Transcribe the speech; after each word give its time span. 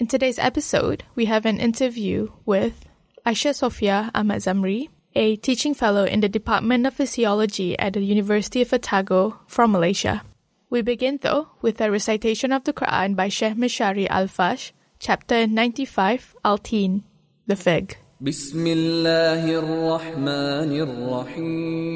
In 0.00 0.06
today's 0.06 0.38
episode, 0.38 1.04
we 1.14 1.26
have 1.26 1.44
an 1.44 1.60
interview 1.60 2.32
with 2.46 2.88
Aisya 3.26 3.54
Sofia 3.54 4.10
Ahmad 4.14 4.40
Zamri, 4.40 4.88
a 5.14 5.36
teaching 5.36 5.74
fellow 5.74 6.04
in 6.04 6.20
the 6.20 6.28
Department 6.30 6.86
of 6.86 6.94
Physiology 6.94 7.78
at 7.78 7.92
the 7.92 8.00
University 8.00 8.62
of 8.62 8.72
Otago 8.72 9.38
from 9.46 9.72
Malaysia. 9.72 10.22
We 10.70 10.80
begin, 10.80 11.18
though, 11.20 11.48
with 11.60 11.82
a 11.82 11.90
recitation 11.90 12.50
of 12.50 12.64
the 12.64 12.72
Quran 12.72 13.14
by 13.14 13.28
Sheikh 13.28 13.56
Mishari 13.56 14.08
Alafasy, 14.08 14.72
chapter 14.98 15.46
95, 15.46 16.34
Al 16.46 16.56
Teen, 16.56 17.04
the 17.46 17.56
Fig. 17.56 17.98
بسم 18.22 18.66
الله 18.66 19.58
الرحمن 19.58 20.72
الرحيم 20.80 21.90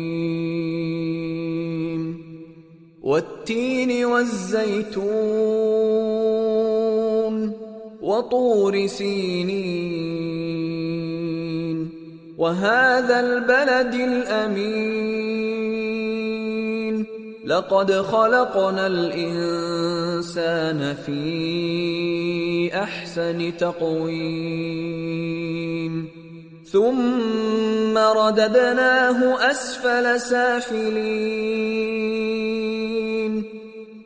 والتين 3.02 4.05
والزيتون 4.05 5.64
وطور 8.04 8.86
سينين. 8.86 10.24
وهذا 12.38 13.20
البلد 13.20 13.94
الأمين. 13.94 15.44
لقد 17.46 17.92
خلقنا 17.92 18.86
الإنسان 18.86 20.94
في 21.06 22.70
أحسن 22.74 23.56
تقويم. 23.56 24.94
ثم 26.64 27.98
رددناه 27.98 29.50
أسفل 29.50 30.20
سافلين. 30.20 31.05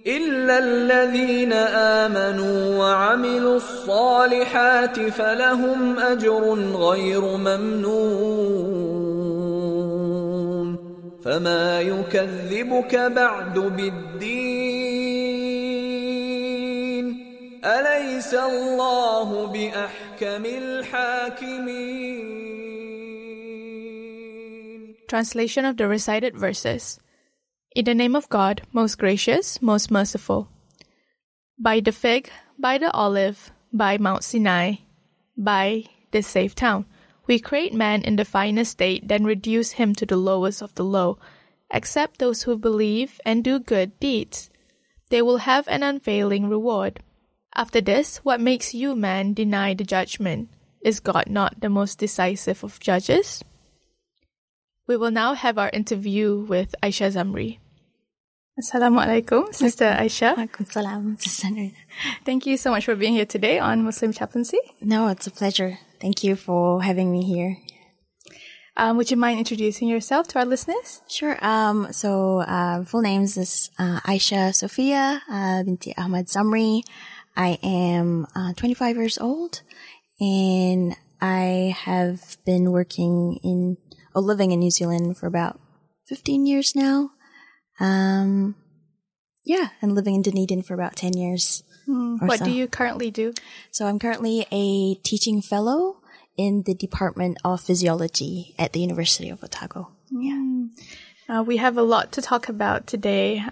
الا 0.09 0.59
الذين 0.59 1.53
امنوا 1.53 2.77
وعملوا 2.78 3.56
الصالحات 3.56 5.01
فلهم 5.01 5.98
اجر 5.98 6.55
غير 6.75 7.20
ممنون 7.20 8.89
فما 11.25 11.81
يكذبك 11.81 12.95
بعد 12.97 13.59
بالدين 13.59 15.09
اليس 17.64 18.34
الله 18.34 19.47
باحكم 19.47 20.45
الحاكمين 20.45 22.39
Translation 25.09 25.64
of 25.64 25.79
the 25.79 25.89
recited 25.89 26.36
verses. 26.36 27.01
In 27.77 27.84
the 27.84 27.94
name 27.94 28.16
of 28.16 28.28
God, 28.28 28.62
most 28.72 28.98
gracious, 28.98 29.61
most 29.61 29.91
merciful. 29.91 30.48
By 31.58 31.80
the 31.80 31.92
fig, 31.92 32.30
by 32.58 32.78
the 32.78 32.91
olive, 32.92 33.50
by 33.72 33.98
Mount 33.98 34.24
Sinai, 34.24 34.77
by 35.36 35.84
this 36.11 36.27
safe 36.27 36.55
town, 36.55 36.86
we 37.27 37.39
create 37.39 37.74
man 37.74 38.02
in 38.02 38.16
the 38.16 38.24
finest 38.24 38.72
state, 38.72 39.06
then 39.06 39.24
reduce 39.24 39.72
him 39.72 39.94
to 39.96 40.06
the 40.06 40.16
lowest 40.16 40.62
of 40.62 40.74
the 40.77 40.84
low, 40.84 41.19
except 41.70 42.18
those 42.18 42.45
who 42.45 42.56
believe 42.56 43.20
and 43.27 43.45
do 43.45 43.58
good 43.61 44.00
deeds. 44.00 44.48
They 45.11 45.20
will 45.20 45.39
have 45.39 45.68
an 45.68 45.83
unfailing 45.83 46.48
reward. 46.48 47.00
After 47.55 47.83
this, 47.83 48.18
what 48.18 48.40
makes 48.40 48.73
you, 48.73 48.96
man, 48.96 49.35
deny 49.35 49.74
the 49.74 49.85
judgment? 49.85 50.48
Is 50.80 51.00
God 51.00 51.29
not 51.29 51.61
the 51.61 51.68
most 51.68 51.98
decisive 51.98 52.64
of 52.64 52.80
judges? 52.80 53.45
We 54.88 54.96
will 54.96 55.10
now 55.10 55.34
have 55.34 55.58
our 55.58 55.68
interview 55.68 56.46
with 56.48 56.74
Aisya 56.82 57.12
Zamri. 57.12 57.58
Assalamu 58.58 59.04
alaikum, 59.04 59.54
Sister 59.54 59.84
Aisya. 59.84 60.34
Waalaikumsalam, 60.34 61.20
Sister 61.20 61.48
Nurina. 61.48 61.74
Thank 62.24 62.46
you 62.46 62.56
so 62.56 62.70
much 62.70 62.86
for 62.86 62.96
being 62.96 63.12
here 63.12 63.26
today 63.26 63.58
on 63.58 63.84
Muslim 63.84 64.14
Chaplaincy. 64.14 64.56
No, 64.80 65.08
it's 65.08 65.26
a 65.26 65.30
pleasure. 65.30 65.78
Thank 66.00 66.24
you 66.24 66.36
for 66.36 66.82
having 66.82 67.12
me 67.12 67.22
here. 67.22 67.58
Um, 68.78 68.96
would 68.96 69.10
you 69.10 69.18
mind 69.18 69.38
introducing 69.38 69.88
yourself 69.88 70.26
to 70.28 70.38
our 70.38 70.46
listeners? 70.46 71.02
Sure. 71.06 71.36
Um, 71.44 71.92
so, 71.92 72.38
uh, 72.40 72.82
full 72.84 73.02
names 73.02 73.36
is 73.36 73.70
uh, 73.78 74.00
Aisya 74.00 74.55
Sofia 74.55 75.20
uh, 75.30 75.64
binti 75.64 75.94
Ahmad 75.98 76.28
Zamri. 76.28 76.82
I 77.36 77.58
am 77.62 78.26
uh, 78.34 78.55
25 78.55 78.96
years 78.96 79.18
old, 79.18 79.60
and 80.18 80.96
I 81.20 81.76
have 81.76 82.38
been 82.46 82.72
working 82.72 83.38
in 83.44 83.76
or 84.18 84.23
living 84.23 84.51
in 84.51 84.58
New 84.58 84.70
Zealand 84.70 85.17
for 85.17 85.27
about 85.27 85.61
15 86.06 86.45
years 86.45 86.74
now. 86.74 87.11
Um, 87.79 88.56
yeah, 89.45 89.68
and 89.80 89.95
living 89.95 90.17
in 90.17 90.23
Dunedin 90.23 90.62
for 90.62 90.74
about 90.74 90.96
10 90.96 91.14
years. 91.14 91.62
Hmm, 91.86 92.17
What 92.18 92.40
so. 92.40 92.45
do 92.46 92.51
you 92.51 92.67
currently 92.67 93.11
do? 93.12 93.33
So 93.70 93.86
I'm 93.86 93.98
currently 93.98 94.45
a 94.51 94.95
teaching 95.06 95.40
fellow 95.40 96.02
in 96.36 96.64
the 96.67 96.74
Department 96.74 97.39
of 97.45 97.61
Physiology 97.61 98.55
at 98.58 98.73
the 98.73 98.80
University 98.80 99.30
of 99.30 99.42
Otago. 99.45 99.89
Uh, 101.29 101.42
we 101.46 101.58
have 101.58 101.77
a 101.77 101.83
lot 101.83 102.12
to 102.12 102.23
talk 102.23 102.48
about 102.48 102.86
today 102.86 103.45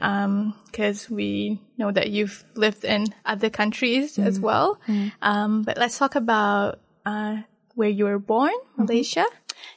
because 0.73 1.09
we 1.11 1.61
know 1.77 1.93
that 1.93 2.11
you've 2.11 2.43
lived 2.57 2.85
in 2.85 3.07
other 3.25 3.51
countries 3.51 4.19
as 4.19 4.41
well. 4.41 4.81
Um, 5.23 5.63
but 5.63 5.77
let's 5.79 5.99
talk 5.99 6.15
about 6.17 6.81
uh, 7.05 7.45
where 7.75 7.91
you 7.91 8.07
were 8.07 8.19
born, 8.19 8.55
Malaysia. 8.77 9.27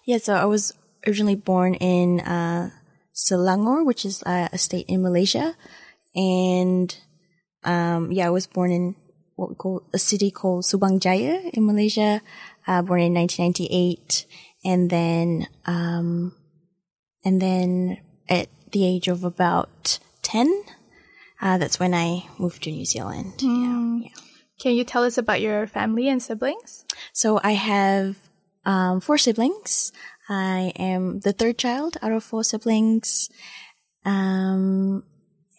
Yeah, 0.06 0.18
so 0.18 0.34
I 0.34 0.46
was 0.46 0.74
originally 1.06 1.36
born 1.36 1.76
in 1.76 2.20
uh, 2.22 2.72
Selangor, 3.14 3.86
which 3.86 4.06
is 4.06 4.24
uh, 4.24 4.50
a 4.52 4.58
state 4.58 4.86
in 4.88 5.02
Malaysia, 5.02 5.56
and 6.16 6.96
um, 7.64 8.12
yeah, 8.12 8.28
I 8.28 8.30
was 8.30 8.48
born 8.48 8.72
in 8.72 8.96
what 9.36 9.50
we 9.50 9.56
call 9.56 9.84
a 9.94 10.00
city 10.00 10.32
called 10.32 10.64
Subang 10.64 11.00
Jaya 11.00 11.42
in 11.54 11.66
Malaysia. 11.66 12.22
Uh, 12.68 12.84
born 12.84 13.02
in 13.02 13.14
1998, 13.16 14.26
and 14.64 14.90
then 14.90 15.48
um, 15.66 16.36
and 17.26 17.42
then 17.42 17.98
at 18.30 18.48
the 18.72 18.86
age 18.86 19.08
of 19.08 19.24
about 19.24 19.98
10, 20.22 20.64
uh, 21.42 21.58
that's 21.58 21.80
when 21.80 21.96
I 21.96 22.28
moved 22.38 22.64
to 22.64 22.72
New 22.72 22.86
Zealand. 22.86 23.42
Yeah, 23.42 23.98
yeah. 24.04 24.16
Can 24.60 24.74
you 24.74 24.84
tell 24.84 25.04
us 25.04 25.18
about 25.18 25.42
your 25.42 25.66
family 25.68 26.08
and 26.10 26.22
siblings? 26.22 26.86
So 27.14 27.40
I 27.44 27.54
have 27.54 28.18
um, 28.66 29.00
four 29.00 29.18
siblings. 29.18 29.92
I 30.30 30.72
am 30.78 31.20
the 31.22 31.34
third 31.34 31.58
child 31.58 31.98
out 32.02 32.12
of 32.12 32.24
four 32.24 32.44
siblings. 32.44 33.30
Um, 34.06 35.04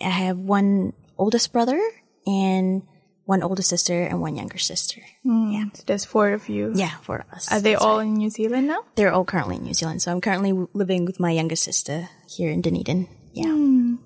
I 0.00 0.08
have 0.08 0.38
one 0.38 0.92
oldest 1.18 1.52
brother 1.52 1.80
and 2.26 2.82
one 3.24 3.42
older 3.42 3.62
sister 3.62 4.02
and 4.02 4.20
one 4.20 4.36
younger 4.36 4.58
sister. 4.58 5.02
Yeah. 5.24 5.66
So 5.74 5.82
there's 5.86 6.04
four 6.04 6.30
of 6.32 6.48
you. 6.48 6.72
Yeah, 6.74 6.96
four 7.02 7.18
of 7.18 7.30
us. 7.32 7.50
Are 7.52 7.60
they 7.60 7.72
That's 7.72 7.84
all 7.84 7.98
right. 7.98 8.06
in 8.06 8.14
New 8.14 8.30
Zealand 8.30 8.68
now? 8.68 8.84
They're 8.94 9.12
all 9.12 9.24
currently 9.24 9.56
in 9.56 9.64
New 9.64 9.74
Zealand. 9.74 10.02
So 10.02 10.10
I'm 10.12 10.20
currently 10.20 10.52
living 10.72 11.04
with 11.04 11.20
my 11.20 11.30
younger 11.30 11.56
sister 11.56 12.08
here 12.28 12.50
in 12.50 12.60
Dunedin. 12.62 13.08
Yeah. 13.32 13.96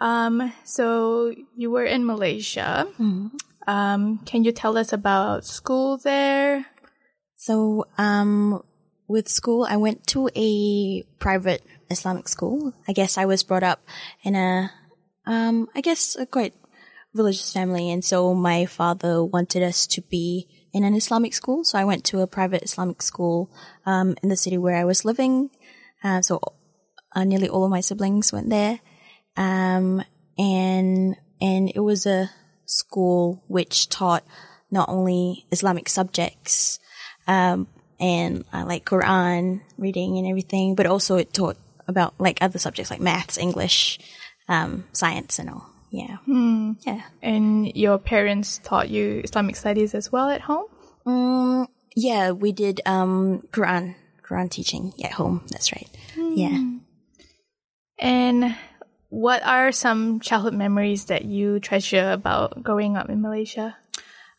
Um, 0.00 0.52
so 0.64 1.32
you 1.56 1.70
were 1.70 1.84
in 1.84 2.04
Malaysia. 2.04 2.86
Um, 3.66 4.18
can 4.26 4.44
you 4.44 4.52
tell 4.52 4.76
us 4.76 4.92
about 4.92 5.44
school 5.44 5.98
there? 5.98 6.66
So, 7.36 7.86
um, 7.98 8.62
with 9.12 9.28
school, 9.28 9.66
I 9.68 9.76
went 9.76 10.06
to 10.08 10.30
a 10.34 11.02
private 11.18 11.62
Islamic 11.90 12.28
school. 12.28 12.72
I 12.88 12.92
guess 12.92 13.18
I 13.18 13.26
was 13.26 13.42
brought 13.42 13.62
up 13.62 13.80
in 14.22 14.34
a, 14.34 14.72
um, 15.26 15.68
I 15.74 15.82
guess 15.82 16.16
a 16.16 16.26
quite 16.26 16.54
religious 17.14 17.52
family. 17.52 17.90
And 17.90 18.02
so 18.02 18.34
my 18.34 18.64
father 18.64 19.22
wanted 19.22 19.62
us 19.62 19.86
to 19.88 20.00
be 20.00 20.48
in 20.72 20.82
an 20.82 20.94
Islamic 20.94 21.34
school. 21.34 21.62
So 21.62 21.78
I 21.78 21.84
went 21.84 22.04
to 22.06 22.20
a 22.20 22.26
private 22.26 22.62
Islamic 22.62 23.02
school, 23.02 23.50
um, 23.84 24.16
in 24.22 24.30
the 24.30 24.36
city 24.36 24.56
where 24.56 24.76
I 24.76 24.84
was 24.84 25.04
living. 25.04 25.50
Uh, 26.02 26.22
so 26.22 26.40
uh, 27.14 27.24
nearly 27.24 27.48
all 27.48 27.64
of 27.64 27.70
my 27.70 27.82
siblings 27.82 28.32
went 28.32 28.48
there. 28.48 28.80
Um, 29.36 30.02
and, 30.38 31.16
and 31.40 31.70
it 31.74 31.80
was 31.80 32.06
a 32.06 32.30
school 32.64 33.44
which 33.46 33.90
taught 33.90 34.24
not 34.70 34.88
only 34.88 35.46
Islamic 35.52 35.90
subjects, 35.90 36.80
um, 37.28 37.68
and 38.02 38.44
uh, 38.52 38.64
like 38.66 38.84
Quran 38.84 39.62
reading 39.78 40.18
and 40.18 40.26
everything, 40.26 40.74
but 40.74 40.86
also 40.86 41.16
it 41.16 41.32
taught 41.32 41.56
about 41.86 42.14
like 42.18 42.38
other 42.42 42.58
subjects 42.58 42.90
like 42.90 43.00
maths, 43.00 43.38
English, 43.38 44.00
um, 44.48 44.84
science 44.92 45.38
and 45.38 45.48
all. 45.48 45.70
Yeah. 45.90 46.16
Hmm. 46.26 46.72
Yeah. 46.80 47.02
And 47.22 47.74
your 47.76 47.98
parents 47.98 48.60
taught 48.64 48.90
you 48.90 49.20
Islamic 49.22 49.54
studies 49.54 49.94
as 49.94 50.10
well 50.10 50.28
at 50.28 50.40
home? 50.40 50.66
Mm, 51.06 51.68
yeah, 51.94 52.32
we 52.32 52.50
did 52.50 52.80
um 52.86 53.46
Quran 53.52 53.94
Quran 54.26 54.50
teaching 54.50 54.92
at 55.04 55.12
home. 55.12 55.46
That's 55.50 55.72
right. 55.72 55.88
Yeah. 56.16 56.58
And 57.98 58.56
what 59.10 59.44
are 59.44 59.70
some 59.70 60.18
childhood 60.18 60.54
memories 60.54 61.06
that 61.06 61.24
you 61.24 61.60
treasure 61.60 62.10
about 62.10 62.62
growing 62.62 62.96
up 62.96 63.10
in 63.10 63.20
Malaysia? 63.20 63.76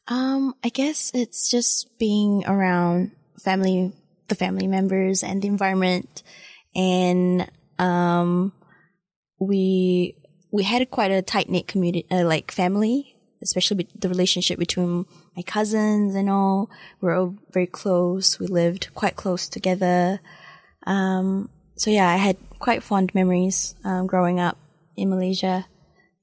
Um, 0.07 0.55
I 0.63 0.69
guess 0.69 1.11
it's 1.13 1.49
just 1.49 1.87
being 1.97 2.43
around 2.45 3.11
family, 3.43 3.93
the 4.27 4.35
family 4.35 4.67
members 4.67 5.23
and 5.23 5.41
the 5.41 5.47
environment. 5.47 6.23
And, 6.75 7.49
um, 7.77 8.53
we, 9.39 10.15
we 10.51 10.63
had 10.63 10.89
quite 10.89 11.11
a 11.11 11.21
tight 11.21 11.49
knit 11.49 11.67
community, 11.67 12.05
uh, 12.09 12.23
like 12.23 12.51
family, 12.51 13.15
especially 13.41 13.87
the 13.99 14.09
relationship 14.09 14.57
between 14.57 15.05
my 15.35 15.43
cousins 15.43 16.15
and 16.15 16.29
all. 16.29 16.69
We're 17.01 17.17
all 17.17 17.35
very 17.51 17.67
close. 17.67 18.39
We 18.39 18.47
lived 18.47 18.93
quite 18.93 19.15
close 19.15 19.49
together. 19.49 20.19
Um, 20.85 21.49
so 21.75 21.89
yeah, 21.89 22.07
I 22.07 22.17
had 22.17 22.37
quite 22.59 22.83
fond 22.83 23.13
memories, 23.13 23.75
um, 23.83 24.07
growing 24.07 24.39
up 24.39 24.57
in 24.95 25.09
Malaysia. 25.09 25.65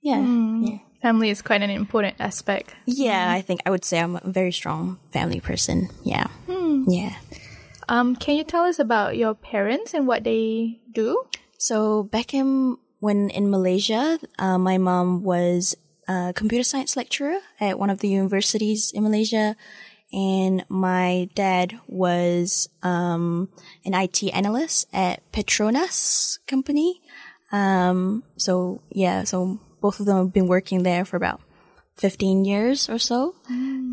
Yeah. 0.01 0.21
Yeah. 0.21 0.79
Family 1.01 1.31
is 1.31 1.41
quite 1.41 1.63
an 1.63 1.71
important 1.71 2.17
aspect. 2.21 2.75
Yeah, 2.85 3.33
I 3.33 3.41
think 3.41 3.61
I 3.65 3.71
would 3.71 3.85
say 3.85 4.01
I'm 4.01 4.17
a 4.17 4.23
very 4.25 4.53
strong 4.53 4.99
family 5.13 5.41
person. 5.41 5.89
Yeah. 6.05 6.27
Yeah. 6.87 7.17
Um, 7.89 8.15
can 8.17 8.37
you 8.37 8.45
tell 8.45 8.65
us 8.65 8.79
about 8.79 9.17
your 9.17 9.35
parents 9.35 9.95
and 9.95 10.07
what 10.07 10.25
they 10.25 10.79
do? 10.93 11.25
So 11.59 12.05
back 12.05 12.33
in 12.35 12.77
when 13.01 13.31
in 13.31 13.51
Malaysia, 13.51 14.19
uh, 14.39 14.59
my 14.59 14.79
mom 14.79 15.23
was 15.23 15.77
a 16.07 16.33
computer 16.35 16.65
science 16.65 16.97
lecturer 16.97 17.39
at 17.59 17.79
one 17.79 17.91
of 17.91 17.99
the 18.01 18.09
universities 18.09 18.93
in 18.93 19.03
Malaysia, 19.03 19.57
and 20.13 20.65
my 20.69 21.29
dad 21.35 21.81
was 21.87 22.69
um, 22.83 23.49
an 23.85 23.95
IT 23.95 24.23
analyst 24.35 24.87
at 24.93 25.21
Petronas 25.33 26.39
company. 26.47 27.01
Um, 27.53 28.23
so 28.37 28.83
yeah, 28.91 29.25
so 29.25 29.59
both 29.81 30.01
of 30.01 30.07
them 30.07 30.17
have 30.17 30.33
been 30.33 30.47
working 30.47 30.83
there 30.83 31.05
for 31.05 31.17
about 31.17 31.41
15 31.97 32.45
years 32.45 32.89
or 32.89 32.99
so. 32.99 33.35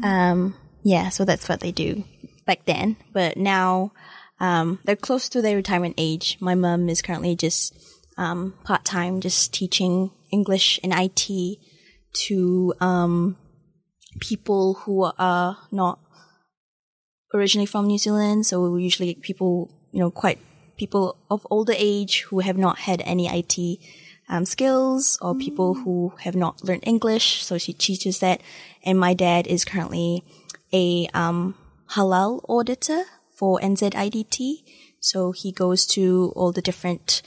Um, 0.04 0.56
yeah, 0.84 1.10
so 1.10 1.26
that's 1.26 1.50
what 1.50 1.60
they 1.60 1.72
do 1.72 2.04
back 2.46 2.66
then. 2.66 2.98
But 3.12 3.38
now, 3.38 3.92
um, 4.40 4.80
they're 4.86 4.96
close 4.96 5.30
to 5.30 5.42
their 5.42 5.56
retirement 5.56 5.96
age. 5.98 6.38
My 6.40 6.56
mom 6.56 6.90
is 6.90 7.02
currently 7.02 7.36
just, 7.36 7.74
um, 8.18 8.54
part 8.64 8.86
time, 8.86 9.20
just 9.20 9.54
teaching 9.54 10.12
English 10.32 10.80
and 10.84 10.94
IT 10.96 11.58
to, 12.28 12.74
um, 12.80 13.38
people 14.20 14.76
who 14.86 15.12
are 15.18 15.58
not 15.72 16.00
originally 17.34 17.66
from 17.66 17.88
New 17.88 17.98
Zealand. 17.98 18.46
So 18.46 18.76
usually 18.78 19.16
people, 19.16 19.72
you 19.92 20.00
know, 20.00 20.12
quite 20.12 20.40
people 20.78 21.18
of 21.30 21.46
older 21.50 21.74
age 21.76 22.22
who 22.30 22.40
have 22.40 22.58
not 22.58 22.80
had 22.80 23.02
any 23.06 23.28
IT 23.28 23.80
um, 24.30 24.46
skills 24.46 25.18
or 25.22 25.36
people 25.36 25.74
who 25.74 26.14
have 26.20 26.36
not 26.36 26.64
learned 26.64 26.84
English. 26.86 27.44
So 27.44 27.58
she 27.58 27.74
teaches 27.74 28.20
that. 28.20 28.42
And 28.84 29.00
my 29.00 29.14
dad 29.14 29.48
is 29.48 29.66
currently 29.66 30.24
a 30.74 31.08
um, 31.14 31.56
halal 31.92 32.42
auditor 32.48 33.04
for 33.38 33.60
NZIDT. 33.60 34.64
So 35.00 35.32
he 35.32 35.52
goes 35.52 35.86
to 35.88 36.34
all 36.36 36.52
the 36.52 36.62
different, 36.62 37.22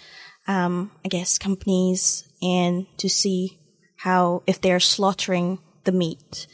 um, 0.46 0.90
I 1.04 1.08
guess, 1.08 1.38
companies 1.38 2.24
and 2.42 2.86
to 2.98 3.08
see 3.08 3.58
how 3.96 4.42
if 4.46 4.60
they're 4.60 4.80
slaughtering 4.80 5.58
the 5.84 5.92
meat, 5.92 6.46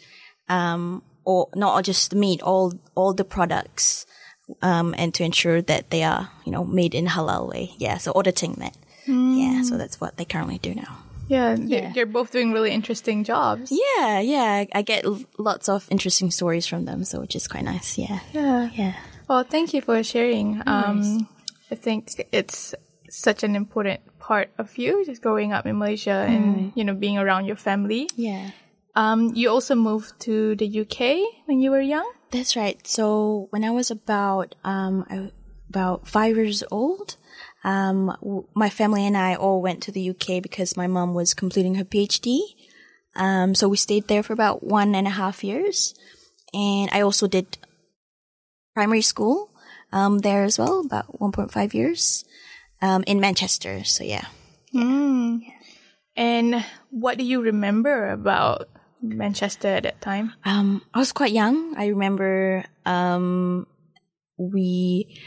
um, 0.48 1.02
or 1.24 1.48
not 1.54 1.84
just 1.84 2.10
the 2.10 2.16
meat, 2.16 2.42
all 2.42 2.74
all 2.94 3.14
the 3.14 3.24
products, 3.24 4.06
um, 4.62 4.94
and 4.98 5.14
to 5.14 5.24
ensure 5.24 5.62
that 5.62 5.90
they 5.90 6.02
are, 6.02 6.30
you 6.44 6.52
know, 6.52 6.64
made 6.64 6.94
in 6.94 7.06
halal 7.06 7.48
way. 7.48 7.72
Yeah, 7.78 7.98
so 7.98 8.12
auditing 8.14 8.54
that. 8.58 8.76
Yeah, 9.36 9.62
so 9.62 9.76
that's 9.76 10.00
what 10.00 10.16
they 10.16 10.24
currently 10.24 10.58
do 10.58 10.74
now. 10.74 10.98
Yeah, 11.28 11.54
they're, 11.56 11.66
Yeah. 11.66 11.92
they're 11.92 12.06
both 12.06 12.30
doing 12.30 12.52
really 12.52 12.70
interesting 12.70 13.24
jobs. 13.24 13.70
Yeah, 13.72 14.20
yeah, 14.20 14.64
I 14.72 14.82
get 14.82 15.04
lots 15.38 15.68
of 15.68 15.86
interesting 15.90 16.30
stories 16.30 16.66
from 16.66 16.84
them, 16.84 17.04
so 17.04 17.20
which 17.20 17.34
is 17.34 17.48
quite 17.48 17.64
nice. 17.64 17.98
Yeah, 17.98 18.20
Yeah. 18.32 18.70
yeah, 18.74 18.94
Well, 19.28 19.42
thank 19.42 19.74
you 19.74 19.80
for 19.82 20.02
sharing. 20.02 20.62
Um, 20.66 21.26
I 21.70 21.74
think 21.74 22.10
it's 22.32 22.74
such 23.10 23.42
an 23.42 23.56
important 23.56 24.00
part 24.18 24.50
of 24.58 24.78
you, 24.78 25.04
just 25.04 25.20
growing 25.22 25.52
up 25.52 25.66
in 25.66 25.78
Malaysia 25.78 26.24
and 26.28 26.70
you 26.76 26.84
know 26.84 26.94
being 26.94 27.18
around 27.18 27.46
your 27.46 27.56
family. 27.56 28.08
yeah. 28.16 28.50
Um, 28.96 29.32
you 29.34 29.50
also 29.50 29.74
moved 29.74 30.18
to 30.20 30.56
the 30.56 30.64
UK 30.80 31.20
when 31.44 31.60
you 31.60 31.70
were 31.70 31.82
young. 31.84 32.08
That's 32.30 32.56
right. 32.56 32.80
So 32.86 33.46
when 33.50 33.62
I 33.62 33.70
was 33.70 33.90
about 33.90 34.54
um 34.64 35.04
about 35.68 36.08
five 36.08 36.36
years 36.36 36.62
old, 36.70 37.16
um, 37.64 38.16
w- 38.20 38.46
my 38.54 38.68
family 38.70 39.06
and 39.06 39.16
I 39.16 39.34
all 39.34 39.60
went 39.62 39.82
to 39.84 39.92
the 39.92 40.10
UK 40.10 40.42
because 40.42 40.76
my 40.76 40.86
mom 40.86 41.14
was 41.14 41.34
completing 41.34 41.74
her 41.76 41.84
PhD. 41.84 42.40
Um, 43.14 43.54
so 43.54 43.68
we 43.68 43.76
stayed 43.76 44.08
there 44.08 44.22
for 44.22 44.32
about 44.32 44.62
one 44.62 44.94
and 44.94 45.06
a 45.06 45.10
half 45.10 45.42
years, 45.42 45.94
and 46.52 46.90
I 46.92 47.00
also 47.00 47.26
did 47.26 47.58
primary 48.74 49.02
school 49.02 49.50
um 49.92 50.18
there 50.18 50.44
as 50.44 50.58
well, 50.58 50.80
about 50.84 51.20
one 51.20 51.32
point 51.32 51.50
five 51.50 51.72
years, 51.74 52.24
um 52.82 53.04
in 53.06 53.20
Manchester. 53.20 53.84
So 53.84 54.04
yeah. 54.04 54.26
And 56.16 56.64
what 56.90 57.18
do 57.18 57.24
you 57.24 57.42
remember 57.42 58.10
about 58.10 58.68
Manchester 59.02 59.68
at 59.68 59.82
that 59.84 60.00
time? 60.00 60.32
Um, 60.44 60.82
I 60.94 60.98
was 60.98 61.12
quite 61.12 61.32
young. 61.32 61.76
I 61.76 61.88
remember 61.88 62.64
um, 62.86 63.66
we, 64.38 65.20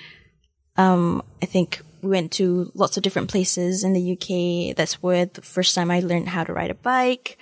um, 0.78 1.22
I 1.42 1.46
think 1.46 1.82
we 2.02 2.10
went 2.10 2.32
to 2.34 2.72
lots 2.74 2.98
of 2.98 3.04
different 3.04 3.30
places 3.30 3.84
in 3.84 3.94
the 3.94 4.14
UK. 4.14 4.76
That's 4.76 5.02
where 5.02 5.26
the 5.26 5.42
first 5.42 5.76
time 5.76 5.92
I 5.92 6.00
learned 6.00 6.30
how 6.30 6.44
to 6.44 6.54
ride 6.54 6.72
a 6.72 6.76
bike. 6.76 7.38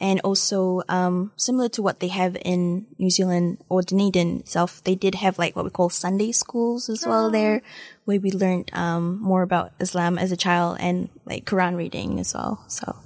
And 0.00 0.20
also, 0.20 0.82
um, 0.88 1.32
similar 1.36 1.68
to 1.70 1.82
what 1.82 2.00
they 2.00 2.08
have 2.08 2.36
in 2.44 2.86
New 2.98 3.10
Zealand 3.10 3.62
or 3.68 3.80
Dunedin 3.80 4.40
itself, 4.40 4.82
they 4.82 4.96
did 4.96 5.14
have 5.14 5.38
like 5.38 5.54
what 5.54 5.64
we 5.64 5.70
call 5.70 5.88
Sunday 5.88 6.32
schools 6.32 6.88
as 6.88 7.06
well 7.06 7.30
there, 7.30 7.62
where 8.04 8.20
we 8.20 8.32
learned 8.32 8.70
um, 8.74 9.20
more 9.22 9.42
about 9.42 9.72
Islam 9.78 10.18
as 10.18 10.32
a 10.32 10.36
child 10.36 10.78
and 10.80 11.08
like 11.24 11.44
Quran 11.44 11.76
reading 11.76 12.18
as 12.18 12.34
well. 12.34 12.64
So, 12.66 12.96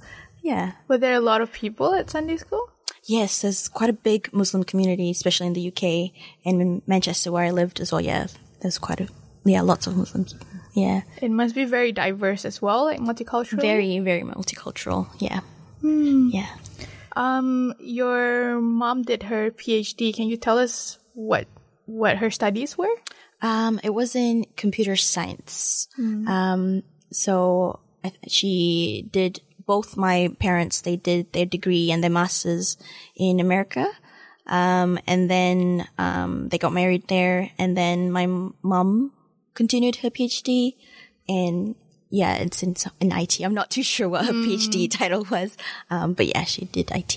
yeah. 0.41 0.73
Were 0.87 0.97
there 0.97 1.13
a 1.13 1.21
lot 1.21 1.41
of 1.41 1.53
people 1.53 1.93
at 1.93 2.09
Sunday 2.09 2.37
school? 2.37 2.69
Yes, 3.05 3.41
there's 3.41 3.67
quite 3.67 3.89
a 3.89 3.93
big 3.93 4.33
Muslim 4.33 4.63
community, 4.63 5.11
especially 5.11 5.47
in 5.47 5.53
the 5.53 5.67
UK 5.67 6.11
and 6.43 6.61
in 6.61 6.81
Manchester 6.85 7.31
where 7.31 7.45
I 7.45 7.51
lived 7.51 7.79
as 7.79 7.91
well. 7.91 8.01
Yeah, 8.01 8.27
there's 8.61 8.77
quite 8.77 8.99
a 8.99 9.07
yeah, 9.49 9.61
lots 9.61 9.87
of 9.87 9.97
Muslims. 9.97 10.35
Yeah, 10.73 11.01
It 11.21 11.31
must 11.31 11.55
be 11.55 11.65
very 11.65 11.91
diverse 11.91 12.45
as 12.45 12.61
well, 12.61 12.85
like 12.85 12.99
multicultural. 12.99 13.59
very 13.59 13.99
very 13.99 14.21
multicultural. 14.21 15.07
Yeah, 15.19 15.41
yeah. 15.81 16.47
Um, 17.15 17.73
your 17.79 18.61
mom 18.61 19.01
did 19.03 19.23
her 19.23 19.51
PhD. 19.51 20.13
Can 20.15 20.27
you 20.29 20.37
tell 20.37 20.57
us 20.59 20.99
what 21.13 21.47
what 21.85 22.17
her 22.17 22.29
studies 22.31 22.77
were? 22.77 22.95
Um, 23.41 23.79
it 23.83 23.89
was 23.93 24.15
in 24.15 24.45
computer 24.55 24.95
science. 24.95 25.87
Um, 25.97 26.83
so 27.11 27.79
I, 28.03 28.11
she 28.27 29.07
did 29.11 29.41
both 29.65 29.97
my 29.97 30.29
parents. 30.39 30.81
They 30.81 30.95
did 30.97 31.31
their 31.33 31.45
degree 31.45 31.91
and 31.91 32.03
their 32.03 32.11
masters 32.11 32.77
in 33.15 33.39
America. 33.39 33.87
Um, 34.45 34.97
and 35.07 35.29
then 35.29 35.87
um, 35.97 36.49
they 36.49 36.57
got 36.57 36.73
married 36.73 37.07
there, 37.07 37.51
and 37.57 37.77
then 37.77 38.11
my 38.11 38.25
mom 38.63 39.11
continued 39.59 39.97
her 39.97 40.09
PhD, 40.09 40.75
and 41.27 41.75
yeah, 42.09 42.33
it's 42.45 42.63
in 42.63 42.71
in 43.03 43.11
IT. 43.11 43.33
I'm 43.45 43.53
not 43.61 43.69
too 43.75 43.83
sure 43.83 44.07
what 44.07 44.25
her 44.25 44.31
PhD 44.45 44.89
title 44.99 45.23
was, 45.29 45.49
um, 45.93 46.13
but 46.17 46.27
yeah, 46.33 46.45
she 46.45 46.65
did 46.77 46.87
IT. 46.99 47.13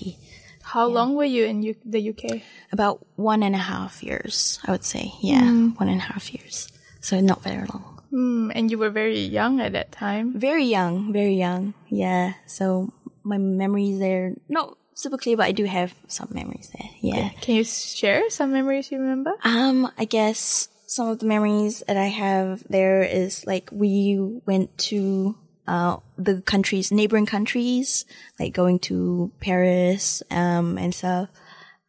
How 0.75 0.87
long 0.99 1.15
were 1.19 1.31
you 1.37 1.45
in 1.53 1.63
U- 1.63 1.85
the 1.95 2.03
UK? 2.11 2.43
About 2.77 2.97
one 3.17 3.43
and 3.47 3.55
a 3.55 3.65
half 3.73 4.03
years, 4.03 4.59
I 4.67 4.69
would 4.75 4.85
say. 4.95 5.05
Yeah, 5.31 5.47
one 5.83 5.89
and 5.95 6.01
a 6.05 6.09
half 6.13 6.25
years. 6.35 6.57
So 7.01 7.21
not 7.21 7.43
very 7.43 7.67
long. 7.73 7.85
Mm, 8.13 8.53
and 8.57 8.71
you 8.71 8.79
were 8.83 8.91
very 8.91 9.21
young 9.39 9.61
at 9.61 9.73
that 9.73 9.93
time. 9.93 10.27
Very 10.49 10.65
young, 10.65 11.13
very 11.13 11.37
young. 11.47 11.75
Yeah. 11.89 12.35
So 12.47 12.93
my 13.23 13.39
memories 13.39 13.99
there, 13.99 14.35
not 14.49 14.77
super 14.95 15.19
clear, 15.19 15.37
but 15.37 15.47
I 15.47 15.53
do 15.53 15.65
have 15.65 15.95
some 16.09 16.29
memories 16.31 16.71
there. 16.77 16.91
Yeah. 17.01 17.31
Can 17.41 17.55
you 17.57 17.65
share 17.65 18.31
some 18.31 18.51
memories 18.53 18.91
you 18.91 18.99
remember? 18.99 19.33
Um, 19.45 19.91
I 19.97 20.05
guess 20.05 20.69
some 20.93 21.09
of 21.09 21.19
the 21.21 21.27
memories 21.27 21.83
that 21.89 21.97
I 21.97 22.09
have 22.13 22.63
there 22.69 23.03
is 23.03 23.47
like 23.47 23.71
we 23.73 24.21
went 24.45 24.77
to 24.93 25.37
uh 25.67 25.97
the 26.19 26.43
countries, 26.43 26.93
neighboring 26.93 27.25
countries, 27.27 28.05
like 28.39 28.53
going 28.53 28.79
to 28.91 29.33
Paris, 29.41 30.23
um, 30.31 30.77
and 30.77 30.95
stuff. 30.95 31.29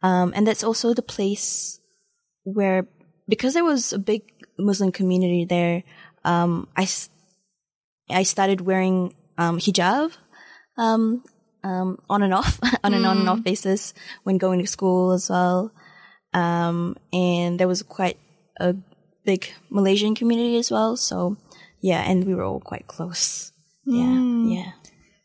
Um, 0.02 0.32
and 0.34 0.46
that's 0.46 0.64
also 0.64 0.94
the 0.94 1.02
place 1.02 1.80
where 2.44 2.86
because 3.28 3.52
there 3.54 3.64
was 3.64 3.92
a 3.92 3.98
big 3.98 4.22
Muslim 4.58 4.92
community 4.92 5.44
there, 5.44 5.82
um, 6.24 6.68
I 6.76 6.82
s- 6.84 7.10
I 8.08 8.22
started 8.24 8.60
wearing 8.60 9.12
um 9.36 9.58
hijab, 9.58 10.12
um, 10.78 11.24
um, 11.62 11.98
on 12.08 12.22
and 12.22 12.32
off, 12.32 12.60
on 12.84 12.94
an 12.94 13.04
on 13.04 13.18
and 13.18 13.28
off 13.28 13.42
basis 13.44 13.92
when 14.24 14.38
going 14.38 14.60
to 14.60 14.66
school 14.66 15.12
as 15.12 15.28
well. 15.28 15.72
Um, 16.32 16.96
and 17.12 17.58
there 17.60 17.68
was 17.68 17.82
quite 17.82 18.18
a 18.60 18.74
big 19.24 19.52
Malaysian 19.70 20.14
community 20.14 20.56
as 20.58 20.70
well. 20.70 20.96
So 20.96 21.36
yeah, 21.80 22.00
and 22.00 22.24
we 22.24 22.34
were 22.34 22.44
all 22.44 22.60
quite 22.60 22.86
close. 22.86 23.52
Yeah, 23.84 24.18
yeah. 24.46 24.72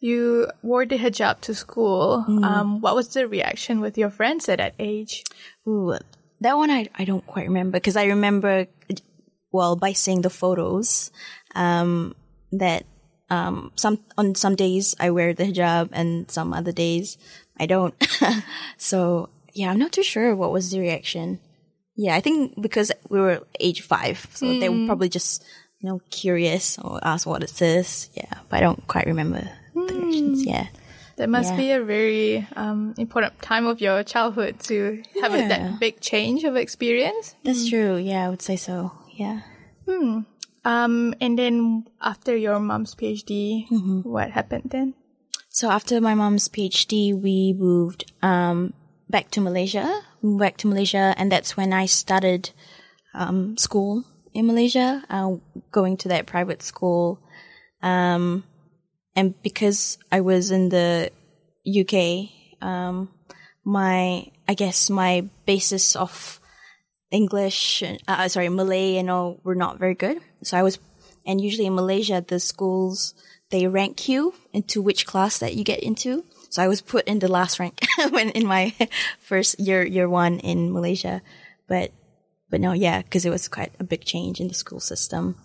You 0.01 0.47
wore 0.61 0.85
the 0.85 0.97
hijab 0.97 1.41
to 1.41 1.53
school. 1.53 2.25
Um, 2.27 2.81
what 2.81 2.95
was 2.95 3.09
the 3.09 3.27
reaction 3.27 3.81
with 3.81 3.97
your 3.97 4.09
friends 4.09 4.47
at 4.47 4.59
that 4.59 4.73
age? 4.79 5.23
Ooh, 5.67 5.97
that 6.39 6.57
one 6.57 6.71
I, 6.71 6.87
I 6.95 7.03
don't 7.03 7.25
quite 7.25 7.47
remember 7.47 7.77
because 7.77 7.97
I 7.97 8.05
remember, 8.05 8.67
well, 9.51 9.75
by 9.75 9.91
seeing 9.93 10.21
the 10.21 10.29
photos, 10.29 11.11
um, 11.53 12.15
that, 12.51 12.85
um, 13.29 13.71
some, 13.75 13.99
on 14.17 14.35
some 14.35 14.55
days 14.55 14.95
I 14.99 15.11
wear 15.11 15.33
the 15.33 15.43
hijab 15.43 15.89
and 15.91 16.31
some 16.31 16.53
other 16.53 16.71
days 16.71 17.17
I 17.59 17.65
don't. 17.65 17.93
so 18.77 19.29
yeah, 19.53 19.69
I'm 19.69 19.79
not 19.79 19.91
too 19.91 20.03
sure 20.03 20.35
what 20.35 20.51
was 20.51 20.71
the 20.71 20.79
reaction. 20.79 21.39
Yeah, 21.99 22.15
I 22.15 22.21
think 22.23 22.55
because 22.55 22.95
we 23.11 23.19
were 23.19 23.43
age 23.59 23.83
five, 23.83 24.23
so 24.31 24.47
they 24.47 24.71
were 24.71 24.87
probably 24.87 25.09
just, 25.11 25.43
you 25.83 25.89
know, 25.91 25.99
curious 26.09 26.79
or 26.79 26.95
ask 27.03 27.27
what 27.27 27.43
it 27.43 27.61
is. 27.61 28.07
Yeah, 28.15 28.31
but 28.47 28.55
I 28.57 28.61
don't 28.63 28.87
quite 28.87 29.03
remember 29.05 29.43
the 29.75 29.81
reactions. 29.83 30.45
Yeah. 30.47 30.67
That 31.19 31.27
must 31.27 31.51
Yeah. 31.51 31.57
be 31.59 31.71
a 31.75 31.83
very 31.83 32.47
um, 32.55 32.95
important 32.95 33.35
time 33.43 33.67
of 33.67 33.83
your 33.83 33.99
childhood 34.07 34.63
to 34.71 35.03
have 35.19 35.35
a, 35.35 35.43
that 35.51 35.75
big 35.83 35.99
change 35.99 36.47
of 36.47 36.55
experience. 36.55 37.35
That's 37.43 37.67
true. 37.67 37.99
Yeah, 37.99 38.23
I 38.23 38.29
would 38.31 38.41
say 38.41 38.55
so. 38.55 38.95
Yeah. 39.19 39.43
Hmm. 39.83 40.23
Um, 40.63 41.13
and 41.19 41.35
then 41.35 41.83
after 41.99 42.31
your 42.31 42.59
mom's 42.63 42.95
PhD, 42.95 43.67
what 44.07 44.31
happened 44.31 44.71
then? 44.71 44.93
So 45.51 45.67
after 45.69 45.99
my 45.99 46.15
mom's 46.15 46.47
PhD, 46.47 47.11
we 47.11 47.51
moved 47.51 48.07
um, 48.23 48.71
back 49.09 49.27
to 49.31 49.41
Malaysia. 49.43 49.83
Moved 50.21 50.39
back 50.39 50.57
to 50.57 50.67
Malaysia, 50.67 51.13
and 51.17 51.31
that's 51.31 51.55
when 51.55 51.73
I 51.73 51.85
started 51.85 52.51
um, 53.13 53.57
school 53.57 54.03
in 54.33 54.47
Malaysia, 54.47 55.03
uh, 55.09 55.35
going 55.71 55.97
to 55.97 56.09
that 56.09 56.25
private 56.25 56.61
school. 56.61 57.19
Um, 57.81 58.43
and 59.15 59.41
because 59.41 59.97
I 60.11 60.21
was 60.21 60.51
in 60.51 60.69
the 60.69 61.11
UK, 61.65 62.29
um, 62.61 63.09
my 63.63 64.31
I 64.47 64.53
guess 64.55 64.89
my 64.89 65.29
basis 65.45 65.95
of 65.95 66.39
English, 67.11 67.83
uh, 68.07 68.27
sorry, 68.27 68.49
Malay 68.49 68.97
and 68.97 69.09
all 69.09 69.39
were 69.43 69.55
not 69.55 69.79
very 69.79 69.95
good. 69.95 70.19
So 70.43 70.57
I 70.57 70.63
was, 70.63 70.79
and 71.25 71.41
usually 71.41 71.67
in 71.67 71.75
Malaysia, 71.75 72.23
the 72.25 72.39
schools, 72.39 73.13
they 73.51 73.67
rank 73.67 74.07
you 74.07 74.33
into 74.53 74.81
which 74.81 75.05
class 75.05 75.39
that 75.39 75.55
you 75.55 75.63
get 75.63 75.79
into. 75.81 76.23
So 76.49 76.63
I 76.63 76.67
was 76.67 76.81
put 76.81 77.07
in 77.07 77.19
the 77.19 77.27
last 77.27 77.59
rank 77.59 77.79
when 78.09 78.29
in 78.31 78.45
my 78.45 78.73
first 79.19 79.59
year, 79.59 79.83
year 79.85 80.09
one 80.09 80.39
in 80.39 80.73
Malaysia. 80.73 81.21
But, 81.67 81.91
but 82.49 82.59
no, 82.59 82.73
yeah, 82.73 83.01
cause 83.03 83.25
it 83.25 83.29
was 83.29 83.47
quite 83.47 83.71
a 83.79 83.83
big 83.83 84.03
change 84.03 84.39
in 84.39 84.47
the 84.47 84.53
school 84.53 84.79
system. 84.79 85.35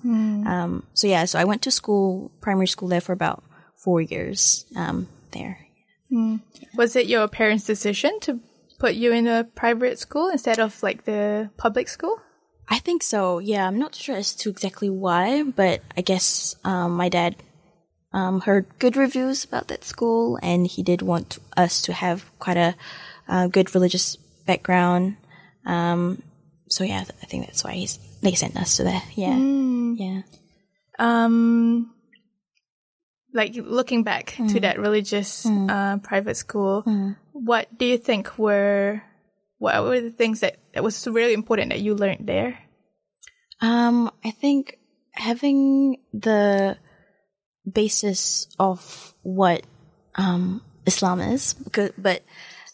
Um, 0.49 0.87
so 0.95 1.07
yeah, 1.07 1.27
so 1.27 1.39
I 1.39 1.45
went 1.45 1.63
to 1.63 1.71
school, 1.71 2.33
primary 2.41 2.67
school 2.67 2.89
there 2.89 3.03
for 3.03 3.13
about 3.13 3.45
four 3.77 4.01
years, 4.01 4.65
um, 4.77 5.09
there. 5.33 5.59
Was 6.77 6.97
it 6.97 7.07
your 7.07 7.29
parents' 7.29 7.65
decision 7.65 8.19
to 8.21 8.41
put 8.79 8.95
you 8.95 9.13
in 9.13 9.27
a 9.27 9.45
private 9.45 9.99
school 9.99 10.29
instead 10.29 10.59
of 10.59 10.83
like 10.83 11.05
the 11.05 11.51
public 11.57 11.89
school? 11.89 12.19
I 12.69 12.79
think 12.79 13.03
so. 13.03 13.39
Yeah, 13.39 13.67
I'm 13.67 13.79
not 13.79 13.95
sure 13.95 14.17
as 14.17 14.35
to 14.37 14.51
exactly 14.51 14.89
why, 14.89 15.43
but 15.43 15.83
I 15.97 16.01
guess 16.01 16.57
um, 16.65 16.93
my 16.93 17.09
dad 17.09 17.37
um, 18.15 18.41
heard 18.41 18.67
good 18.79 18.97
reviews 18.97 19.45
about 19.45 19.69
that 19.69 19.85
school, 19.85 20.39
and 20.41 20.67
he 20.67 20.83
did 20.83 21.03
want 21.03 21.39
us 21.57 21.83
to 21.83 21.93
have 21.93 22.25
quite 22.39 22.57
a 22.57 22.75
uh, 23.29 23.49
good 23.49 23.75
religious 23.75 24.17
background. 24.47 25.17
Um, 25.67 26.23
so 26.69 26.85
yeah, 26.85 27.05
I 27.23 27.27
think 27.27 27.47
that's 27.47 27.65
why 27.65 27.73
he's 27.73 27.99
they 28.23 28.35
sent 28.35 28.57
us 28.57 28.77
to 28.77 28.85
there. 28.85 29.03
Yeah, 29.17 29.37
yeah. 29.37 30.23
Um, 30.99 31.93
like 33.35 33.57
looking 33.57 34.05
back 34.05 34.37
to 34.49 34.61
that 34.61 34.79
religious 34.79 35.45
uh, 35.45 35.99
private 35.99 36.37
school, 36.37 36.83
what 37.33 37.67
do 37.77 37.85
you 37.85 37.99
think 37.99 38.39
were 38.39 39.03
what 39.59 39.83
were 39.83 40.01
the 40.01 40.11
things 40.11 40.41
that, 40.41 40.59
that 40.73 40.85
was 40.85 41.07
really 41.09 41.33
important 41.33 41.71
that 41.71 41.81
you 41.81 41.97
learned 41.97 42.29
there? 42.29 42.61
Um, 43.61 44.11
I 44.25 44.31
think 44.31 44.79
having 45.13 45.99
the 46.13 46.77
basis 47.71 48.49
of 48.59 49.15
what 49.23 49.63
um, 50.17 50.63
Islam 50.87 51.21
is, 51.21 51.55
because, 51.55 51.93
but 51.97 52.23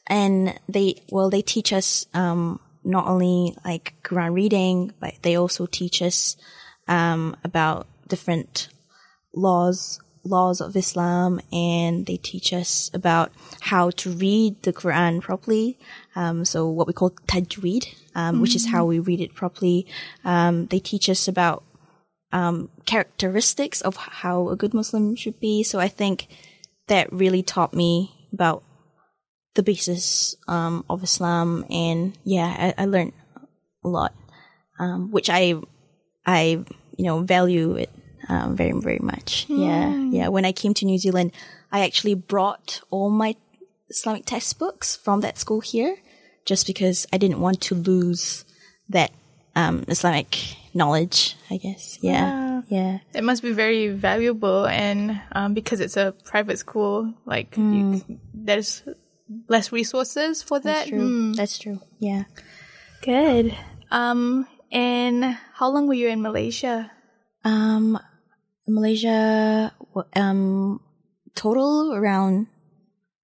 and 0.06 0.58
they 0.68 1.02
well 1.10 1.30
they 1.30 1.42
teach 1.42 1.72
us 1.72 2.06
um, 2.14 2.60
not 2.84 3.06
only 3.06 3.56
like 3.64 3.94
Quran 4.02 4.34
reading, 4.34 4.92
but 5.00 5.14
they 5.22 5.36
also 5.36 5.66
teach 5.66 6.02
us 6.02 6.36
um, 6.88 7.36
about 7.44 7.86
different 8.08 8.68
laws 9.34 10.00
laws 10.22 10.60
of 10.60 10.76
Islam, 10.76 11.40
and 11.52 12.06
they 12.06 12.16
teach 12.16 12.52
us 12.52 12.90
about 12.92 13.32
how 13.60 13.90
to 13.90 14.10
read 14.10 14.62
the 14.62 14.72
Quran 14.72 15.20
properly. 15.22 15.78
Um, 16.14 16.44
so 16.44 16.68
what 16.68 16.86
we 16.86 16.92
call 16.92 17.10
tajweed, 17.26 17.94
um, 18.14 18.40
which 18.40 18.54
is 18.54 18.66
how 18.66 18.84
we 18.84 18.98
read 18.98 19.20
it 19.20 19.34
properly. 19.34 19.86
Um, 20.24 20.66
they 20.66 20.78
teach 20.78 21.08
us 21.08 21.26
about 21.28 21.64
um, 22.32 22.70
characteristics 22.86 23.80
of 23.80 23.96
how 23.96 24.48
a 24.48 24.56
good 24.56 24.74
Muslim 24.74 25.16
should 25.16 25.40
be. 25.40 25.62
So 25.62 25.78
I 25.78 25.88
think 25.88 26.28
that 26.86 27.12
really 27.12 27.42
taught 27.42 27.74
me 27.74 28.28
about 28.32 28.62
the 29.54 29.62
basis 29.62 30.36
um, 30.48 30.84
of 30.88 31.02
Islam, 31.02 31.64
and 31.70 32.16
yeah, 32.24 32.72
I, 32.78 32.82
I 32.82 32.86
learned 32.86 33.12
a 33.84 33.88
lot, 33.88 34.14
um, 34.78 35.10
which 35.10 35.28
I 35.28 35.54
I 36.24 36.64
you 36.96 37.04
know 37.04 37.20
value 37.20 37.74
it 37.74 37.90
um, 38.28 38.56
very 38.56 38.72
very 38.72 39.00
much. 39.00 39.46
Yeah, 39.48 39.94
yeah. 39.94 40.28
When 40.28 40.44
I 40.44 40.52
came 40.52 40.74
to 40.74 40.86
New 40.86 40.98
Zealand, 40.98 41.32
I 41.72 41.84
actually 41.84 42.14
brought 42.14 42.80
all 42.90 43.10
my 43.10 43.34
Islamic 43.88 44.24
textbooks 44.24 44.94
from 44.94 45.20
that 45.22 45.38
school 45.38 45.60
here, 45.60 45.96
just 46.44 46.66
because 46.66 47.06
I 47.12 47.18
didn't 47.18 47.40
want 47.40 47.60
to 47.62 47.74
lose 47.74 48.44
that 48.88 49.10
um, 49.56 49.84
Islamic 49.88 50.36
knowledge. 50.74 51.36
I 51.50 51.56
guess. 51.56 51.98
Yeah, 52.00 52.62
yeah. 52.68 52.98
It 53.14 53.24
must 53.24 53.42
be 53.42 53.52
very 53.52 53.88
valuable, 53.88 54.66
and 54.66 55.20
um, 55.32 55.54
because 55.54 55.80
it's 55.80 55.96
a 55.96 56.14
private 56.24 56.58
school, 56.58 57.14
like 57.26 57.56
you, 57.56 58.02
there's 58.34 58.82
less 59.48 59.72
resources 59.72 60.42
for 60.42 60.58
that. 60.60 60.86
That's 60.86 60.88
true. 60.88 61.34
That's 61.34 61.58
true. 61.58 61.80
Yeah. 61.98 62.24
Good. 63.02 63.56
Um, 63.90 64.46
and 64.70 65.24
how 65.54 65.70
long 65.70 65.88
were 65.88 65.94
you 65.94 66.08
in 66.08 66.22
Malaysia? 66.22 66.90
Um, 67.44 67.98
Malaysia, 68.68 69.72
um, 70.14 70.80
total 71.34 71.92
around 71.94 72.46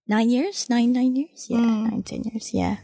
nine 0.09 0.31
years, 0.31 0.69
nine, 0.71 0.93
nine 0.93 1.15
years. 1.15 1.47
Yeah, 1.49 1.61
nine, 1.61 2.03
ten 2.03 2.23
years. 2.25 2.53
Yeah. 2.53 2.79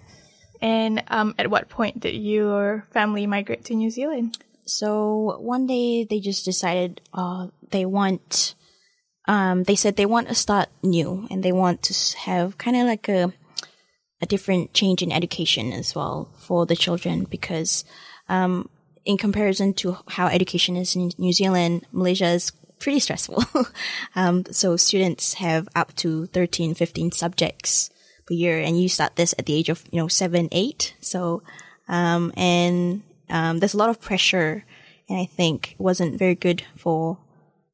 And 0.61 1.03
um, 1.09 1.35
at 1.39 1.51
what 1.51 1.69
point 1.69 2.01
did 2.01 2.15
your 2.15 2.87
family 2.93 3.27
migrate 3.27 3.65
to 3.67 3.75
New 3.75 3.91
Zealand? 3.91 4.39
So 4.65 5.39
one 5.41 5.67
day 5.67 6.05
they 6.05 6.21
just 6.21 6.45
decided, 6.45 7.01
uh, 7.13 7.49
they 7.71 7.85
want, 7.85 8.55
um, 9.27 9.65
they 9.65 9.77
said 9.77 9.97
they 9.97 10.07
want 10.07 10.29
to 10.29 10.35
start 10.35 10.69
new 10.83 11.27
and 11.31 11.43
they 11.43 11.53
want 11.53 11.83
to 11.85 12.19
have 12.19 12.59
kind 12.59 12.77
of 12.77 12.87
like 12.87 13.09
a, 13.09 13.33
a 14.21 14.27
different 14.27 14.73
change 14.73 15.03
in 15.03 15.11
education 15.11 15.73
as 15.73 15.95
well 15.95 16.29
for 16.39 16.67
the 16.67 16.77
children 16.77 17.25
because, 17.25 17.85
um, 18.29 18.69
in 19.05 19.19
comparison 19.19 19.75
to 19.75 19.99
how 20.07 20.29
education 20.29 20.77
is 20.77 20.95
in 20.95 21.11
New 21.19 21.33
Zealand, 21.33 21.85
Malaysia 21.91 22.27
is 22.27 22.53
pretty 22.79 23.01
stressful. 23.01 23.45
um, 24.15 24.45
so 24.51 24.77
students 24.77 25.35
have 25.35 25.69
up 25.75 25.95
to 25.97 26.27
13, 26.27 26.75
15 26.75 27.13
subjects 27.13 27.91
per 28.27 28.35
year 28.35 28.61
and 28.61 28.81
you 28.81 28.89
start 28.89 29.17
this 29.17 29.35
at 29.39 29.47
the 29.47 29.55
age 29.55 29.69
of, 29.69 29.85
you 29.91 29.99
know, 29.99 30.09
seven, 30.09 30.49
eight. 30.53 30.95
So, 31.01 31.43
um, 31.89 32.33
and, 32.37 33.03
um, 33.33 33.59
there's 33.59 33.75
a 33.75 33.79
lot 33.79 33.91
of 33.91 34.01
pressure 34.01 34.65
and 35.09 35.19
I 35.19 35.25
think 35.25 35.73
it 35.73 35.81
wasn't 35.81 36.19
very 36.19 36.37
good 36.37 36.63
for, 36.77 37.19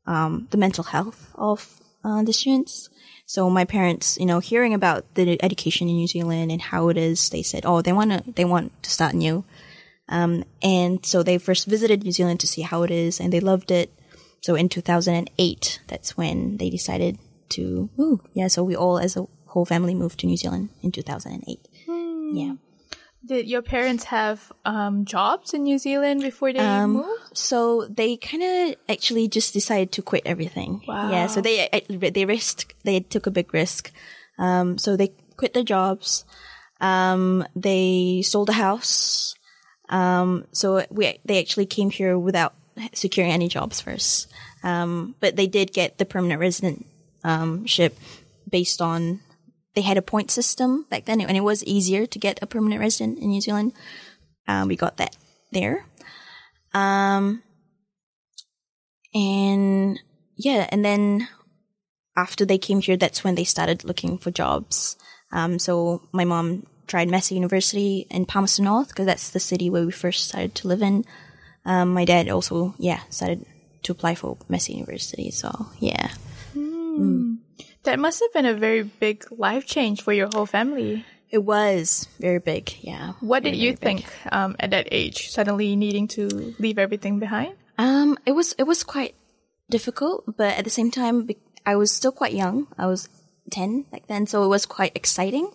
um, 0.07 0.49
the 0.51 0.57
mental 0.57 0.85
health 0.85 1.31
of, 1.35 1.81
uh, 2.05 2.23
the 2.23 2.33
students. 2.33 2.89
So 3.27 3.51
my 3.51 3.65
parents, 3.65 4.17
you 4.19 4.25
know, 4.25 4.39
hearing 4.39 4.73
about 4.73 5.05
the 5.15 5.37
education 5.45 5.89
in 5.89 5.97
New 5.97 6.07
Zealand 6.07 6.51
and 6.51 6.63
how 6.63 6.89
it 6.89 6.97
is, 6.97 7.29
they 7.29 7.43
said, 7.43 7.67
oh, 7.67 7.83
they 7.83 7.93
want 7.93 8.13
to, 8.13 8.33
they 8.33 8.45
want 8.45 8.73
to 8.85 8.91
start 8.91 9.15
new. 9.15 9.45
Um, 10.09 10.45
and 10.63 11.05
so 11.05 11.23
they 11.23 11.37
first 11.37 11.67
visited 11.67 12.03
New 12.03 12.13
Zealand 12.13 12.41
to 12.41 12.47
see 12.47 12.63
how 12.63 12.85
it 12.85 12.91
is 12.91 13.21
and 13.21 13.33
they 13.33 13.41
loved 13.41 13.71
it. 13.71 13.93
So 14.41 14.55
in 14.55 14.69
2008, 14.69 15.81
that's 15.89 16.17
when 16.17 16.57
they 16.57 16.71
decided 16.71 17.19
to 17.51 17.91
move. 17.97 18.21
Yeah. 18.33 18.49
So 18.49 18.63
we 18.63 18.77
all 18.77 18.99
as 18.99 19.17
a 19.17 19.27
whole 19.47 19.65
family 19.67 19.95
moved 19.95 20.21
to 20.21 20.27
New 20.27 20.37
Zealand 20.37 20.71
in 20.83 20.93
2008. 20.93 21.61
Yeah. 22.33 22.55
Did 23.25 23.49
your 23.49 23.63
parents 23.63 24.05
have 24.05 24.53
um, 24.65 25.05
jobs 25.05 25.53
in 25.53 25.65
New 25.65 25.79
Zealand 25.79 26.23
before 26.23 26.53
they 26.53 26.87
moved? 26.87 27.37
So 27.37 27.87
they 27.87 28.17
kind 28.17 28.43
of 28.43 28.77
actually 28.89 29.29
just 29.29 29.53
decided 29.53 29.93
to 29.93 30.03
quit 30.03 30.23
everything. 30.25 30.83
Wow. 30.87 31.11
Yeah. 31.11 31.27
So 31.27 31.41
they 31.41 31.69
they 31.99 32.25
risked. 32.25 32.75
They 32.85 33.01
took 33.01 33.27
a 33.27 33.31
big 33.31 33.53
risk. 33.53 33.91
Um, 34.39 34.79
so 34.79 34.97
they 34.97 35.13
quit 35.37 35.53
their 35.53 35.65
jobs. 35.65 36.25
Um, 36.81 37.45
they 37.57 38.23
sold 38.23 38.51
a 38.51 38.53
house. 38.53 39.35
Um, 39.89 40.45
so 40.53 40.85
we, 40.91 41.19
they 41.25 41.41
actually 41.41 41.67
came 41.67 41.91
here 41.91 42.17
without 42.19 42.55
securing 42.93 43.33
any 43.33 43.49
jobs 43.49 43.81
first. 43.81 44.31
Um, 44.63 45.17
but 45.19 45.35
they 45.35 45.47
did 45.47 45.73
get 45.73 45.99
the 45.99 46.05
permanent 46.05 46.41
resident, 46.41 46.87
um, 47.25 47.67
ship 47.67 47.99
based 48.49 48.81
on, 48.81 49.21
they 49.79 49.83
had 49.83 49.97
a 49.97 50.03
point 50.03 50.29
system 50.29 50.87
back 50.91 51.05
then 51.05 51.21
and 51.21 51.37
it 51.37 51.45
was 51.45 51.63
easier 51.63 52.05
to 52.05 52.19
get 52.19 52.41
a 52.43 52.49
permanent 52.49 52.81
resident 52.81 53.17
in 53.21 53.29
New 53.29 53.41
Zealand. 53.41 53.73
Um, 54.49 54.67
we 54.67 54.75
got 54.75 54.97
that 54.97 55.17
there. 55.53 55.87
Um, 56.75 57.45
and 59.15 60.01
yeah, 60.35 60.67
and 60.73 60.85
then 60.85 61.29
after 62.17 62.45
they 62.45 62.59
came 62.59 62.81
here, 62.81 62.97
that's 62.97 63.23
when 63.23 63.37
they 63.37 63.45
started 63.45 63.85
looking 63.85 64.19
for 64.19 64.33
jobs. 64.33 64.97
Um, 65.31 65.61
so 65.61 66.03
my 66.11 66.25
mom 66.25 66.67
tried 66.89 67.09
Massey 67.09 67.37
University 67.37 68.09
in 68.11 68.27
Palmerston 68.27 68.65
North 68.65 68.89
because 68.89 69.07
that's 69.07 69.31
the 69.31 69.39
city 69.39 69.71
where 69.71 69.87
we 69.87 69.93
first 69.93 70.27
started 70.27 70.57
to 70.57 70.67
live 70.67 70.83
in. 70.83 71.05
Um, 71.65 71.95
my 71.95 72.05
dad 72.05 72.29
also, 72.29 72.75
yeah, 72.79 73.03
started 73.11 73.47
to 73.85 73.93
apply 73.93 74.17
for 74.17 74.39
Massey 74.49 74.73
University. 74.73 75.31
So 75.31 75.69
yeah. 75.79 76.09
That 77.89 77.99
must 77.99 78.21
have 78.21 78.35
been 78.35 78.45
a 78.45 78.53
very 78.53 78.83
big 78.83 79.25
life 79.33 79.65
change 79.65 80.03
for 80.03 80.13
your 80.13 80.29
whole 80.31 80.45
family. 80.45 81.07
It 81.31 81.39
was 81.39 82.07
very 82.21 82.39
big, 82.39 82.71
yeah. 82.83 83.15
What 83.21 83.45
did 83.45 83.57
you 83.57 83.75
think 83.77 84.05
um, 84.31 84.57
at 84.61 84.73
that 84.73 84.89
age, 84.93 85.31
suddenly 85.31 85.75
needing 85.75 86.07
to 86.09 86.55
leave 86.59 86.77
everything 86.77 87.19
behind? 87.19 87.57
Um, 87.79 88.19
it 88.27 88.33
was 88.33 88.53
it 88.59 88.65
was 88.65 88.85
quite 88.85 89.15
difficult, 89.71 90.37
but 90.37 90.59
at 90.59 90.65
the 90.65 90.71
same 90.71 90.91
time, 90.91 91.31
I 91.65 91.77
was 91.77 91.91
still 91.91 92.13
quite 92.13 92.35
young. 92.35 92.67
I 92.77 92.85
was 92.85 93.09
ten 93.51 93.89
back 93.89 94.07
then, 94.07 94.27
so 94.27 94.45
it 94.45 94.49
was 94.49 94.67
quite 94.67 94.93
exciting. 94.95 95.51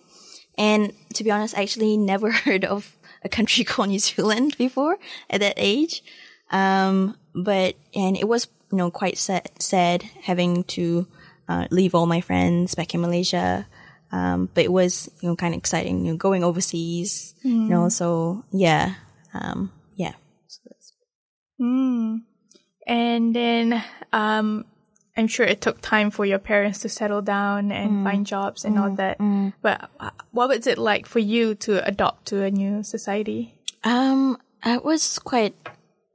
And 0.58 0.92
to 1.14 1.22
be 1.22 1.30
honest, 1.30 1.56
I 1.56 1.62
actually 1.62 1.96
never 2.12 2.32
heard 2.32 2.64
of 2.64 2.96
a 3.22 3.28
country 3.28 3.62
called 3.70 3.90
New 3.90 4.00
Zealand 4.00 4.58
before 4.58 4.98
at 5.30 5.38
that 5.38 5.54
age. 5.56 6.02
Um, 6.50 7.16
but 7.32 7.76
and 7.94 8.16
it 8.16 8.26
was 8.26 8.48
you 8.72 8.78
know 8.78 8.90
quite 8.90 9.18
sad, 9.18 9.52
sad 9.60 10.02
having 10.26 10.64
to 10.74 11.06
uh, 11.48 11.66
leave 11.70 11.94
all 11.94 12.06
my 12.06 12.20
friends 12.20 12.74
back 12.74 12.94
in 12.94 13.00
Malaysia. 13.00 13.66
Um, 14.12 14.48
but 14.54 14.64
it 14.64 14.72
was 14.72 15.10
you 15.20 15.28
know 15.28 15.36
kind 15.36 15.54
of 15.54 15.58
exciting, 15.58 16.04
you 16.04 16.12
know, 16.12 16.16
going 16.18 16.44
overseas. 16.44 17.34
You 17.64 17.68
know, 17.70 17.88
so 17.88 18.44
yeah, 18.52 18.94
um, 19.32 19.72
yeah. 19.96 20.14
So 20.46 20.60
that's 20.66 20.92
And 22.86 23.34
then 23.34 23.82
um, 24.12 24.66
I'm 25.16 25.26
sure 25.26 25.46
it 25.46 25.60
took 25.60 25.80
time 25.80 26.10
for 26.10 26.26
your 26.26 26.38
parents 26.38 26.80
to 26.80 26.88
settle 26.88 27.22
down 27.22 27.72
and 27.72 28.04
find 28.04 28.26
jobs 28.26 28.64
and 28.64 28.78
all 28.78 28.90
that. 28.96 29.18
But 29.62 29.90
uh, 30.00 30.10
what 30.32 30.48
was 30.48 30.66
it 30.66 30.76
like 30.78 31.06
for 31.06 31.18
you 31.20 31.54
to 31.66 31.84
adopt 31.86 32.26
to 32.26 32.42
a 32.42 32.50
new 32.50 32.82
society? 32.82 33.54
Um, 33.84 34.36
it 34.64 34.84
was 34.84 35.18
quite 35.18 35.54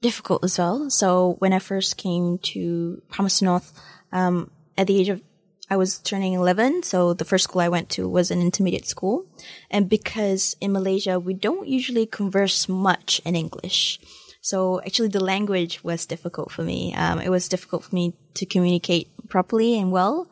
difficult 0.01 0.43
as 0.43 0.57
well. 0.57 0.89
So 0.89 1.35
when 1.39 1.53
I 1.53 1.59
first 1.59 1.97
came 1.97 2.39
to 2.53 3.01
Palmerston 3.09 3.45
North, 3.45 3.71
um, 4.11 4.51
at 4.79 4.87
the 4.87 4.97
age 4.97 5.09
of, 5.09 5.21
I 5.69 5.75
was 5.75 5.99
turning 5.99 6.33
11. 6.33 6.83
So 6.83 7.13
the 7.13 7.25
first 7.25 7.43
school 7.43 7.61
I 7.61 7.67
went 7.67 7.89
to 7.89 8.07
was 8.07 8.31
an 8.31 8.41
intermediate 8.41 8.87
school. 8.87 9.25
And 9.69 9.89
because 9.89 10.55
in 10.61 10.71
Malaysia, 10.71 11.19
we 11.19 11.33
don't 11.33 11.67
usually 11.67 12.05
converse 12.05 12.67
much 12.69 13.21
in 13.25 13.35
English. 13.35 13.99
So 14.41 14.81
actually 14.81 15.09
the 15.09 15.23
language 15.23 15.83
was 15.83 16.05
difficult 16.05 16.51
for 16.51 16.63
me. 16.63 16.95
Um, 16.95 17.19
it 17.19 17.29
was 17.29 17.49
difficult 17.49 17.83
for 17.83 17.93
me 17.93 18.15
to 18.35 18.45
communicate 18.45 19.11
properly 19.27 19.77
and 19.77 19.91
well. 19.91 20.31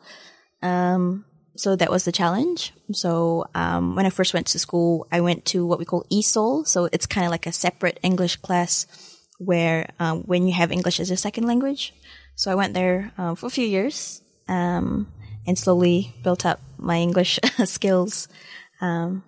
Um, 0.62 1.26
so 1.56 1.76
that 1.76 1.90
was 1.90 2.04
the 2.04 2.12
challenge. 2.12 2.72
So 2.92 3.44
um, 3.54 3.96
when 3.96 4.06
I 4.06 4.10
first 4.10 4.32
went 4.32 4.46
to 4.48 4.58
school, 4.58 5.06
I 5.12 5.20
went 5.20 5.44
to 5.46 5.66
what 5.66 5.78
we 5.78 5.84
call 5.84 6.06
ESOL. 6.10 6.66
So 6.66 6.88
it's 6.90 7.06
kind 7.06 7.26
of 7.26 7.30
like 7.30 7.46
a 7.46 7.52
separate 7.52 8.00
English 8.02 8.36
class 8.36 8.86
where 9.38 9.90
um, 10.00 10.22
when 10.22 10.46
you 10.46 10.54
have 10.54 10.72
English 10.72 11.00
as 11.00 11.10
a 11.10 11.16
second 11.18 11.46
language. 11.46 11.92
So 12.34 12.50
I 12.50 12.54
went 12.54 12.72
there 12.72 13.12
um, 13.18 13.36
for 13.36 13.46
a 13.46 13.50
few 13.50 13.66
years 13.66 14.22
um, 14.48 15.12
and 15.46 15.58
slowly 15.58 16.14
built 16.22 16.44
up 16.44 16.60
my 16.78 16.98
English 16.98 17.38
skills. 17.64 18.28
Um, 18.80 19.24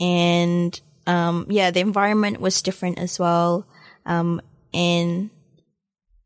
and 0.00 0.80
um, 1.06 1.46
yeah, 1.48 1.70
the 1.70 1.80
environment 1.80 2.40
was 2.40 2.62
different 2.62 2.98
as 2.98 3.18
well. 3.18 3.66
Um, 4.06 4.40
and 4.74 5.30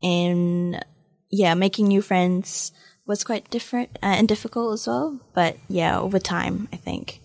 and 0.01 0.83
yeah, 1.29 1.53
making 1.53 1.87
new 1.87 2.01
friends 2.01 2.71
was 3.05 3.23
quite 3.23 3.49
different 3.49 3.97
uh, 4.03 4.15
and 4.17 4.27
difficult 4.27 4.73
as 4.73 4.87
well. 4.87 5.19
But 5.33 5.57
yeah, 5.67 5.99
over 5.99 6.19
time, 6.19 6.67
I 6.71 6.77
think, 6.77 7.21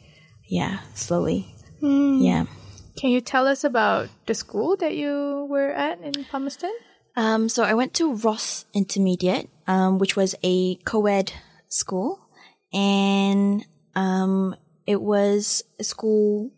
yeah, 0.49 0.81
slowly, 0.95 1.55
yeah. 1.81 2.45
Can 2.97 3.11
you 3.11 3.21
tell 3.21 3.47
us 3.47 3.65
about 3.65 4.09
the 4.27 4.35
school 4.35 4.77
that 4.77 4.95
you 4.95 5.47
were 5.49 5.71
at 5.71 6.01
in 6.01 6.25
Palmerston? 6.25 6.73
Um, 7.17 7.49
so 7.49 7.65
I 7.65 7.75
went 7.75 7.95
to 7.95 8.15
Ross 8.15 8.65
Intermediate, 8.73 9.49
um, 9.66 9.98
which 9.98 10.16
was 10.16 10.35
a 10.42 10.77
co-ed 10.85 11.33
school, 11.68 12.20
and 12.72 13.64
um, 13.94 14.55
it 14.87 15.01
was 15.01 15.62
a 15.79 15.85
school. 15.85 16.51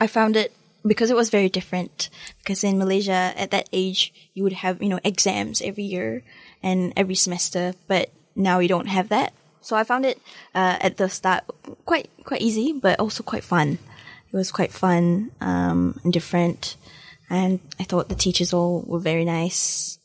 I 0.00 0.06
found 0.06 0.36
it 0.36 0.52
because 0.86 1.10
it 1.10 1.16
was 1.16 1.30
very 1.30 1.48
different. 1.48 2.10
Because 2.38 2.62
in 2.62 2.78
Malaysia, 2.78 3.32
at 3.36 3.50
that 3.50 3.68
age, 3.72 4.12
you 4.34 4.42
would 4.42 4.52
have 4.54 4.82
you 4.82 4.88
know 4.88 5.00
exams 5.04 5.62
every 5.62 5.84
year 5.84 6.22
and 6.62 6.92
every 6.96 7.14
semester, 7.14 7.74
but 7.88 8.10
now 8.34 8.58
you 8.58 8.68
don't 8.68 8.88
have 8.88 9.08
that. 9.08 9.32
So 9.60 9.76
I 9.76 9.84
found 9.84 10.06
it 10.06 10.20
uh, 10.54 10.78
at 10.80 10.96
the 10.96 11.08
start 11.08 11.44
quite 11.84 12.10
quite 12.24 12.42
easy, 12.42 12.72
but 12.72 13.00
also 13.00 13.22
quite 13.22 13.44
fun. 13.44 13.78
It 14.32 14.36
was 14.36 14.52
quite 14.52 14.72
fun 14.72 15.30
um, 15.40 16.00
and 16.04 16.12
different 16.12 16.76
and 17.28 17.60
I 17.78 17.84
thought 17.84 18.08
the 18.08 18.14
teachers 18.14 18.52
all 18.52 18.84
were 18.86 19.00
very 19.00 19.24
nice. 19.24 19.98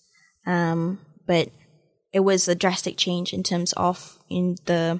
Um, 0.45 0.99
but 1.27 1.49
it 2.13 2.21
was 2.21 2.47
a 2.47 2.55
drastic 2.55 2.97
change 2.97 3.33
in 3.33 3.43
terms 3.43 3.73
of 3.73 4.19
in 4.29 4.57
the 4.65 4.99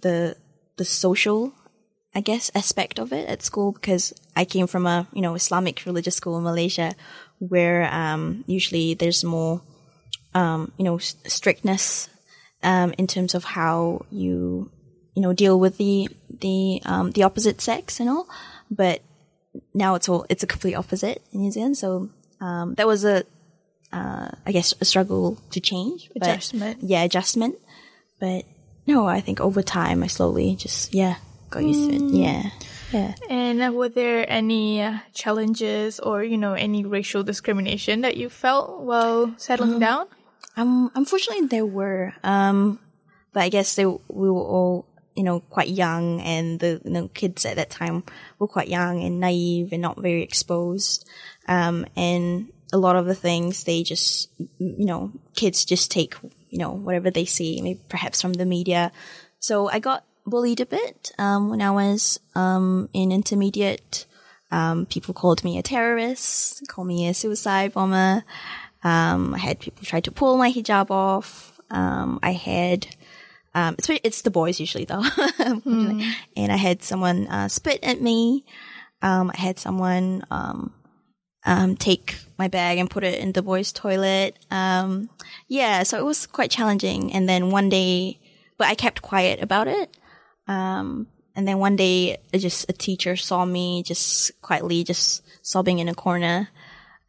the 0.00 0.36
the 0.76 0.84
social, 0.84 1.52
I 2.14 2.20
guess, 2.20 2.50
aspect 2.54 2.98
of 2.98 3.12
it 3.12 3.28
at 3.28 3.42
school 3.42 3.72
because 3.72 4.12
I 4.34 4.44
came 4.44 4.66
from 4.66 4.86
a 4.86 5.06
you 5.12 5.22
know 5.22 5.34
Islamic 5.34 5.84
religious 5.86 6.16
school 6.16 6.36
in 6.38 6.44
Malaysia, 6.44 6.94
where 7.38 7.92
um, 7.92 8.44
usually 8.46 8.94
there's 8.94 9.24
more 9.24 9.62
um, 10.34 10.72
you 10.78 10.84
know 10.84 10.98
strictness 10.98 12.08
um, 12.62 12.94
in 12.98 13.06
terms 13.06 13.34
of 13.34 13.44
how 13.44 14.06
you 14.10 14.70
you 15.14 15.22
know 15.22 15.32
deal 15.32 15.58
with 15.60 15.76
the 15.76 16.08
the 16.40 16.80
um, 16.84 17.12
the 17.12 17.22
opposite 17.22 17.60
sex 17.60 18.00
and 18.00 18.08
all, 18.08 18.26
but 18.70 19.02
now 19.74 19.94
it's 19.94 20.08
all 20.08 20.26
it's 20.28 20.42
a 20.42 20.48
complete 20.48 20.74
opposite 20.74 21.22
in 21.32 21.40
New 21.40 21.50
Zealand. 21.50 21.76
So 21.76 22.10
um, 22.40 22.74
that 22.74 22.86
was 22.86 23.04
a 23.04 23.24
uh, 23.94 24.28
I 24.46 24.50
guess 24.52 24.74
a 24.80 24.84
struggle 24.84 25.38
to 25.54 25.60
change. 25.60 26.10
but- 26.14 26.28
Adjustment. 26.28 26.82
yeah, 26.82 27.02
adjustment. 27.06 27.56
But 28.20 28.44
no, 28.86 29.06
I 29.06 29.20
think 29.20 29.40
over 29.40 29.62
time 29.62 30.02
I 30.02 30.08
slowly 30.08 30.56
just 30.56 30.94
yeah 30.94 31.16
got 31.50 31.62
used 31.62 31.90
to 31.90 31.94
it. 31.96 32.02
Yeah, 32.12 32.50
yeah. 32.92 33.14
And 33.30 33.74
were 33.74 33.88
there 33.88 34.24
any 34.28 34.82
uh, 34.82 34.98
challenges 35.14 36.00
or, 36.00 36.22
you 36.24 36.38
know, 36.38 36.54
any 36.54 36.84
racial 36.84 37.22
discrimination 37.22 38.02
that 38.02 38.16
you 38.16 38.28
felt 38.28 38.82
while 38.82 39.34
settling 39.36 39.78
down? 39.78 40.06
Um, 40.56 40.90
unfortunately, 40.94 41.46
there 41.46 41.66
were. 41.66 42.14
Um, 42.22 42.78
but 43.32 43.42
I 43.42 43.48
guess 43.48 43.74
they 43.74 43.86
we 43.86 44.30
were 44.30 44.46
all 44.46 44.86
you 45.16 45.22
know 45.22 45.40
quite 45.40 45.68
young, 45.68 46.20
and 46.22 46.58
the 46.60 46.80
you 46.84 46.90
know, 46.90 47.08
kids 47.08 47.44
at 47.44 47.56
that 47.56 47.70
time 47.70 48.04
were 48.38 48.46
quite 48.48 48.68
young 48.68 49.02
and 49.02 49.18
naive 49.18 49.72
and 49.72 49.82
not 49.82 49.98
very 50.00 50.22
exposed. 50.22 51.06
Um, 51.48 51.86
and 51.96 52.53
a 52.74 52.76
lot 52.76 52.96
of 52.96 53.06
the 53.06 53.14
things 53.14 53.64
they 53.64 53.84
just 53.84 54.28
you 54.58 54.84
know 54.84 55.12
kids 55.34 55.64
just 55.64 55.90
take 55.90 56.16
you 56.50 56.58
know 56.58 56.72
whatever 56.72 57.10
they 57.10 57.24
see, 57.24 57.62
maybe 57.62 57.80
perhaps 57.88 58.20
from 58.20 58.34
the 58.34 58.44
media. 58.44 58.92
So 59.38 59.68
I 59.68 59.78
got 59.78 60.04
bullied 60.26 60.60
a 60.60 60.66
bit 60.66 61.12
um, 61.18 61.50
when 61.50 61.62
I 61.62 61.70
was 61.70 62.20
um, 62.34 62.88
in 62.92 63.12
intermediate. 63.12 64.06
Um, 64.50 64.86
people 64.86 65.14
called 65.14 65.42
me 65.42 65.58
a 65.58 65.62
terrorist, 65.62 66.66
called 66.68 66.86
me 66.86 67.08
a 67.08 67.14
suicide 67.14 67.72
bomber. 67.72 68.24
Um, 68.84 69.34
I 69.34 69.38
had 69.38 69.58
people 69.58 69.84
try 69.84 70.00
to 70.00 70.12
pull 70.12 70.36
my 70.36 70.52
hijab 70.52 70.90
off. 70.90 71.60
Um, 71.70 72.20
I 72.22 72.32
had, 72.32 72.86
um, 73.54 73.74
it's, 73.78 73.88
it's 74.04 74.22
the 74.22 74.30
boys 74.30 74.60
usually 74.60 74.84
though. 74.84 75.02
And 76.36 76.52
I 76.52 76.56
had 76.56 76.82
someone, 76.82 77.26
uh, 77.26 77.48
spit 77.48 77.80
at 77.82 78.00
me. 78.00 78.44
Um, 79.02 79.32
I 79.34 79.40
had 79.40 79.58
someone, 79.58 80.24
um, 81.44 81.76
take 81.76 82.16
my 82.38 82.48
bag 82.48 82.78
and 82.78 82.90
put 82.90 83.04
it 83.04 83.20
in 83.20 83.32
the 83.32 83.42
boys' 83.42 83.72
toilet. 83.72 84.38
Um, 84.50 85.10
yeah, 85.48 85.82
so 85.82 85.98
it 85.98 86.04
was 86.04 86.26
quite 86.26 86.50
challenging. 86.50 87.12
And 87.12 87.28
then 87.28 87.50
one 87.50 87.68
day, 87.68 88.18
but 88.56 88.68
I 88.68 88.74
kept 88.74 89.02
quiet 89.02 89.42
about 89.42 89.68
it. 89.68 89.96
Um, 90.48 91.06
and 91.36 91.46
then 91.46 91.58
one 91.58 91.76
day, 91.76 92.18
just 92.32 92.68
a 92.68 92.72
teacher 92.72 93.16
saw 93.16 93.44
me 93.44 93.82
just 93.82 94.40
quietly, 94.40 94.84
just 94.84 95.22
sobbing 95.42 95.78
in 95.78 95.88
a 95.88 95.94
corner. 95.94 96.48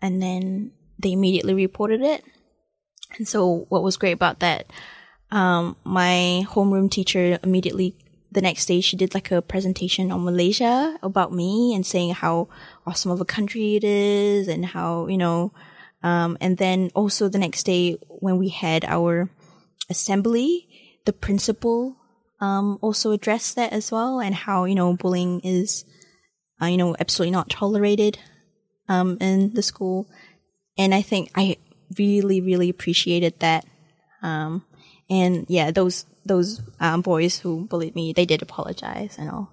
And 0.01 0.21
then 0.21 0.71
they 0.99 1.13
immediately 1.13 1.53
reported 1.53 2.01
it. 2.01 2.23
And 3.17 3.27
so 3.27 3.65
what 3.69 3.83
was 3.83 3.97
great 3.97 4.13
about 4.13 4.39
that, 4.39 4.69
um, 5.31 5.75
my 5.83 6.45
homeroom 6.49 6.91
teacher 6.91 7.39
immediately 7.43 7.95
the 8.35 8.41
next 8.41 8.65
day 8.65 8.81
she 8.81 8.97
did 8.97 9.13
like 9.13 9.31
a 9.31 9.41
presentation 9.41 10.11
on 10.11 10.25
Malaysia 10.25 10.97
about 11.01 11.31
me 11.31 11.73
and 11.73 11.85
saying 11.85 12.13
how 12.13 12.49
awesome 12.85 13.11
of 13.11 13.21
a 13.21 13.25
country 13.25 13.75
it 13.75 13.83
is 13.83 14.47
and 14.47 14.65
how, 14.65 15.07
you 15.07 15.17
know, 15.17 15.51
um, 16.03 16.37
and 16.39 16.57
then 16.57 16.91
also 16.93 17.27
the 17.27 17.39
next 17.39 17.63
day 17.63 17.97
when 18.07 18.37
we 18.37 18.49
had 18.49 18.85
our 18.85 19.29
assembly, 19.89 20.67
the 21.05 21.13
principal, 21.13 21.97
um, 22.41 22.77
also 22.81 23.11
addressed 23.11 23.55
that 23.55 23.73
as 23.73 23.91
well 23.91 24.19
and 24.19 24.35
how, 24.35 24.65
you 24.65 24.75
know, 24.75 24.95
bullying 24.95 25.39
is, 25.41 25.85
uh, 26.61 26.67
you 26.67 26.77
know, 26.77 26.95
absolutely 26.99 27.31
not 27.31 27.49
tolerated, 27.49 28.19
um, 28.87 29.17
in 29.19 29.53
the 29.53 29.63
school. 29.63 30.07
And 30.77 30.93
I 30.93 31.01
think 31.01 31.31
I 31.35 31.57
really, 31.97 32.41
really 32.41 32.69
appreciated 32.69 33.39
that. 33.39 33.65
Um, 34.21 34.63
and 35.09 35.45
yeah, 35.49 35.71
those, 35.71 36.05
those, 36.25 36.61
um, 36.79 37.01
boys 37.01 37.39
who 37.39 37.65
bullied 37.65 37.95
me, 37.95 38.13
they 38.13 38.25
did 38.25 38.41
apologize 38.41 39.15
and 39.17 39.29
all. 39.29 39.51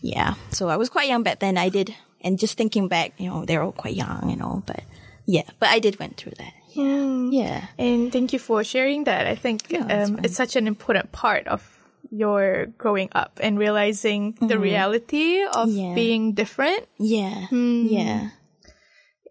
Yeah. 0.00 0.34
So 0.50 0.68
I 0.68 0.76
was 0.76 0.88
quite 0.88 1.08
young 1.08 1.22
back 1.22 1.40
then. 1.40 1.56
I 1.56 1.68
did, 1.68 1.94
and 2.24 2.38
just 2.38 2.56
thinking 2.56 2.88
back, 2.88 3.12
you 3.18 3.28
know, 3.28 3.44
they're 3.44 3.62
all 3.62 3.72
quite 3.72 3.94
young 3.94 4.32
and 4.32 4.42
all, 4.42 4.62
but 4.66 4.82
yeah, 5.26 5.44
but 5.60 5.68
I 5.68 5.78
did 5.78 5.98
went 6.00 6.16
through 6.16 6.32
that. 6.38 6.52
Yeah. 6.74 7.28
Yeah. 7.30 7.66
And 7.78 8.10
thank 8.10 8.32
you 8.32 8.40
for 8.40 8.64
sharing 8.64 9.04
that. 9.04 9.26
I 9.28 9.36
think 9.36 9.70
Yeah, 9.70 9.86
um, 9.86 10.18
it's 10.24 10.34
such 10.34 10.56
an 10.56 10.66
important 10.66 11.12
part 11.12 11.46
of 11.46 11.62
your 12.10 12.66
growing 12.78 13.08
up 13.14 13.38
and 13.42 13.58
realizing 13.58 14.34
the 14.40 14.58
reality 14.58 15.42
of 15.44 15.68
Mm-hmm. 15.68 15.78
Yeah. 15.78 15.94
being 15.94 16.32
different. 16.34 16.82
Yeah. 16.98 17.46
Hmm. 17.46 17.86
Yeah. 17.86 18.30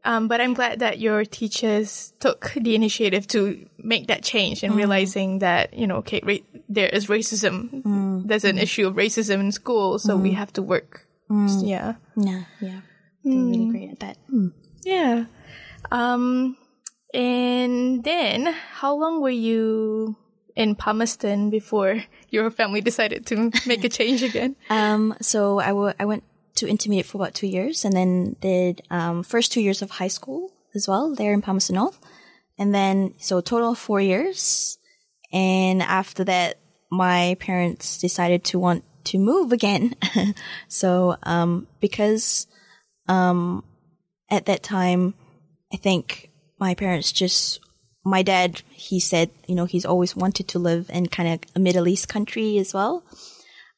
Um, 0.05 0.27
but 0.27 0.41
I'm 0.41 0.53
glad 0.53 0.79
that 0.79 0.99
your 0.99 1.23
teachers 1.23 2.11
took 2.19 2.51
the 2.59 2.75
initiative 2.75 3.25
to 3.27 3.65
make 3.77 4.07
that 4.07 4.21
change 4.23 4.59
Mm. 4.59 4.63
and 4.67 4.75
realizing 4.75 5.39
that, 5.39 5.73
you 5.73 5.87
know, 5.87 5.97
okay, 6.03 6.19
ra- 6.23 6.43
there 6.67 6.89
is 6.89 7.07
racism. 7.07 7.83
Mm. 7.83 8.27
There's 8.27 8.43
an 8.43 8.57
issue 8.57 8.85
of 8.87 8.95
racism 8.95 9.39
in 9.39 9.51
school, 9.53 9.99
so 9.99 10.17
we 10.17 10.33
have 10.33 10.51
to 10.53 10.61
work. 10.61 11.07
Mm. 11.29 11.67
Yeah. 11.67 11.93
Yeah. 12.15 12.43
Yeah. 12.59 12.81
They're 13.23 13.39
really 13.39 13.71
great 13.71 13.91
at 13.91 13.99
that. 13.99 14.17
Yeah. 14.83 15.25
Um, 15.91 16.57
and 17.13 18.03
then 18.03 18.53
how 18.73 18.95
long 18.95 19.21
were 19.21 19.29
you 19.29 20.17
in 20.55 20.75
Palmerston 20.75 21.49
before 21.49 22.03
your 22.29 22.49
family 22.51 22.81
decided 22.81 23.25
to 23.27 23.51
make 23.65 23.83
a 23.83 23.89
change 23.89 24.23
again? 24.23 24.55
Um, 24.69 25.15
so 25.21 25.59
I 25.59 25.93
I 25.99 26.05
went 26.05 26.23
to 26.55 26.67
intermediate 26.67 27.05
for 27.05 27.17
about 27.17 27.33
two 27.33 27.47
years 27.47 27.85
and 27.85 27.95
then 27.95 28.35
did, 28.39 28.81
um, 28.91 29.23
first 29.23 29.51
two 29.51 29.61
years 29.61 29.81
of 29.81 29.89
high 29.89 30.07
school 30.07 30.51
as 30.75 30.87
well 30.87 31.15
there 31.15 31.33
in 31.33 31.41
Palmerston 31.41 31.75
North. 31.75 31.99
And 32.57 32.73
then, 32.73 33.15
so 33.17 33.41
total 33.41 33.71
of 33.71 33.79
four 33.79 33.99
years. 33.99 34.77
And 35.31 35.81
after 35.81 36.23
that, 36.25 36.59
my 36.91 37.35
parents 37.39 37.97
decided 37.97 38.43
to 38.45 38.59
want 38.59 38.83
to 39.05 39.19
move 39.19 39.51
again. 39.51 39.95
so, 40.67 41.17
um, 41.23 41.67
because, 41.79 42.47
um, 43.07 43.63
at 44.29 44.45
that 44.45 44.63
time, 44.63 45.13
I 45.73 45.77
think 45.77 46.31
my 46.59 46.75
parents 46.75 47.11
just, 47.11 47.59
my 48.05 48.21
dad, 48.21 48.61
he 48.71 48.99
said, 48.99 49.29
you 49.47 49.55
know, 49.55 49.65
he's 49.65 49.85
always 49.85 50.15
wanted 50.15 50.47
to 50.49 50.59
live 50.59 50.89
in 50.91 51.07
kind 51.07 51.29
of 51.29 51.39
a 51.55 51.59
Middle 51.59 51.87
East 51.87 52.09
country 52.09 52.57
as 52.57 52.73
well. 52.73 53.03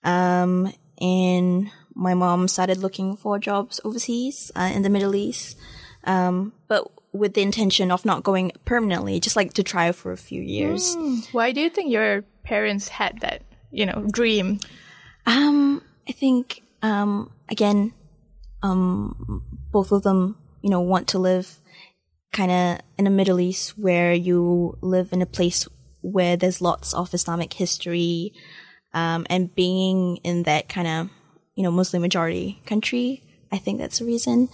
Um, 0.03 0.73
and 1.01 1.71
my 1.95 2.13
mom 2.13 2.47
started 2.47 2.77
looking 2.77 3.15
for 3.15 3.39
jobs 3.39 3.79
overseas 3.83 4.51
uh, 4.55 4.71
in 4.73 4.81
the 4.83 4.89
Middle 4.89 5.15
East, 5.15 5.57
um, 6.03 6.53
but 6.67 6.91
with 7.13 7.33
the 7.33 7.41
intention 7.41 7.91
of 7.91 8.05
not 8.05 8.23
going 8.23 8.51
permanently, 8.65 9.19
just 9.19 9.35
like 9.35 9.53
to 9.53 9.63
try 9.63 9.91
for 9.91 10.11
a 10.11 10.17
few 10.17 10.41
years. 10.41 10.95
Why 11.31 11.51
do 11.51 11.61
you 11.61 11.69
think 11.69 11.89
your 11.89 12.23
parents 12.43 12.89
had 12.89 13.21
that, 13.21 13.41
you 13.71 13.85
know, 13.85 14.05
dream? 14.11 14.59
Um, 15.25 15.81
I 16.07 16.11
think, 16.11 16.61
um, 16.81 17.31
again, 17.49 17.93
um, 18.61 19.43
both 19.71 19.91
of 19.91 20.03
them, 20.03 20.37
you 20.61 20.69
know, 20.69 20.81
want 20.81 21.07
to 21.09 21.19
live 21.19 21.57
kind 22.31 22.51
of 22.51 22.79
in 22.97 23.05
the 23.05 23.11
Middle 23.11 23.39
East 23.39 23.77
where 23.77 24.13
you 24.13 24.77
live 24.81 25.13
in 25.13 25.21
a 25.21 25.25
place 25.25 25.67
where 26.01 26.37
there's 26.37 26.61
lots 26.61 26.93
of 26.93 27.13
Islamic 27.13 27.53
history, 27.53 28.33
um, 28.93 29.25
and 29.29 29.53
being 29.55 30.17
in 30.17 30.43
that 30.43 30.69
kind 30.69 30.87
of, 30.87 31.09
you 31.55 31.63
know, 31.63 31.71
Muslim 31.71 32.01
majority 32.01 32.61
country. 32.65 33.23
I 33.51 33.57
think 33.57 33.79
that's 33.79 33.99
the 33.99 34.05
reason. 34.05 34.49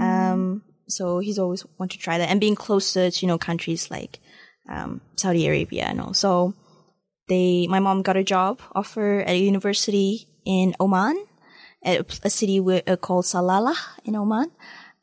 Um, 0.00 0.62
so 0.88 1.18
he's 1.18 1.38
always 1.38 1.64
want 1.78 1.92
to 1.92 1.98
try 1.98 2.18
that 2.18 2.28
and 2.30 2.40
being 2.40 2.54
closer 2.54 3.10
to, 3.10 3.20
you 3.20 3.28
know, 3.28 3.38
countries 3.38 3.90
like, 3.90 4.20
um, 4.68 5.00
Saudi 5.16 5.46
Arabia 5.46 5.84
and 5.84 6.00
all. 6.00 6.14
So, 6.14 6.54
they 7.28 7.66
my 7.66 7.80
mom 7.80 8.02
got 8.02 8.16
a 8.16 8.24
job 8.24 8.60
offer 8.74 9.20
at 9.20 9.30
a 9.30 9.38
university 9.38 10.28
in 10.44 10.74
Oman, 10.80 11.26
at 11.82 12.20
a, 12.24 12.30
city 12.30 12.60
uh, 12.60 12.96
called 12.96 13.24
Salalah 13.24 13.76
in 14.04 14.16
Oman. 14.16 14.50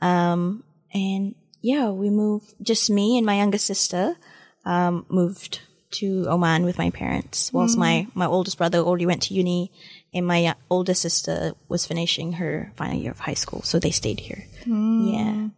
Um, 0.02 0.64
and 0.94 1.36
yeah, 1.62 1.90
we 1.90 2.10
moved. 2.10 2.56
Just 2.62 2.90
me 2.90 3.18
and 3.18 3.26
my 3.26 3.38
younger 3.38 3.58
sister 3.58 4.16
um, 4.66 5.06
moved 5.10 5.62
to 5.92 6.26
Oman 6.28 6.66
with 6.66 6.78
my 6.78 6.90
parents, 6.90 7.54
whilst 7.54 7.78
my 7.78 8.08
my 8.14 8.26
oldest 8.26 8.58
brother 8.58 8.80
already 8.80 9.06
went 9.06 9.24
to 9.24 9.34
uni, 9.34 9.72
and 10.14 10.26
my 10.26 10.46
uh, 10.46 10.54
older 10.70 10.94
sister 10.94 11.54
was 11.68 11.86
finishing 11.86 12.34
her 12.34 12.72
final 12.76 12.98
year 12.98 13.12
of 13.12 13.20
high 13.20 13.36
school, 13.36 13.62
so 13.62 13.80
they 13.80 13.92
stayed 13.92 14.20
here. 14.20 14.46
Yeah. 14.66 15.50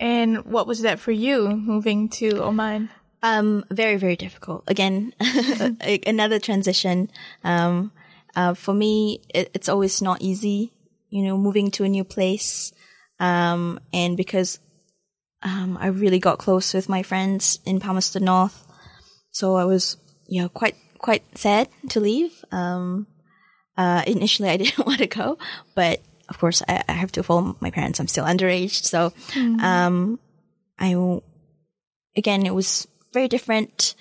And 0.00 0.44
what 0.44 0.66
was 0.66 0.82
that 0.82 1.00
for 1.00 1.10
you 1.10 1.48
moving 1.48 2.08
to 2.10 2.42
Oman? 2.42 2.88
Um, 3.22 3.64
very, 3.70 3.96
very 3.96 4.16
difficult. 4.16 4.64
Again, 4.68 5.12
another 6.06 6.38
transition. 6.38 7.10
Um, 7.42 7.92
uh, 8.36 8.54
for 8.54 8.74
me, 8.74 9.22
it, 9.34 9.50
it's 9.54 9.68
always 9.68 10.00
not 10.00 10.22
easy, 10.22 10.72
you 11.10 11.24
know, 11.24 11.36
moving 11.36 11.70
to 11.72 11.84
a 11.84 11.88
new 11.88 12.04
place. 12.04 12.72
Um, 13.18 13.80
and 13.92 14.16
because, 14.16 14.60
um, 15.42 15.76
I 15.80 15.88
really 15.88 16.18
got 16.18 16.38
close 16.38 16.74
with 16.74 16.88
my 16.88 17.02
friends 17.02 17.58
in 17.64 17.80
Palmerston 17.80 18.24
North. 18.24 18.64
So 19.32 19.56
I 19.56 19.64
was, 19.64 19.96
you 20.26 20.42
know, 20.42 20.48
quite, 20.48 20.76
quite 20.98 21.24
sad 21.36 21.68
to 21.90 22.00
leave. 22.00 22.44
Um, 22.52 23.06
uh, 23.76 24.02
initially 24.06 24.48
I 24.48 24.56
didn't 24.58 24.86
want 24.86 24.98
to 24.98 25.06
go, 25.06 25.38
but 25.74 26.00
of 26.28 26.38
course 26.38 26.62
I, 26.68 26.84
I 26.88 26.92
have 26.92 27.12
to 27.12 27.22
follow 27.22 27.56
my 27.60 27.70
parents. 27.70 27.98
I'm 27.98 28.08
still 28.08 28.24
underage. 28.24 28.84
So, 28.84 29.12
um, 29.36 30.20
I, 30.78 31.20
again, 32.16 32.46
it 32.46 32.54
was 32.54 32.86
very 33.12 33.28
different. 33.28 33.94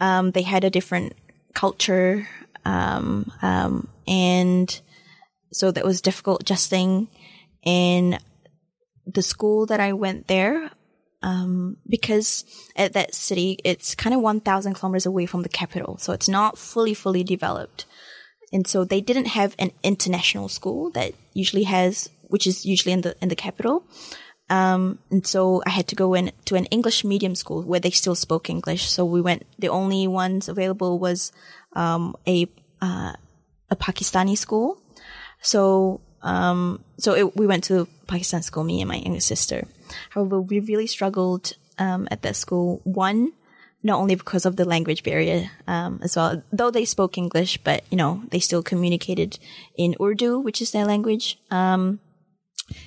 Um, 0.00 0.32
they 0.32 0.42
had 0.42 0.64
a 0.64 0.70
different 0.70 1.14
culture, 1.54 2.28
um, 2.64 3.30
um, 3.42 3.88
and 4.06 4.80
so 5.52 5.70
that 5.70 5.84
was 5.84 6.00
difficult 6.00 6.42
adjusting. 6.42 7.08
And 7.64 8.18
the 9.06 9.22
school 9.22 9.66
that 9.66 9.80
I 9.80 9.92
went 9.92 10.28
there, 10.28 10.70
um, 11.22 11.76
because 11.88 12.44
at 12.76 12.94
that 12.94 13.14
city, 13.14 13.58
it's 13.64 13.94
kind 13.94 14.14
of 14.14 14.20
1,000 14.20 14.74
kilometers 14.74 15.06
away 15.06 15.26
from 15.26 15.42
the 15.42 15.48
capital. 15.48 15.98
So 15.98 16.12
it's 16.12 16.28
not 16.28 16.58
fully, 16.58 16.94
fully 16.94 17.22
developed. 17.22 17.86
And 18.52 18.66
so 18.66 18.84
they 18.84 19.00
didn't 19.00 19.26
have 19.26 19.54
an 19.58 19.70
international 19.82 20.48
school 20.48 20.90
that 20.90 21.14
usually 21.32 21.62
has, 21.64 22.10
which 22.24 22.46
is 22.46 22.66
usually 22.66 22.92
in 22.92 23.00
the, 23.02 23.16
in 23.22 23.28
the 23.28 23.36
capital. 23.36 23.84
Um, 24.50 24.98
and 25.10 25.26
so 25.26 25.62
I 25.64 25.70
had 25.70 25.88
to 25.88 25.94
go 25.94 26.14
in 26.14 26.30
to 26.44 26.56
an 26.56 26.66
English 26.66 27.04
medium 27.04 27.34
school 27.34 27.62
where 27.62 27.80
they 27.80 27.90
still 27.90 28.14
spoke 28.14 28.50
English. 28.50 28.90
So 28.90 29.04
we 29.04 29.20
went, 29.20 29.46
the 29.58 29.70
only 29.70 30.06
ones 30.06 30.48
available 30.48 30.98
was, 30.98 31.32
um, 31.74 32.16
a, 32.26 32.46
uh, 32.82 33.14
a 33.70 33.76
Pakistani 33.76 34.36
school. 34.36 34.78
So, 35.40 36.00
um, 36.22 36.84
so 36.98 37.14
it, 37.14 37.36
we 37.36 37.46
went 37.46 37.64
to 37.64 37.88
Pakistan 38.06 38.42
school, 38.42 38.64
me 38.64 38.82
and 38.82 38.88
my 38.88 38.96
younger 38.96 39.20
sister. 39.20 39.66
However, 40.10 40.40
we 40.40 40.60
really 40.60 40.86
struggled, 40.86 41.54
um, 41.78 42.06
at 42.10 42.22
that 42.22 42.36
school. 42.36 42.82
One, 42.84 43.32
not 43.82 43.98
only 43.98 44.14
because 44.14 44.44
of 44.44 44.56
the 44.56 44.64
language 44.64 45.02
barrier, 45.02 45.50
um, 45.66 45.98
as 46.02 46.14
well, 46.14 46.42
though 46.52 46.70
they 46.70 46.84
spoke 46.84 47.16
English, 47.16 47.58
but, 47.64 47.84
you 47.90 47.96
know, 47.96 48.22
they 48.30 48.38
still 48.38 48.62
communicated 48.62 49.38
in 49.76 49.96
Urdu, 50.00 50.38
which 50.38 50.60
is 50.60 50.70
their 50.72 50.84
language. 50.84 51.38
Um, 51.50 52.00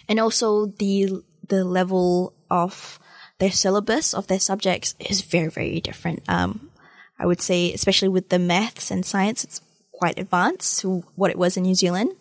and 0.07 0.19
also 0.19 0.67
the 0.67 1.23
the 1.47 1.63
level 1.63 2.33
of 2.49 2.99
their 3.39 3.51
syllabus 3.51 4.13
of 4.13 4.27
their 4.27 4.39
subjects 4.39 4.95
is 4.99 5.21
very 5.21 5.49
very 5.49 5.79
different. 5.81 6.23
Um, 6.27 6.71
I 7.19 7.25
would 7.25 7.41
say, 7.41 7.73
especially 7.73 8.09
with 8.09 8.29
the 8.29 8.39
maths 8.39 8.91
and 8.91 9.05
science, 9.05 9.43
it's 9.43 9.61
quite 9.93 10.19
advanced 10.19 10.79
to 10.81 11.03
what 11.15 11.31
it 11.31 11.37
was 11.37 11.55
in 11.55 11.63
New 11.63 11.75
Zealand. 11.75 12.11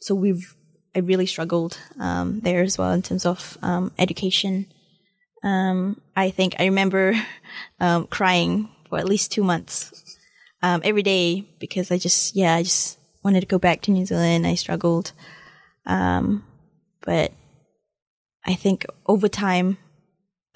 So 0.00 0.14
we've 0.14 0.54
I 0.94 1.00
really 1.00 1.26
struggled 1.26 1.78
um, 1.98 2.40
there 2.40 2.62
as 2.62 2.78
well 2.78 2.92
in 2.92 3.02
terms 3.02 3.26
of 3.26 3.58
um, 3.62 3.92
education. 3.98 4.66
Um, 5.44 6.00
I 6.16 6.30
think 6.30 6.56
I 6.58 6.64
remember 6.64 7.14
um, 7.80 8.06
crying 8.06 8.68
for 8.88 8.98
at 8.98 9.08
least 9.08 9.32
two 9.32 9.44
months 9.44 9.92
um, 10.62 10.80
every 10.82 11.02
day 11.02 11.46
because 11.60 11.90
I 11.90 11.98
just 11.98 12.34
yeah 12.34 12.54
I 12.54 12.62
just 12.62 12.98
wanted 13.22 13.40
to 13.40 13.46
go 13.46 13.58
back 13.58 13.82
to 13.82 13.90
New 13.90 14.06
Zealand. 14.06 14.46
I 14.46 14.54
struggled. 14.54 15.12
Um, 15.86 16.44
but 17.02 17.32
I 18.48 18.54
think 18.54 18.86
over 19.06 19.28
time, 19.28 19.76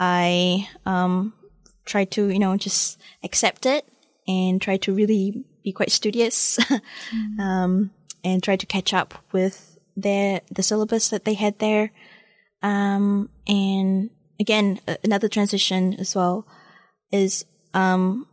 I 0.00 0.66
um, 0.86 1.34
tried 1.84 2.10
to, 2.12 2.28
you 2.28 2.38
know, 2.38 2.56
just 2.56 2.98
accept 3.22 3.66
it 3.66 3.84
and 4.26 4.62
try 4.62 4.78
to 4.78 4.94
really 4.94 5.44
be 5.62 5.72
quite 5.72 5.90
studious, 5.90 6.58
um, 7.38 7.90
and 8.24 8.42
try 8.42 8.56
to 8.56 8.66
catch 8.66 8.94
up 8.94 9.14
with 9.32 9.78
their, 9.94 10.40
the 10.50 10.62
syllabus 10.62 11.10
that 11.10 11.26
they 11.26 11.34
had 11.34 11.58
there. 11.58 11.92
Um, 12.62 13.28
and 13.46 14.08
again, 14.40 14.80
another 15.04 15.28
transition 15.28 15.94
as 15.94 16.16
well 16.16 16.46
is, 17.12 17.44
um, 17.74 18.26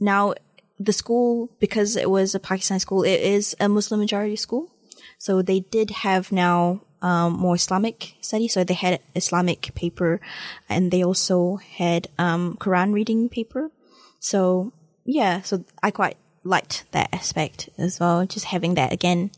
now 0.00 0.34
the 0.80 0.92
school, 0.92 1.54
because 1.60 1.94
it 1.94 2.10
was 2.10 2.34
a 2.34 2.40
Pakistani 2.40 2.80
school, 2.80 3.04
it 3.04 3.20
is 3.20 3.54
a 3.60 3.68
Muslim 3.68 4.00
majority 4.00 4.36
school. 4.36 4.74
So 5.18 5.42
they 5.42 5.60
did 5.60 5.90
have 5.90 6.32
now 6.32 6.82
um, 7.02 7.32
more 7.34 7.54
Islamic 7.54 8.14
studies. 8.20 8.54
So 8.54 8.64
they 8.64 8.74
had 8.74 9.00
Islamic 9.14 9.74
paper, 9.74 10.20
and 10.68 10.90
they 10.90 11.04
also 11.04 11.56
had 11.56 12.08
um, 12.18 12.56
Quran 12.60 12.92
reading 12.92 13.28
paper. 13.28 13.70
So 14.18 14.72
yeah, 15.04 15.40
so 15.42 15.64
I 15.82 15.90
quite 15.90 16.16
liked 16.44 16.84
that 16.92 17.08
aspect 17.12 17.68
as 17.78 18.00
well. 18.00 18.26
Just 18.26 18.46
having 18.46 18.74
that 18.74 18.92
again 18.92 19.30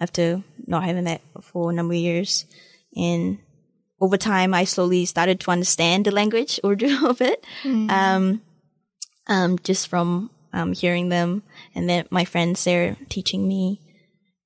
after 0.00 0.42
not 0.66 0.84
having 0.84 1.04
that 1.04 1.20
for 1.42 1.70
a 1.70 1.74
number 1.74 1.94
of 1.94 2.00
years, 2.00 2.46
and 2.96 3.38
over 4.00 4.16
time 4.16 4.54
I 4.54 4.64
slowly 4.64 5.04
started 5.04 5.40
to 5.40 5.50
understand 5.50 6.06
the 6.06 6.10
language 6.10 6.58
Urdu 6.64 7.06
a 7.06 7.14
bit. 7.14 7.44
Um, 7.90 8.40
um, 9.26 9.58
just 9.62 9.88
from 9.88 10.30
um, 10.52 10.72
hearing 10.72 11.10
them, 11.10 11.42
and 11.74 11.88
then 11.88 12.06
my 12.10 12.24
friends 12.24 12.64
there 12.64 12.96
teaching 13.08 13.46
me. 13.46 13.80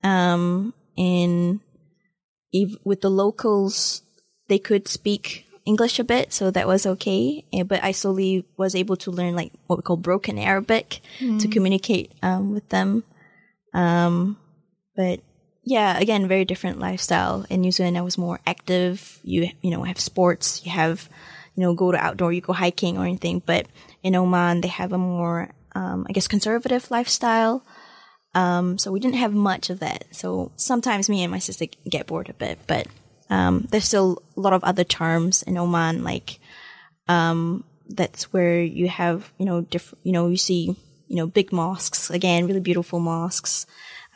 Um, 0.02 0.74
and 0.98 1.60
with 2.84 3.00
the 3.00 3.10
locals, 3.10 4.02
they 4.48 4.58
could 4.58 4.86
speak 4.88 5.46
English 5.66 5.98
a 5.98 6.04
bit, 6.04 6.32
so 6.32 6.50
that 6.50 6.66
was 6.66 6.86
okay. 6.86 7.44
Eh, 7.52 7.62
But 7.64 7.82
I 7.82 7.92
slowly 7.92 8.44
was 8.56 8.74
able 8.74 8.96
to 9.04 9.10
learn 9.10 9.34
like 9.34 9.52
what 9.66 9.78
we 9.78 9.82
call 9.82 9.96
broken 9.96 10.38
Arabic 10.38 11.00
to 11.40 11.48
communicate 11.48 12.12
um, 12.22 12.52
with 12.52 12.68
them. 12.68 13.02
Um, 13.72 14.36
but 14.96 15.20
yeah, 15.64 15.98
again, 15.98 16.28
very 16.28 16.44
different 16.44 16.78
lifestyle. 16.78 17.46
In 17.48 17.60
New 17.62 17.72
Zealand, 17.72 17.96
I 17.96 18.02
was 18.02 18.18
more 18.18 18.38
active. 18.46 19.18
You 19.24 19.48
you 19.62 19.70
know 19.70 19.82
have 19.84 19.98
sports. 19.98 20.60
You 20.64 20.72
have 20.72 21.08
you 21.56 21.62
know 21.64 21.74
go 21.74 21.90
to 21.92 21.98
outdoor. 21.98 22.32
You 22.32 22.40
go 22.42 22.52
hiking 22.52 22.98
or 22.98 23.04
anything. 23.06 23.42
But 23.44 23.66
in 24.02 24.14
Oman, 24.14 24.60
they 24.60 24.68
have 24.68 24.92
a 24.92 24.98
more 24.98 25.48
um, 25.74 26.06
I 26.08 26.12
guess 26.12 26.28
conservative 26.28 26.90
lifestyle. 26.90 27.64
Um, 28.34 28.78
so 28.78 28.90
we 28.90 29.00
didn't 29.00 29.16
have 29.16 29.32
much 29.32 29.70
of 29.70 29.80
that. 29.80 30.06
So 30.10 30.50
sometimes 30.56 31.08
me 31.08 31.22
and 31.22 31.30
my 31.30 31.38
sister 31.38 31.66
get 31.88 32.06
bored 32.06 32.28
a 32.28 32.34
bit, 32.34 32.58
but 32.66 32.88
um, 33.30 33.66
there's 33.70 33.84
still 33.84 34.22
a 34.36 34.40
lot 34.40 34.52
of 34.52 34.64
other 34.64 34.84
charms 34.84 35.42
in 35.42 35.56
Oman, 35.56 36.02
like 36.02 36.40
um, 37.08 37.64
that's 37.88 38.32
where 38.32 38.60
you 38.60 38.88
have 38.88 39.32
you 39.38 39.44
know 39.44 39.60
different 39.60 39.98
you 40.04 40.12
know 40.12 40.28
you 40.28 40.36
see 40.36 40.74
you 41.08 41.16
know 41.16 41.26
big 41.26 41.52
mosques 41.52 42.10
again, 42.10 42.46
really 42.46 42.60
beautiful 42.60 42.98
mosques, 42.98 43.66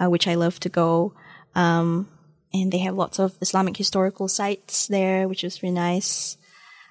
uh, 0.01 0.09
which 0.09 0.27
I 0.27 0.35
love 0.35 0.59
to 0.61 0.69
go. 0.69 1.15
Um, 1.55 2.09
and 2.53 2.73
they 2.73 2.79
have 2.79 2.95
lots 2.95 3.19
of 3.19 3.37
Islamic 3.41 3.77
historical 3.77 4.29
sites 4.29 4.87
there, 4.87 5.29
which 5.29 5.45
is 5.45 5.63
really 5.63 5.75
nice. 5.75 6.37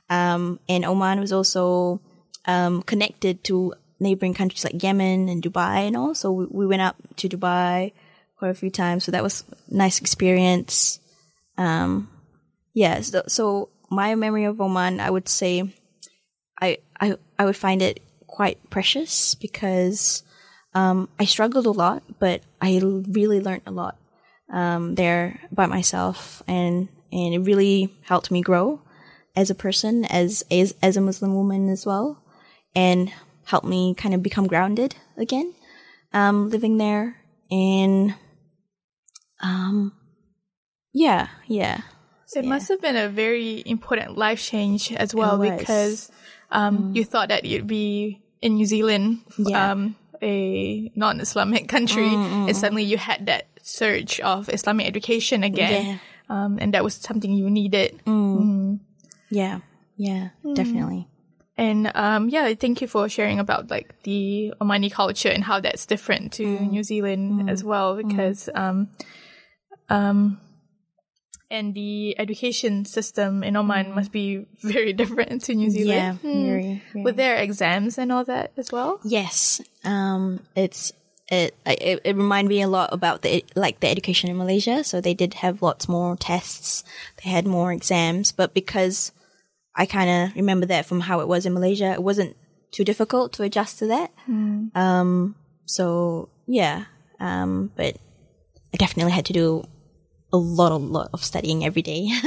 Um, 0.10 0.60
and 0.70 0.86
Oman 0.86 1.20
was 1.20 1.34
also 1.34 2.00
um, 2.46 2.84
connected 2.84 3.44
to 3.46 3.74
neighboring 4.00 4.34
countries 4.34 4.64
like 4.64 4.82
Yemen 4.82 5.30
and 5.30 5.42
Dubai 5.42 5.88
and 5.88 5.98
all. 5.98 6.16
So 6.16 6.32
we, 6.32 6.46
we 6.50 6.68
went 6.68 6.82
up 6.82 6.96
to 7.18 7.30
Dubai 7.30 7.94
quite 8.38 8.52
a 8.52 8.56
few 8.56 8.70
times. 8.70 9.04
So 9.04 9.12
that 9.12 9.24
was 9.24 9.44
nice 9.70 10.00
experience. 10.00 11.00
Um, 11.58 12.10
yeah. 12.74 13.02
So, 13.02 13.24
so 13.28 13.70
my 13.90 14.16
memory 14.16 14.46
of 14.46 14.62
Oman, 14.62 15.00
I 15.00 15.10
would 15.10 15.28
say, 15.28 15.74
I 16.62 16.80
I 17.00 17.18
I 17.38 17.46
would 17.46 17.56
find 17.56 17.82
it 17.82 18.02
quite 18.26 18.70
precious 18.70 19.36
because 19.36 20.24
um, 20.74 21.10
I 21.20 21.26
struggled 21.26 21.66
a 21.66 21.72
lot, 21.72 22.04
but 22.20 22.42
I 22.62 22.80
really 22.82 23.42
learned 23.42 23.64
a 23.66 23.72
lot 23.72 23.98
um, 24.52 24.96
there 24.96 25.40
by 25.52 25.66
myself, 25.66 26.44
and 26.48 26.90
and 27.12 27.34
it 27.34 27.40
really 27.40 27.94
helped 28.04 28.32
me 28.32 28.42
grow 28.42 28.82
as 29.36 29.50
a 29.50 29.56
person, 29.56 30.06
as 30.06 30.44
as 30.52 30.76
as 30.82 30.98
a 30.98 31.02
Muslim 31.02 31.36
woman 31.36 31.70
as 31.70 31.86
well, 31.86 32.22
and 32.76 33.12
helped 33.48 33.66
me 33.66 33.96
kind 33.96 34.14
of 34.14 34.22
become 34.22 34.46
grounded 34.48 34.96
again, 35.16 35.56
um, 36.14 36.50
living 36.52 36.78
there, 36.78 37.16
and 37.50 38.14
um, 39.42 39.94
yeah, 40.94 41.28
yeah. 41.48 41.82
It 42.36 42.44
must 42.44 42.68
have 42.68 42.82
been 42.82 42.98
a 42.98 43.08
very 43.08 43.64
important 43.66 44.18
life 44.18 44.42
change 44.44 44.92
as 44.92 45.16
well 45.16 45.40
because 45.40 46.12
um, 46.52 46.92
you 46.94 47.06
thought 47.06 47.30
that 47.30 47.46
you'd 47.46 47.68
be 47.68 48.22
in 48.42 48.56
New 48.56 48.66
Zealand, 48.66 49.24
Yeah. 49.40 49.72
um, 49.72 49.96
a 50.22 50.92
non-Islamic 50.96 51.70
country, 51.76 52.12
and 52.14 52.52
suddenly 52.58 52.84
you 52.84 52.98
had 52.98 53.28
that 53.28 53.48
surge 53.64 54.20
of 54.20 54.50
Islamic 54.50 54.88
education 54.88 55.44
again, 55.44 56.00
um, 56.30 56.58
and 56.60 56.74
that 56.74 56.84
was 56.84 56.96
something 56.96 57.32
you 57.32 57.50
needed. 57.50 57.96
Yeah, 59.30 59.60
yeah, 59.96 60.30
definitely. 60.56 61.08
And 61.58 61.92
um, 61.96 62.30
yeah, 62.30 62.54
thank 62.54 62.82
you 62.82 62.88
for 62.88 63.10
sharing 63.10 63.40
about 63.40 63.72
like 63.72 64.04
the 64.04 64.54
Omani 64.62 64.92
culture 64.92 65.30
and 65.30 65.44
how 65.44 65.60
that's 65.60 65.88
different 65.88 66.34
to 66.34 66.46
New 66.46 66.84
Zealand 66.84 67.50
as 67.50 67.64
well, 67.64 67.96
because 67.96 68.48
um, 68.54 68.90
um, 69.90 70.40
and 71.50 71.74
the 71.74 72.16
education 72.20 72.86
system 72.86 73.44
in 73.44 73.56
Oman 73.56 73.96
must 73.96 74.12
be 74.12 74.46
very 74.62 74.94
different 74.94 75.44
to 75.46 75.56
New 75.56 75.70
Yeah, 75.72 75.72
Zealand. 75.72 76.20
Hmm. 76.20 76.46
very, 76.46 76.84
very. 76.94 77.04
With 77.04 77.16
their 77.16 77.38
exams 77.38 77.98
and 77.98 78.12
all 78.12 78.26
that 78.26 78.52
as 78.58 78.72
well. 78.72 79.00
Yes, 79.04 79.62
um, 79.84 80.42
it's 80.56 80.94
it, 81.30 81.56
it 81.66 82.02
it 82.06 82.16
reminded 82.16 82.50
me 82.50 82.62
a 82.62 82.68
lot 82.68 82.94
about 82.94 83.22
the 83.22 83.44
like 83.56 83.80
the 83.80 83.88
education 83.90 84.30
in 84.30 84.38
Malaysia. 84.38 84.84
So 84.84 85.02
they 85.02 85.14
did 85.14 85.36
have 85.36 85.62
lots 85.62 85.90
more 85.90 86.16
tests. 86.16 86.84
They 87.24 87.30
had 87.30 87.48
more 87.48 87.72
exams, 87.74 88.32
but 88.32 88.54
because 88.54 89.12
I 89.78 89.86
kind 89.86 90.10
of 90.10 90.36
remember 90.36 90.66
that 90.66 90.86
from 90.86 91.00
how 91.00 91.20
it 91.22 91.28
was 91.28 91.46
in 91.46 91.54
Malaysia, 91.54 91.94
it 91.94 92.02
wasn't 92.02 92.36
too 92.72 92.84
difficult 92.84 93.34
to 93.34 93.44
adjust 93.44 93.80
to 93.80 93.88
that. 93.88 94.12
Um, 94.76 95.36
so 95.66 96.30
yeah, 96.48 96.86
um, 97.20 97.72
but 97.76 97.96
I 98.74 98.78
definitely 98.78 99.14
had 99.14 99.26
to 99.28 99.34
do 99.34 99.64
a 100.34 100.38
lot, 100.38 100.72
a 100.72 100.76
lot 100.76 101.10
of 101.14 101.24
studying 101.24 101.64
every 101.64 101.82
day 101.82 102.10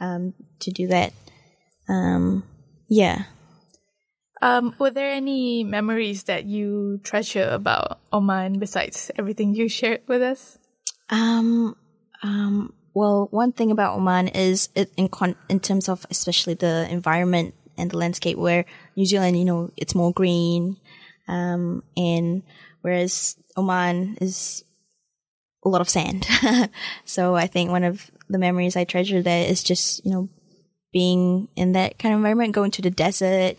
um, 0.00 0.34
to 0.60 0.70
do 0.70 0.88
that. 0.88 1.12
Um, 1.88 2.42
yeah. 2.88 3.24
Um, 4.42 4.74
were 4.78 4.90
there 4.90 5.10
any 5.10 5.64
memories 5.64 6.24
that 6.24 6.44
you 6.44 7.00
treasure 7.02 7.48
about 7.48 8.00
Oman 8.12 8.58
besides 8.58 9.10
everything 9.16 9.54
you 9.54 9.68
shared 9.68 10.02
with 10.06 10.20
us? 10.20 10.58
Um, 11.08 11.76
um, 12.22 12.74
well, 12.94 13.28
one 13.32 13.52
thing 13.52 13.70
about 13.70 13.96
Oman 13.96 14.28
is 14.28 14.68
it 14.74 14.92
in 14.96 15.08
con- 15.08 15.36
in 15.48 15.60
terms 15.60 15.88
of 15.88 16.06
especially 16.10 16.54
the 16.54 16.86
environment 16.88 17.54
and 17.76 17.90
the 17.90 17.98
landscape 17.98 18.38
where 18.38 18.64
New 18.96 19.04
Zealand, 19.04 19.36
you 19.36 19.44
know, 19.44 19.70
it's 19.76 19.96
more 19.96 20.12
green, 20.12 20.76
um, 21.26 21.82
and 21.96 22.42
whereas 22.82 23.36
Oman 23.56 24.18
is 24.20 24.64
a 25.64 25.68
lot 25.68 25.80
of 25.80 25.88
sand. 25.88 26.26
so 27.04 27.34
I 27.34 27.46
think 27.48 27.70
one 27.70 27.84
of 27.84 28.10
the 28.28 28.38
memories 28.38 28.76
I 28.76 28.84
treasure 28.84 29.22
there 29.22 29.48
is 29.48 29.62
just, 29.62 30.04
you 30.04 30.12
know, 30.12 30.28
being 30.92 31.48
in 31.56 31.72
that 31.72 31.98
kind 31.98 32.14
of 32.14 32.18
environment, 32.18 32.54
going 32.54 32.70
to 32.72 32.82
the 32.82 32.90
desert, 32.90 33.56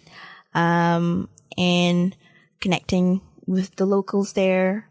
um, 0.54 1.28
and 1.58 2.16
connecting 2.62 3.22
with 3.46 3.76
the 3.76 3.86
locals 3.86 4.34
there. 4.34 4.88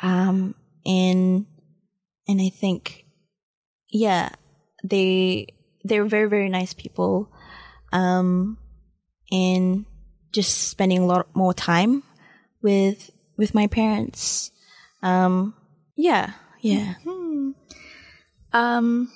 Um, 0.00 0.54
and, 0.86 1.46
and 2.28 2.40
I 2.40 2.48
think, 2.48 3.01
yeah, 3.92 4.30
they, 4.82 5.46
they're 5.84 6.04
very, 6.04 6.28
very 6.28 6.48
nice 6.48 6.72
people. 6.72 7.30
Um, 7.92 8.58
and 9.30 9.84
just 10.32 10.68
spending 10.68 10.98
a 10.98 11.06
lot 11.06 11.28
more 11.34 11.54
time 11.54 12.02
with, 12.62 13.10
with 13.36 13.54
my 13.54 13.66
parents. 13.66 14.50
Um, 15.02 15.54
yeah, 15.96 16.32
yeah. 16.60 16.94
Um, 18.52 19.12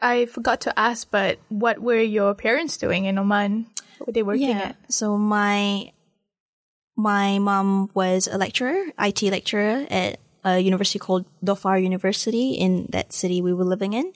I 0.00 0.26
forgot 0.26 0.60
to 0.62 0.78
ask, 0.78 1.10
but 1.10 1.38
what 1.48 1.78
were 1.78 2.00
your 2.00 2.34
parents 2.34 2.76
doing 2.76 3.06
in 3.06 3.18
Oman? 3.18 3.66
What 3.98 4.08
were 4.08 4.12
they 4.12 4.22
working 4.22 4.48
yeah. 4.48 4.60
at? 4.60 4.92
So 4.92 5.16
my 5.16 5.92
my 6.96 7.38
mom 7.38 7.90
was 7.94 8.28
a 8.28 8.38
lecturer, 8.38 8.84
IT 8.98 9.22
lecturer 9.22 9.86
at 9.90 10.20
a 10.44 10.58
university 10.58 10.98
called 10.98 11.24
Dhofar 11.44 11.82
University 11.82 12.52
in 12.52 12.86
that 12.90 13.12
city 13.12 13.42
we 13.42 13.52
were 13.52 13.64
living 13.64 13.92
in, 13.92 14.12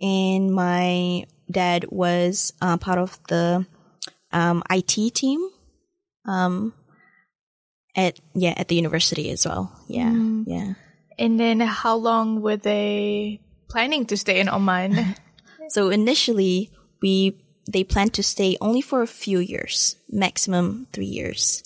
and 0.00 0.52
my 0.52 1.26
dad 1.50 1.86
was 1.90 2.52
uh, 2.60 2.76
part 2.76 2.98
of 2.98 3.18
the 3.28 3.66
um, 4.32 4.62
IT 4.70 5.14
team. 5.14 5.48
Um, 6.26 6.74
at 7.96 8.20
yeah 8.34 8.54
at 8.56 8.68
the 8.68 8.74
university 8.74 9.30
as 9.30 9.46
well. 9.46 9.72
Yeah, 9.88 10.12
yeah. 10.46 10.74
And 11.18 11.38
then 11.38 11.60
how 11.60 11.96
long 11.96 12.40
were 12.40 12.56
they 12.56 13.40
planning 13.68 14.06
to 14.06 14.16
stay 14.16 14.40
in 14.40 14.48
Oman? 14.48 15.16
So 15.70 15.88
initially, 15.88 16.70
we 17.00 17.38
they 17.70 17.84
planned 17.84 18.14
to 18.14 18.24
stay 18.24 18.56
only 18.60 18.80
for 18.80 19.02
a 19.02 19.06
few 19.06 19.38
years, 19.38 19.94
maximum 20.10 20.88
three 20.92 21.06
years. 21.06 21.62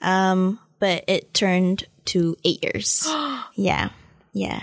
Um, 0.00 0.58
but 0.80 1.04
it 1.06 1.34
turned 1.34 1.84
to 2.06 2.36
eight 2.44 2.62
years. 2.62 3.06
yeah, 3.54 3.90
yeah, 4.32 4.62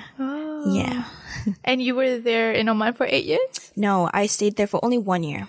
yeah. 0.68 1.06
And 1.64 1.82
you 1.82 1.96
were 1.96 2.20
there 2.20 2.52
in 2.52 2.70
Oman 2.70 2.94
for 2.94 3.08
eight 3.10 3.26
years? 3.26 3.72
No, 3.76 4.10
I 4.14 4.28
stayed 4.28 4.58
there 4.58 4.68
for 4.68 4.84
only 4.84 5.00
one 5.00 5.24
year. 5.24 5.48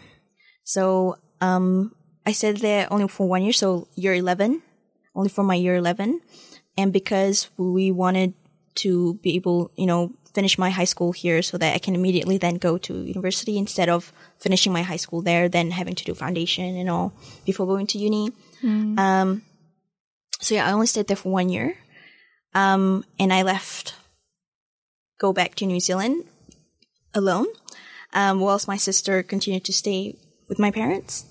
So, 0.64 1.16
um, 1.40 1.92
I 2.24 2.32
stayed 2.32 2.58
there 2.58 2.86
only 2.90 3.08
for 3.08 3.28
one 3.28 3.42
year. 3.42 3.52
So 3.52 3.88
year 3.94 4.14
11, 4.14 4.62
only 5.14 5.28
for 5.28 5.44
my 5.44 5.54
year 5.54 5.76
11. 5.76 6.20
And 6.78 6.92
because 6.92 7.50
we 7.56 7.90
wanted 7.90 8.34
to 8.76 9.14
be 9.14 9.34
able, 9.36 9.70
you 9.76 9.86
know, 9.86 10.12
finish 10.32 10.56
my 10.56 10.70
high 10.70 10.84
school 10.88 11.12
here 11.12 11.42
so 11.42 11.58
that 11.58 11.74
I 11.74 11.78
can 11.78 11.94
immediately 11.94 12.38
then 12.38 12.56
go 12.56 12.78
to 12.78 12.94
university 12.94 13.58
instead 13.58 13.88
of 13.90 14.12
finishing 14.38 14.72
my 14.72 14.82
high 14.82 14.96
school 14.96 15.20
there, 15.20 15.48
then 15.48 15.70
having 15.70 15.94
to 15.94 16.04
do 16.04 16.14
foundation 16.14 16.76
and 16.76 16.88
all 16.88 17.12
before 17.44 17.66
going 17.66 17.86
to 17.88 17.98
uni. 17.98 18.32
Um, 18.96 19.42
so 20.40 20.54
yeah, 20.54 20.66
I 20.66 20.72
only 20.72 20.86
stayed 20.86 21.08
there 21.08 21.16
for 21.16 21.30
one 21.30 21.50
year. 21.50 21.76
Um, 22.54 23.04
and 23.18 23.32
I 23.32 23.42
left, 23.42 23.94
go 25.18 25.32
back 25.32 25.54
to 25.56 25.66
New 25.66 25.80
Zealand 25.80 26.24
alone, 27.14 27.46
um, 28.12 28.40
whilst 28.40 28.68
my 28.68 28.76
sister 28.76 29.22
continued 29.22 29.64
to 29.64 29.72
stay 29.72 30.16
with 30.48 30.58
my 30.58 30.70
parents. 30.70 31.24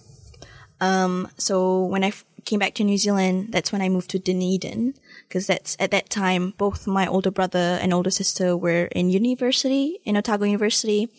Um, 0.80 1.28
so 1.38 1.86
when 1.86 2.04
I 2.04 2.08
f- 2.08 2.26
came 2.44 2.60
back 2.60 2.74
to 2.76 2.84
New 2.84 2.98
Zealand, 2.98 3.50
that's 3.52 3.72
when 3.72 3.82
I 3.82 3.90
moved 3.90 4.10
to 4.12 4.20
Dunedin, 4.20 4.96
because 5.28 5.46
that's 5.46 5.78
at 5.80 5.92
that 5.92 6.10
time 6.10 6.54
both 6.58 6.88
my 6.88 7.06
older 7.06 7.30
brother 7.30 7.78
and 7.82 7.94
older 7.94 8.10
sister 8.10 8.58
were 8.58 8.86
in 8.86 9.12
university 9.12 10.00
in 10.04 10.18
Otago 10.18 10.46
University. 10.46 11.10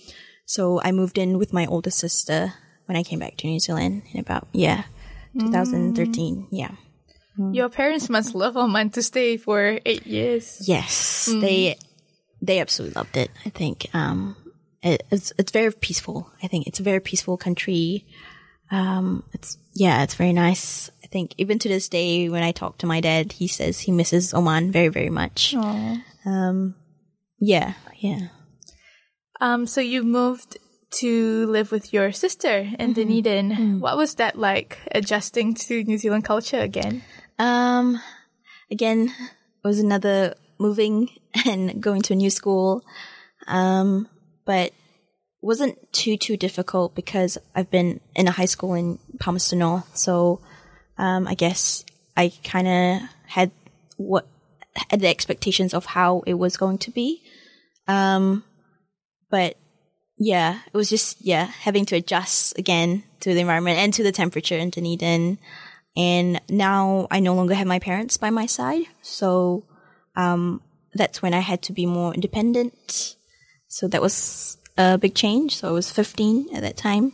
So 0.44 0.80
I 0.82 0.90
moved 0.90 1.16
in 1.16 1.38
with 1.38 1.52
my 1.52 1.66
older 1.66 1.90
sister 1.90 2.54
when 2.86 2.96
I 2.96 3.04
came 3.04 3.20
back 3.20 3.36
to 3.38 3.46
New 3.46 3.60
Zealand 3.60 4.02
in 4.12 4.18
about 4.18 4.48
yeah, 4.52 4.84
2013. 5.38 6.48
Yeah. 6.50 6.72
Your 7.36 7.68
parents 7.70 8.10
must 8.10 8.34
love 8.34 8.56
Oman 8.56 8.90
to 8.90 9.02
stay 9.02 9.36
for 9.38 9.78
eight 9.86 10.06
years. 10.06 10.62
Yes, 10.68 11.26
they 11.26 11.76
they 12.42 12.60
absolutely 12.60 12.94
loved 12.94 13.16
it. 13.16 13.30
I 13.46 13.48
think 13.48 13.86
um, 13.94 14.36
it, 14.82 15.02
it's 15.10 15.32
it's 15.38 15.52
very 15.52 15.72
peaceful. 15.72 16.30
I 16.42 16.48
think 16.48 16.66
it's 16.66 16.80
a 16.80 16.82
very 16.82 17.00
peaceful 17.00 17.38
country. 17.38 18.06
Um, 18.70 19.24
it's 19.32 19.56
yeah, 19.72 20.02
it's 20.02 20.14
very 20.14 20.32
nice. 20.34 20.90
I 21.02 21.06
think 21.06 21.34
even 21.38 21.58
to 21.60 21.68
this 21.68 21.88
day, 21.88 22.28
when 22.28 22.42
I 22.42 22.52
talk 22.52 22.78
to 22.78 22.86
my 22.86 23.00
dad, 23.00 23.32
he 23.32 23.48
says 23.48 23.80
he 23.80 23.92
misses 23.92 24.34
Oman 24.34 24.70
very 24.70 24.88
very 24.88 25.10
much. 25.10 25.54
Um, 26.26 26.74
yeah, 27.38 27.74
yeah. 27.98 28.28
Um, 29.40 29.66
so 29.66 29.80
you 29.80 30.04
moved 30.04 30.58
to 31.00 31.46
live 31.46 31.72
with 31.72 31.92
your 31.92 32.12
sister 32.12 32.68
in 32.78 32.92
Dunedin. 32.92 33.80
What 33.80 33.96
was 33.96 34.14
that 34.16 34.38
like 34.38 34.78
adjusting 34.92 35.54
to 35.54 35.82
New 35.84 35.96
Zealand 35.96 36.24
culture 36.24 36.60
again? 36.60 37.02
Um, 37.42 38.00
again, 38.70 39.08
it 39.08 39.66
was 39.66 39.80
another 39.80 40.36
moving 40.58 41.10
and 41.46 41.82
going 41.82 42.02
to 42.02 42.12
a 42.12 42.16
new 42.16 42.30
school. 42.30 42.84
Um, 43.48 44.08
but 44.44 44.72
wasn't 45.40 45.92
too, 45.92 46.16
too 46.16 46.36
difficult 46.36 46.94
because 46.94 47.36
I've 47.52 47.70
been 47.70 48.00
in 48.14 48.28
a 48.28 48.30
high 48.30 48.44
school 48.44 48.74
in 48.74 49.00
Palmerston 49.18 49.58
North. 49.58 49.96
So, 49.96 50.40
um, 50.98 51.26
I 51.26 51.34
guess 51.34 51.84
I 52.16 52.32
kind 52.44 52.68
of 52.68 53.08
had 53.26 53.50
what, 53.96 54.28
had 54.90 55.00
the 55.00 55.08
expectations 55.08 55.74
of 55.74 55.84
how 55.84 56.22
it 56.26 56.34
was 56.34 56.56
going 56.56 56.78
to 56.78 56.92
be. 56.92 57.22
Um, 57.88 58.44
but 59.30 59.56
yeah, 60.16 60.60
it 60.72 60.76
was 60.76 60.88
just, 60.88 61.20
yeah, 61.20 61.46
having 61.46 61.86
to 61.86 61.96
adjust 61.96 62.56
again 62.56 63.02
to 63.18 63.34
the 63.34 63.40
environment 63.40 63.80
and 63.80 63.92
to 63.94 64.04
the 64.04 64.12
temperature 64.12 64.56
in 64.56 64.70
Dunedin. 64.70 65.38
And 65.96 66.40
now 66.48 67.06
I 67.10 67.20
no 67.20 67.34
longer 67.34 67.54
have 67.54 67.66
my 67.66 67.78
parents 67.78 68.16
by 68.16 68.30
my 68.30 68.46
side. 68.46 68.84
So, 69.02 69.64
um, 70.16 70.60
that's 70.94 71.22
when 71.22 71.34
I 71.34 71.40
had 71.40 71.62
to 71.62 71.72
be 71.72 71.86
more 71.86 72.12
independent. 72.14 73.16
So 73.68 73.88
that 73.88 74.02
was 74.02 74.58
a 74.76 74.98
big 74.98 75.14
change. 75.14 75.56
So 75.56 75.68
I 75.68 75.72
was 75.72 75.90
15 75.90 76.54
at 76.54 76.62
that 76.62 76.76
time. 76.76 77.12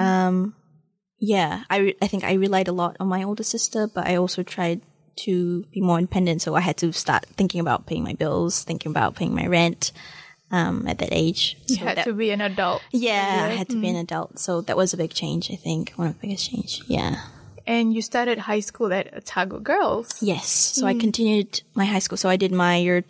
Um, 0.00 0.54
yeah, 1.18 1.64
I, 1.70 1.76
re- 1.78 1.96
I 2.00 2.06
think 2.06 2.24
I 2.24 2.34
relied 2.34 2.68
a 2.68 2.72
lot 2.72 2.96
on 3.00 3.08
my 3.08 3.22
older 3.22 3.42
sister, 3.42 3.88
but 3.92 4.06
I 4.06 4.16
also 4.16 4.42
tried 4.42 4.80
to 5.24 5.64
be 5.72 5.80
more 5.80 5.98
independent. 5.98 6.42
So 6.42 6.54
I 6.54 6.60
had 6.60 6.76
to 6.78 6.92
start 6.92 7.26
thinking 7.36 7.60
about 7.60 7.86
paying 7.86 8.02
my 8.04 8.14
bills, 8.14 8.62
thinking 8.64 8.90
about 8.90 9.14
paying 9.16 9.34
my 9.34 9.46
rent, 9.46 9.92
um, 10.50 10.86
at 10.86 10.98
that 10.98 11.10
age. 11.12 11.56
You 11.66 11.78
had 11.78 11.98
that- 11.98 12.04
to 12.04 12.12
be 12.14 12.30
an 12.30 12.40
adult. 12.40 12.82
yeah, 12.92 13.48
I 13.50 13.54
had 13.54 13.68
to 13.70 13.80
be 13.80 13.88
an 13.88 13.96
adult. 13.96 14.38
So 14.38 14.60
that 14.62 14.76
was 14.76 14.92
a 14.94 14.96
big 14.96 15.12
change, 15.12 15.50
I 15.50 15.56
think. 15.56 15.92
One 15.96 16.08
of 16.08 16.14
the 16.14 16.20
biggest 16.26 16.48
change. 16.50 16.82
Yeah. 16.86 17.16
And 17.66 17.94
you 17.94 18.02
started 18.02 18.38
high 18.38 18.60
school 18.60 18.92
at 18.92 19.14
Otago 19.14 19.58
Girls. 19.60 20.22
Yes. 20.22 20.48
So 20.48 20.86
I 20.86 20.94
continued 20.94 21.62
my 21.74 21.84
high 21.84 22.00
school. 22.00 22.16
So 22.18 22.28
I 22.28 22.36
did 22.36 22.52
my 22.52 22.76
year 22.76 23.02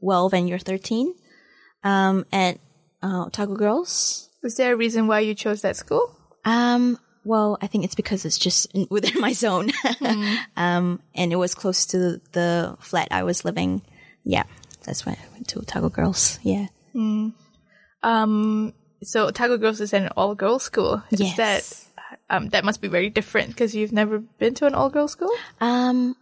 12 0.00 0.34
and 0.34 0.48
year 0.48 0.58
13, 0.58 1.14
um, 1.84 2.24
at, 2.32 2.58
uh, 3.02 3.26
Otago 3.26 3.54
Girls. 3.56 4.28
Was 4.42 4.56
there 4.56 4.72
a 4.72 4.76
reason 4.76 5.06
why 5.06 5.20
you 5.20 5.34
chose 5.34 5.62
that 5.62 5.76
school? 5.76 6.14
Um, 6.44 6.98
well, 7.24 7.58
I 7.60 7.66
think 7.66 7.84
it's 7.84 7.96
because 7.96 8.24
it's 8.24 8.38
just 8.38 8.66
in, 8.74 8.86
within 8.90 9.20
my 9.20 9.32
zone. 9.32 9.70
um, 10.56 11.00
and 11.14 11.32
it 11.32 11.36
was 11.36 11.54
close 11.54 11.86
to 11.86 12.20
the, 12.32 12.76
flat 12.80 13.08
I 13.10 13.24
was 13.24 13.44
living. 13.44 13.82
Yeah. 14.24 14.44
That's 14.84 15.04
why 15.04 15.12
I 15.12 15.32
went 15.32 15.48
to 15.48 15.58
Otago 15.58 15.88
Girls. 15.88 16.38
Yeah. 16.44 16.66
Um, 18.02 18.72
so 19.02 19.26
Otago 19.26 19.58
Girls 19.58 19.80
is 19.80 19.92
an 19.92 20.08
all 20.16 20.34
girls 20.34 20.62
school. 20.62 21.02
Is 21.10 21.20
Yes. 21.20 21.36
that 21.36 21.85
um, 22.28 22.48
that 22.48 22.64
must 22.64 22.80
be 22.80 22.88
very 22.88 23.10
different 23.10 23.48
because 23.48 23.74
you've 23.74 23.92
never 23.92 24.18
been 24.18 24.54
to 24.54 24.66
an 24.66 24.74
all 24.74 24.90
girls 24.90 25.12
school. 25.12 25.30
Um, 25.60 26.16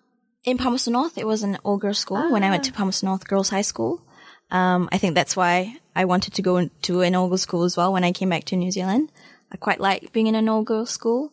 in 0.44 0.58
Palmerston 0.58 0.92
North, 0.92 1.16
it 1.16 1.26
was 1.26 1.42
an 1.42 1.58
all 1.64 1.78
girls 1.78 1.98
school. 1.98 2.30
When 2.30 2.44
I 2.44 2.50
went 2.50 2.64
to 2.64 2.72
Palmerston 2.72 3.08
North 3.08 3.26
Girls 3.26 3.48
High 3.48 3.62
School, 3.62 4.02
um, 4.50 4.88
I 4.92 4.98
think 4.98 5.14
that's 5.14 5.36
why 5.36 5.76
I 5.96 6.04
wanted 6.04 6.34
to 6.34 6.42
go 6.42 6.68
to 6.82 7.00
an 7.00 7.14
all 7.14 7.28
girls 7.28 7.42
school 7.42 7.64
as 7.64 7.76
well. 7.76 7.92
When 7.92 8.04
I 8.04 8.12
came 8.12 8.28
back 8.28 8.44
to 8.46 8.56
New 8.56 8.70
Zealand, 8.70 9.10
I 9.50 9.56
quite 9.56 9.80
like 9.80 10.12
being 10.12 10.26
in 10.26 10.34
an 10.34 10.48
all 10.48 10.62
girls 10.62 10.90
school. 10.90 11.32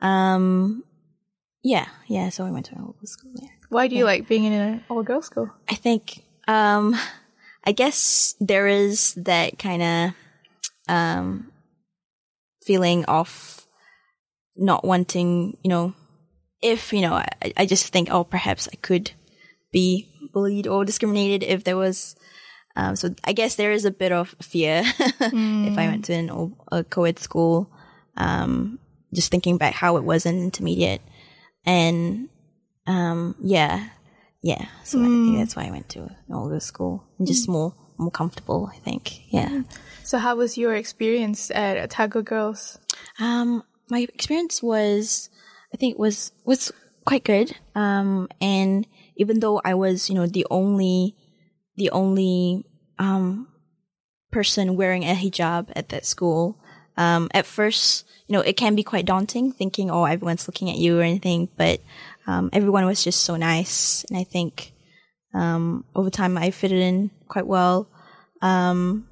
Um, 0.00 0.82
yeah, 1.62 1.88
yeah. 2.06 2.30
So 2.30 2.46
I 2.46 2.50
went 2.50 2.66
to 2.66 2.74
an 2.74 2.80
all 2.80 2.92
girls 2.92 3.12
school. 3.12 3.32
Yeah. 3.34 3.48
Why 3.68 3.86
do 3.88 3.96
you 3.96 4.04
like 4.04 4.26
being 4.26 4.44
in 4.44 4.52
an 4.52 4.84
all 4.88 5.02
girls 5.02 5.26
school? 5.26 5.50
I 5.68 5.74
think, 5.74 6.22
um, 6.46 6.96
I 7.64 7.72
guess 7.72 8.34
there 8.40 8.66
is 8.66 9.12
that 9.14 9.58
kind 9.58 9.82
of, 9.82 10.14
um, 10.88 11.52
feeling 12.64 13.04
of 13.04 13.67
not 14.58 14.84
wanting, 14.84 15.56
you 15.62 15.68
know, 15.68 15.94
if, 16.60 16.92
you 16.92 17.00
know, 17.00 17.14
I, 17.14 17.52
I 17.56 17.66
just 17.66 17.92
think, 17.92 18.10
oh, 18.10 18.24
perhaps 18.24 18.68
I 18.72 18.76
could 18.76 19.12
be 19.72 20.08
bullied 20.32 20.66
or 20.66 20.84
discriminated 20.84 21.48
if 21.48 21.64
there 21.64 21.76
was, 21.76 22.16
um, 22.76 22.96
so 22.96 23.14
I 23.24 23.32
guess 23.32 23.54
there 23.54 23.72
is 23.72 23.84
a 23.84 23.90
bit 23.90 24.12
of 24.12 24.34
fear 24.42 24.82
if 24.98 25.78
I 25.78 25.86
went 25.86 26.06
to 26.06 26.14
an 26.14 26.30
all, 26.30 26.66
a 26.70 26.84
co-ed 26.84 27.18
school, 27.18 27.70
um, 28.16 28.78
just 29.14 29.30
thinking 29.30 29.56
back 29.56 29.74
how 29.74 29.96
it 29.96 30.04
was 30.04 30.26
in 30.26 30.42
intermediate 30.42 31.02
and, 31.64 32.28
um, 32.86 33.34
yeah, 33.40 33.88
yeah. 34.42 34.66
So 34.84 35.00
I 35.00 35.04
think 35.04 35.36
that's 35.38 35.56
why 35.56 35.66
I 35.66 35.70
went 35.70 35.88
to 35.90 36.04
an 36.04 36.16
older 36.32 36.60
school 36.60 37.04
and 37.18 37.26
just 37.26 37.48
more 37.48 37.74
more 37.98 38.10
comfortable. 38.10 38.70
I 38.72 38.78
think. 38.78 39.32
Yeah. 39.32 39.62
So 40.04 40.18
how 40.18 40.36
was 40.36 40.56
your 40.56 40.74
experience 40.74 41.50
at 41.50 41.76
Otago 41.76 42.22
Girls? 42.22 42.78
Um, 43.18 43.62
my 43.90 44.00
experience 44.00 44.62
was, 44.62 45.30
I 45.72 45.76
think, 45.76 45.98
was 45.98 46.32
was 46.44 46.72
quite 47.04 47.24
good. 47.24 47.56
Um, 47.74 48.28
and 48.40 48.86
even 49.16 49.40
though 49.40 49.60
I 49.64 49.74
was, 49.74 50.08
you 50.08 50.14
know, 50.14 50.26
the 50.26 50.46
only 50.50 51.16
the 51.76 51.90
only 51.90 52.64
um 52.98 53.48
person 54.30 54.76
wearing 54.76 55.04
a 55.04 55.14
hijab 55.14 55.70
at 55.74 55.88
that 55.88 56.04
school, 56.04 56.58
um, 56.96 57.28
at 57.32 57.46
first, 57.46 58.06
you 58.26 58.34
know, 58.34 58.40
it 58.40 58.56
can 58.56 58.74
be 58.74 58.82
quite 58.82 59.06
daunting 59.06 59.52
thinking, 59.52 59.90
oh, 59.90 60.04
everyone's 60.04 60.48
looking 60.48 60.68
at 60.68 60.76
you 60.76 60.98
or 60.98 61.02
anything, 61.02 61.48
but 61.56 61.80
um, 62.26 62.50
everyone 62.52 62.84
was 62.84 63.02
just 63.02 63.22
so 63.22 63.36
nice, 63.36 64.04
and 64.10 64.18
I 64.18 64.24
think 64.24 64.72
um, 65.34 65.84
over 65.94 66.10
time 66.10 66.36
I 66.36 66.50
fitted 66.50 66.80
in 66.80 67.10
quite 67.28 67.46
well. 67.46 67.88
Um, 68.42 69.08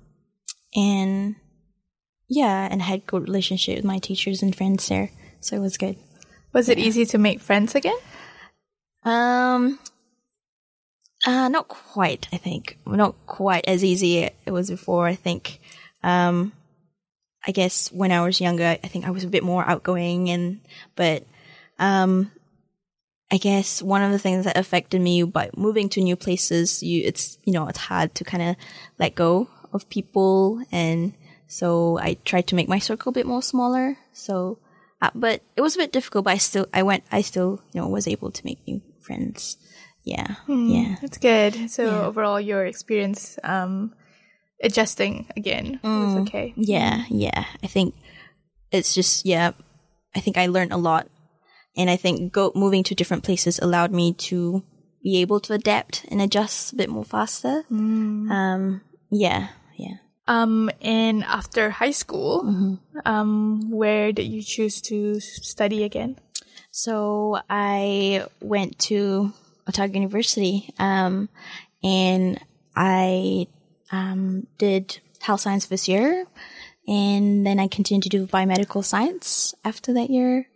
and 0.75 1.37
yeah, 2.29 2.69
and 2.71 2.83
had 2.83 3.07
good 3.07 3.23
relationship 3.23 3.77
with 3.77 3.85
my 3.85 3.99
teachers 3.99 4.43
and 4.43 4.55
friends 4.55 4.89
there, 4.89 5.11
so 5.41 5.57
it 5.57 5.61
was 5.61 5.77
good. 5.77 5.97
Was 6.53 6.69
it 6.69 6.79
easy 6.79 7.05
to 7.07 7.19
make 7.19 7.41
friends 7.41 7.75
again? 7.75 7.97
Um, 9.05 9.79
uh, 11.27 11.49
not 11.49 11.69
quite. 11.69 12.29
I 12.33 12.37
think 12.37 12.79
not 12.87 13.15
quite 13.27 13.67
as 13.69 13.85
easy 13.85 14.19
it 14.19 14.51
was 14.51 14.71
before. 14.71 15.07
I 15.07 15.15
think, 15.15 15.61
um, 16.03 16.53
I 17.47 17.53
guess 17.53 17.93
when 17.93 18.11
I 18.11 18.25
was 18.25 18.41
younger, 18.41 18.65
I 18.83 18.89
think 18.89 19.07
I 19.07 19.11
was 19.11 19.25
a 19.25 19.29
bit 19.29 19.45
more 19.45 19.65
outgoing, 19.69 20.31
and 20.31 20.61
but, 20.97 21.25
um, 21.79 22.33
I 23.31 23.39
guess 23.39 23.83
one 23.83 24.03
of 24.03 24.13
the 24.13 24.19
things 24.19 24.45
that 24.45 24.57
affected 24.57 25.01
me 25.01 25.23
by 25.25 25.51
moving 25.57 25.89
to 25.91 26.01
new 26.01 26.17
places, 26.17 26.83
you 26.83 27.03
it's 27.05 27.39
you 27.45 27.53
know 27.53 27.69
it's 27.69 27.79
hard 27.79 28.15
to 28.17 28.25
kind 28.25 28.43
of 28.43 28.57
let 28.99 29.15
go 29.15 29.49
of 29.73 29.89
people, 29.89 30.63
and 30.73 31.13
so 31.47 31.99
I 31.99 32.15
tried 32.25 32.49
to 32.49 32.55
make 32.55 32.69
my 32.69 32.79
circle 32.79 33.11
a 33.11 33.13
bit 33.13 33.27
more 33.27 33.43
smaller. 33.43 33.99
So, 34.13 34.59
uh, 35.01 35.11
but 35.15 35.43
it 35.57 35.61
was 35.61 35.75
a 35.75 35.79
bit 35.79 35.93
difficult. 35.93 36.25
But 36.25 36.35
I 36.35 36.39
still 36.39 36.67
I 36.73 36.83
went 36.83 37.05
I 37.13 37.21
still 37.23 37.63
you 37.73 37.81
know 37.81 37.89
was 37.89 38.09
able 38.09 38.31
to 38.31 38.45
make 38.45 38.67
new 38.67 38.83
friends. 39.01 39.57
Yeah, 40.05 40.37
yeah. 40.47 40.97
That's 41.01 41.19
good. 41.19 41.71
So 41.71 42.05
overall, 42.05 42.41
your 42.41 42.65
experience 42.65 43.39
um, 43.43 43.93
adjusting 44.63 45.27
again 45.37 45.81
was 45.83 46.17
okay. 46.29 46.55
Yeah, 46.57 47.05
yeah. 47.09 47.45
I 47.63 47.67
think 47.67 47.95
it's 48.71 48.95
just 48.95 49.27
yeah. 49.27 49.53
I 50.15 50.21
think 50.21 50.39
I 50.39 50.47
learned 50.47 50.73
a 50.73 50.77
lot, 50.77 51.09
and 51.77 51.91
I 51.91 51.97
think 51.97 52.33
go 52.33 52.53
moving 52.55 52.85
to 52.85 52.95
different 52.95 53.25
places 53.25 53.59
allowed 53.59 53.91
me 53.91 54.15
to 54.31 54.63
be 55.03 55.21
able 55.21 55.41
to 55.41 55.55
adapt 55.55 56.05
and 56.09 56.23
adjust 56.23 56.73
a 56.73 56.77
bit 56.77 56.89
more 56.89 57.05
faster. 57.05 57.65
Um, 57.71 58.81
yeah, 59.11 59.49
yeah. 59.77 59.99
Um, 60.29 60.71
and 60.81 61.23
after 61.25 61.71
high 61.71 61.93
school, 61.93 62.79
um, 63.05 63.71
where 63.71 64.13
did 64.13 64.27
you 64.27 64.43
choose 64.43 64.81
to 64.83 65.21
study 65.21 65.85
again? 65.85 66.19
So 66.71 67.39
I 67.49 68.27
went 68.41 68.79
to 68.91 69.33
Otago 69.69 69.95
University, 69.95 70.75
um, 70.79 71.29
and 71.83 72.39
I 72.75 73.47
um, 73.91 74.47
did 74.59 74.99
health 75.21 75.41
science 75.41 75.67
this 75.67 75.89
year, 75.89 76.27
and 76.87 77.47
then 77.47 77.59
I 77.59 77.69
continued 77.69 78.03
to 78.05 78.09
do 78.09 78.27
biomedical 78.27 78.85
science 78.85 79.55
after 79.65 79.95
that 79.95 80.11
year. 80.11 80.49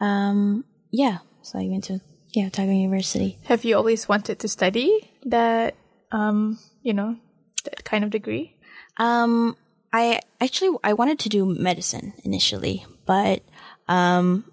Um, 0.00 0.64
yeah, 0.90 1.18
so 1.42 1.58
I 1.58 1.68
went 1.68 1.84
to 1.84 2.00
yeah 2.32 2.46
Otago 2.46 2.72
University. 2.72 3.38
Have 3.44 3.64
you 3.64 3.76
always 3.76 4.08
wanted 4.08 4.40
to 4.40 4.48
study 4.48 5.10
that, 5.26 5.74
um, 6.10 6.58
you 6.82 6.92
know, 6.92 7.16
that 7.64 7.84
kind 7.84 8.04
of 8.04 8.10
degree? 8.10 8.51
Um, 8.96 9.56
I 9.92 10.20
actually 10.40 10.78
I 10.82 10.94
wanted 10.94 11.18
to 11.20 11.28
do 11.28 11.44
medicine 11.44 12.14
initially, 12.24 12.84
but 13.06 13.42
um, 13.88 14.44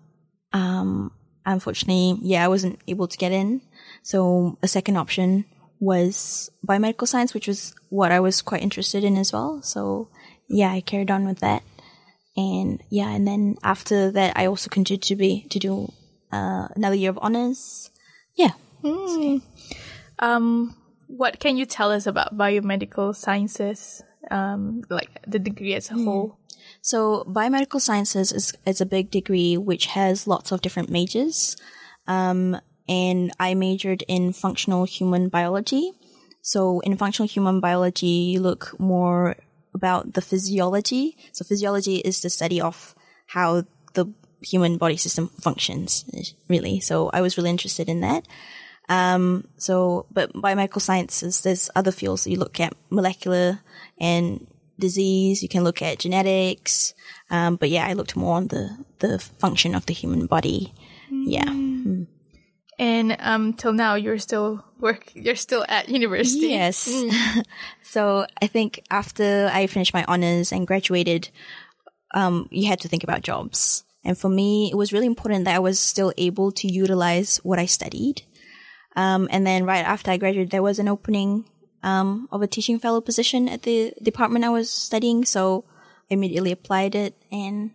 um, 0.53 1.11
unfortunately, 1.45 2.17
yeah, 2.21 2.43
I 2.43 2.49
wasn't 2.49 2.79
able 2.87 3.07
to 3.07 3.17
get 3.17 3.31
in. 3.31 3.61
So 4.03 4.57
a 4.61 4.67
second 4.67 4.97
option 4.97 5.45
was 5.79 6.51
biomedical 6.67 7.07
science, 7.07 7.33
which 7.33 7.47
was 7.47 7.73
what 7.89 8.11
I 8.11 8.19
was 8.19 8.41
quite 8.41 8.61
interested 8.61 9.03
in 9.03 9.17
as 9.17 9.31
well. 9.31 9.61
So 9.61 10.09
yeah, 10.47 10.71
I 10.71 10.81
carried 10.81 11.11
on 11.11 11.25
with 11.25 11.39
that, 11.39 11.63
and 12.35 12.81
yeah, 12.89 13.09
and 13.09 13.27
then 13.27 13.55
after 13.63 14.11
that, 14.11 14.37
I 14.37 14.47
also 14.47 14.69
continued 14.69 15.03
to 15.03 15.15
be 15.15 15.45
to 15.49 15.59
do 15.59 15.91
uh, 16.31 16.67
another 16.75 16.95
year 16.95 17.11
of 17.11 17.19
honors. 17.21 17.91
Yeah. 18.35 18.51
Um, 20.19 20.75
what 21.07 21.39
can 21.39 21.57
you 21.57 21.65
tell 21.65 21.91
us 21.91 22.05
about 22.07 22.37
biomedical 22.37 23.15
sciences, 23.15 24.03
um, 24.31 24.83
like 24.89 25.09
the 25.27 25.39
degree 25.39 25.73
as 25.73 25.89
a 25.89 25.93
whole? 25.93 26.37
So 26.81 27.23
biomedical 27.27 27.81
sciences 27.81 28.31
is, 28.31 28.53
is 28.65 28.81
a 28.81 28.85
big 28.85 29.11
degree 29.11 29.57
which 29.57 29.87
has 29.87 30.27
lots 30.27 30.51
of 30.51 30.61
different 30.61 30.89
majors. 30.89 31.57
Um, 32.07 32.59
and 32.87 33.31
I 33.39 33.53
majored 33.53 34.03
in 34.07 34.33
functional 34.33 34.85
human 34.85 35.29
biology. 35.29 35.91
So 36.41 36.79
in 36.79 36.97
functional 36.97 37.27
human 37.27 37.59
biology, 37.59 38.07
you 38.07 38.41
look 38.41 38.79
more 38.79 39.35
about 39.73 40.13
the 40.13 40.21
physiology. 40.21 41.17
So 41.33 41.45
physiology 41.45 41.97
is 41.97 42.21
the 42.21 42.29
study 42.29 42.59
of 42.59 42.95
how 43.27 43.63
the 43.93 44.11
human 44.41 44.77
body 44.77 44.97
system 44.97 45.29
functions, 45.41 46.05
really. 46.47 46.79
So 46.79 47.09
I 47.13 47.21
was 47.21 47.37
really 47.37 47.49
interested 47.49 47.89
in 47.89 48.01
that. 48.01 48.25
Um, 48.89 49.47
so, 49.57 50.07
but 50.11 50.33
biomedical 50.33 50.81
sciences, 50.81 51.41
there's 51.41 51.69
other 51.75 51.91
fields. 51.91 52.23
that 52.23 52.31
You 52.31 52.39
look 52.39 52.59
at 52.59 52.73
molecular 52.89 53.61
and 53.99 54.47
disease. 54.79 55.43
You 55.43 55.49
can 55.49 55.63
look 55.63 55.81
at 55.81 55.99
genetics. 55.99 56.93
Um, 57.29 57.55
but 57.55 57.69
yeah, 57.69 57.85
I 57.85 57.93
looked 57.93 58.15
more 58.15 58.35
on 58.35 58.47
the, 58.47 58.77
the 58.99 59.19
function 59.19 59.75
of 59.75 59.85
the 59.85 59.93
human 59.93 60.25
body. 60.25 60.73
Yeah. 61.11 61.49
And 62.79 63.17
um, 63.19 63.53
till 63.53 63.73
now, 63.73 63.95
you're 63.95 64.17
still 64.17 64.63
work. 64.79 65.11
You're 65.13 65.35
still 65.35 65.65
at 65.67 65.89
university. 65.89 66.47
Yes. 66.47 66.89
so 67.83 68.25
I 68.41 68.47
think 68.47 68.81
after 68.89 69.49
I 69.53 69.67
finished 69.67 69.93
my 69.93 70.05
honors 70.07 70.51
and 70.51 70.65
graduated, 70.65 71.29
um, 72.13 72.47
you 72.51 72.67
had 72.67 72.79
to 72.81 72.87
think 72.87 73.03
about 73.03 73.21
jobs. 73.21 73.83
And 74.03 74.17
for 74.17 74.29
me, 74.29 74.71
it 74.71 74.75
was 74.75 74.93
really 74.93 75.05
important 75.05 75.45
that 75.45 75.55
I 75.55 75.59
was 75.59 75.79
still 75.79 76.13
able 76.17 76.51
to 76.53 76.67
utilize 76.71 77.37
what 77.43 77.59
I 77.59 77.65
studied. 77.65 78.23
Um, 78.95 79.27
and 79.31 79.45
then 79.45 79.65
right 79.65 79.85
after 79.85 80.11
I 80.11 80.17
graduated, 80.17 80.51
there 80.51 80.63
was 80.63 80.79
an 80.79 80.87
opening 80.87 81.45
um, 81.83 82.27
of 82.31 82.41
a 82.41 82.47
teaching 82.47 82.79
fellow 82.79 83.01
position 83.01 83.47
at 83.47 83.61
the 83.63 83.93
department 84.01 84.43
I 84.45 84.49
was 84.49 84.69
studying. 84.69 85.23
So 85.25 85.63
I 86.09 86.15
immediately 86.15 86.51
applied 86.51 86.95
it, 86.95 87.13
and 87.31 87.71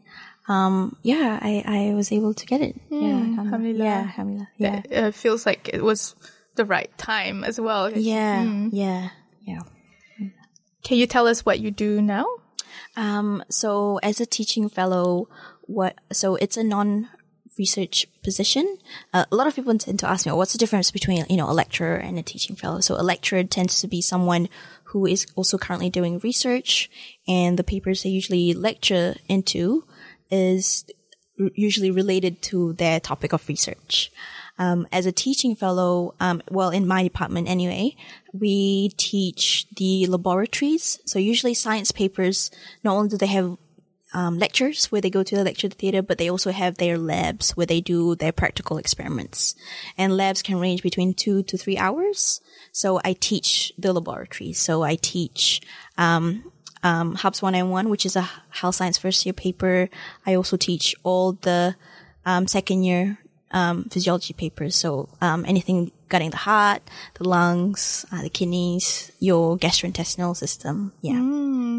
um, 0.48 0.96
yeah, 1.02 1.38
I, 1.40 1.62
I 1.90 1.94
was 1.94 2.12
able 2.12 2.34
to 2.34 2.46
get 2.46 2.60
it. 2.60 2.76
yeah, 2.90 3.36
alhamdulillah. 3.38 3.84
yeah, 3.84 3.98
alhamdulillah. 4.00 4.48
Yeah, 4.58 4.82
It 4.90 5.14
feels 5.14 5.46
like 5.46 5.70
it 5.72 5.82
was 5.82 6.14
the 6.56 6.64
right 6.64 6.90
time 6.98 7.44
as 7.44 7.60
well. 7.60 7.90
yeah, 7.90 8.42
yeah, 8.70 9.08
yeah. 9.44 9.60
Can 10.82 10.98
you 10.98 11.06
tell 11.06 11.26
us 11.26 11.46
what 11.46 11.60
you 11.60 11.70
do 11.70 12.02
now? 12.02 12.26
Um, 12.96 13.42
so 13.48 13.98
as 14.02 14.20
a 14.20 14.26
teaching 14.26 14.68
fellow, 14.68 15.28
what, 15.62 15.96
so 16.12 16.36
it's 16.36 16.56
a 16.58 16.62
non 16.62 17.08
research 17.58 18.06
position. 18.22 18.78
Uh, 19.12 19.24
a 19.30 19.36
lot 19.36 19.46
of 19.46 19.54
people 19.54 19.76
tend 19.78 19.98
to 20.00 20.08
ask 20.08 20.26
me, 20.26 20.32
oh, 20.32 20.36
what's 20.36 20.52
the 20.52 20.58
difference 20.58 20.90
between, 20.90 21.24
you 21.28 21.36
know, 21.36 21.48
a 21.48 21.52
lecturer 21.52 21.96
and 21.96 22.18
a 22.18 22.22
teaching 22.22 22.56
fellow? 22.56 22.80
So 22.80 23.00
a 23.00 23.02
lecturer 23.02 23.44
tends 23.44 23.80
to 23.80 23.88
be 23.88 24.00
someone 24.00 24.48
who 24.84 25.06
is 25.06 25.26
also 25.34 25.58
currently 25.58 25.90
doing 25.90 26.18
research 26.20 26.90
and 27.26 27.58
the 27.58 27.64
papers 27.64 28.02
they 28.02 28.10
usually 28.10 28.54
lecture 28.54 29.16
into 29.28 29.84
is 30.30 30.84
usually 31.54 31.90
related 31.90 32.40
to 32.42 32.74
their 32.74 33.00
topic 33.00 33.32
of 33.32 33.48
research. 33.48 34.10
Um, 34.56 34.86
as 34.92 35.04
a 35.04 35.10
teaching 35.10 35.56
fellow, 35.56 36.14
um, 36.20 36.40
well, 36.48 36.70
in 36.70 36.86
my 36.86 37.02
department 37.02 37.48
anyway, 37.48 37.96
we 38.32 38.90
teach 38.96 39.66
the 39.76 40.06
laboratories. 40.06 41.00
So 41.04 41.18
usually 41.18 41.54
science 41.54 41.90
papers, 41.90 42.52
not 42.84 42.94
only 42.94 43.08
do 43.08 43.16
they 43.16 43.26
have 43.26 43.56
um, 44.14 44.38
lectures 44.38 44.86
where 44.86 45.00
they 45.00 45.10
go 45.10 45.22
to 45.22 45.36
the 45.36 45.44
lecture 45.44 45.68
theater, 45.68 46.00
but 46.00 46.18
they 46.18 46.30
also 46.30 46.52
have 46.52 46.76
their 46.76 46.96
labs 46.96 47.50
where 47.56 47.66
they 47.66 47.80
do 47.80 48.14
their 48.14 48.32
practical 48.32 48.78
experiments. 48.78 49.56
And 49.98 50.16
labs 50.16 50.40
can 50.40 50.60
range 50.60 50.82
between 50.82 51.14
two 51.14 51.42
to 51.42 51.58
three 51.58 51.76
hours. 51.76 52.40
So 52.72 53.00
I 53.04 53.14
teach 53.14 53.72
the 53.76 53.92
laboratory. 53.92 54.52
So 54.52 54.82
I 54.82 54.94
teach, 54.94 55.60
um, 55.98 56.50
um, 56.84 57.16
Hubs 57.16 57.42
191, 57.42 57.88
which 57.88 58.06
is 58.06 58.14
a 58.14 58.28
health 58.50 58.76
science 58.76 58.98
first 58.98 59.26
year 59.26 59.32
paper. 59.32 59.90
I 60.24 60.34
also 60.34 60.56
teach 60.56 60.94
all 61.02 61.32
the, 61.32 61.74
um, 62.24 62.46
second 62.46 62.84
year, 62.84 63.18
um, 63.54 63.84
physiology 63.84 64.34
papers. 64.34 64.76
So, 64.76 65.08
um, 65.22 65.44
anything 65.46 65.92
gutting 66.08 66.30
the 66.30 66.36
heart, 66.36 66.82
the 67.14 67.28
lungs, 67.28 68.04
uh, 68.12 68.22
the 68.22 68.28
kidneys, 68.28 69.10
your 69.20 69.56
gastrointestinal 69.56 70.36
system. 70.36 70.92
Yeah. 71.00 71.20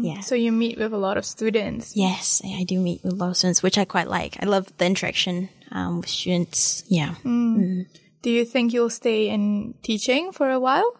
Yeah. 0.02 0.20
So 0.20 0.34
you 0.34 0.52
meet 0.52 0.78
with 0.78 0.92
a 0.92 0.98
lot 0.98 1.16
of 1.16 1.24
students. 1.24 1.96
Yes, 1.96 2.42
I 2.44 2.64
do 2.64 2.80
meet 2.80 3.02
with 3.02 3.12
a 3.12 3.16
lot 3.16 3.30
of 3.30 3.36
students, 3.36 3.62
which 3.62 3.78
I 3.78 3.84
quite 3.84 4.08
like. 4.08 4.36
I 4.42 4.46
love 4.46 4.66
the 4.76 4.86
interaction 4.86 5.48
um, 5.70 6.00
with 6.00 6.08
students. 6.08 6.84
Yeah, 6.88 7.14
Do 7.24 8.30
you 8.30 8.44
think 8.44 8.72
you'll 8.72 8.90
stay 8.90 9.28
in 9.28 9.74
teaching 9.82 10.32
for 10.32 10.50
a 10.50 10.58
while? 10.58 10.96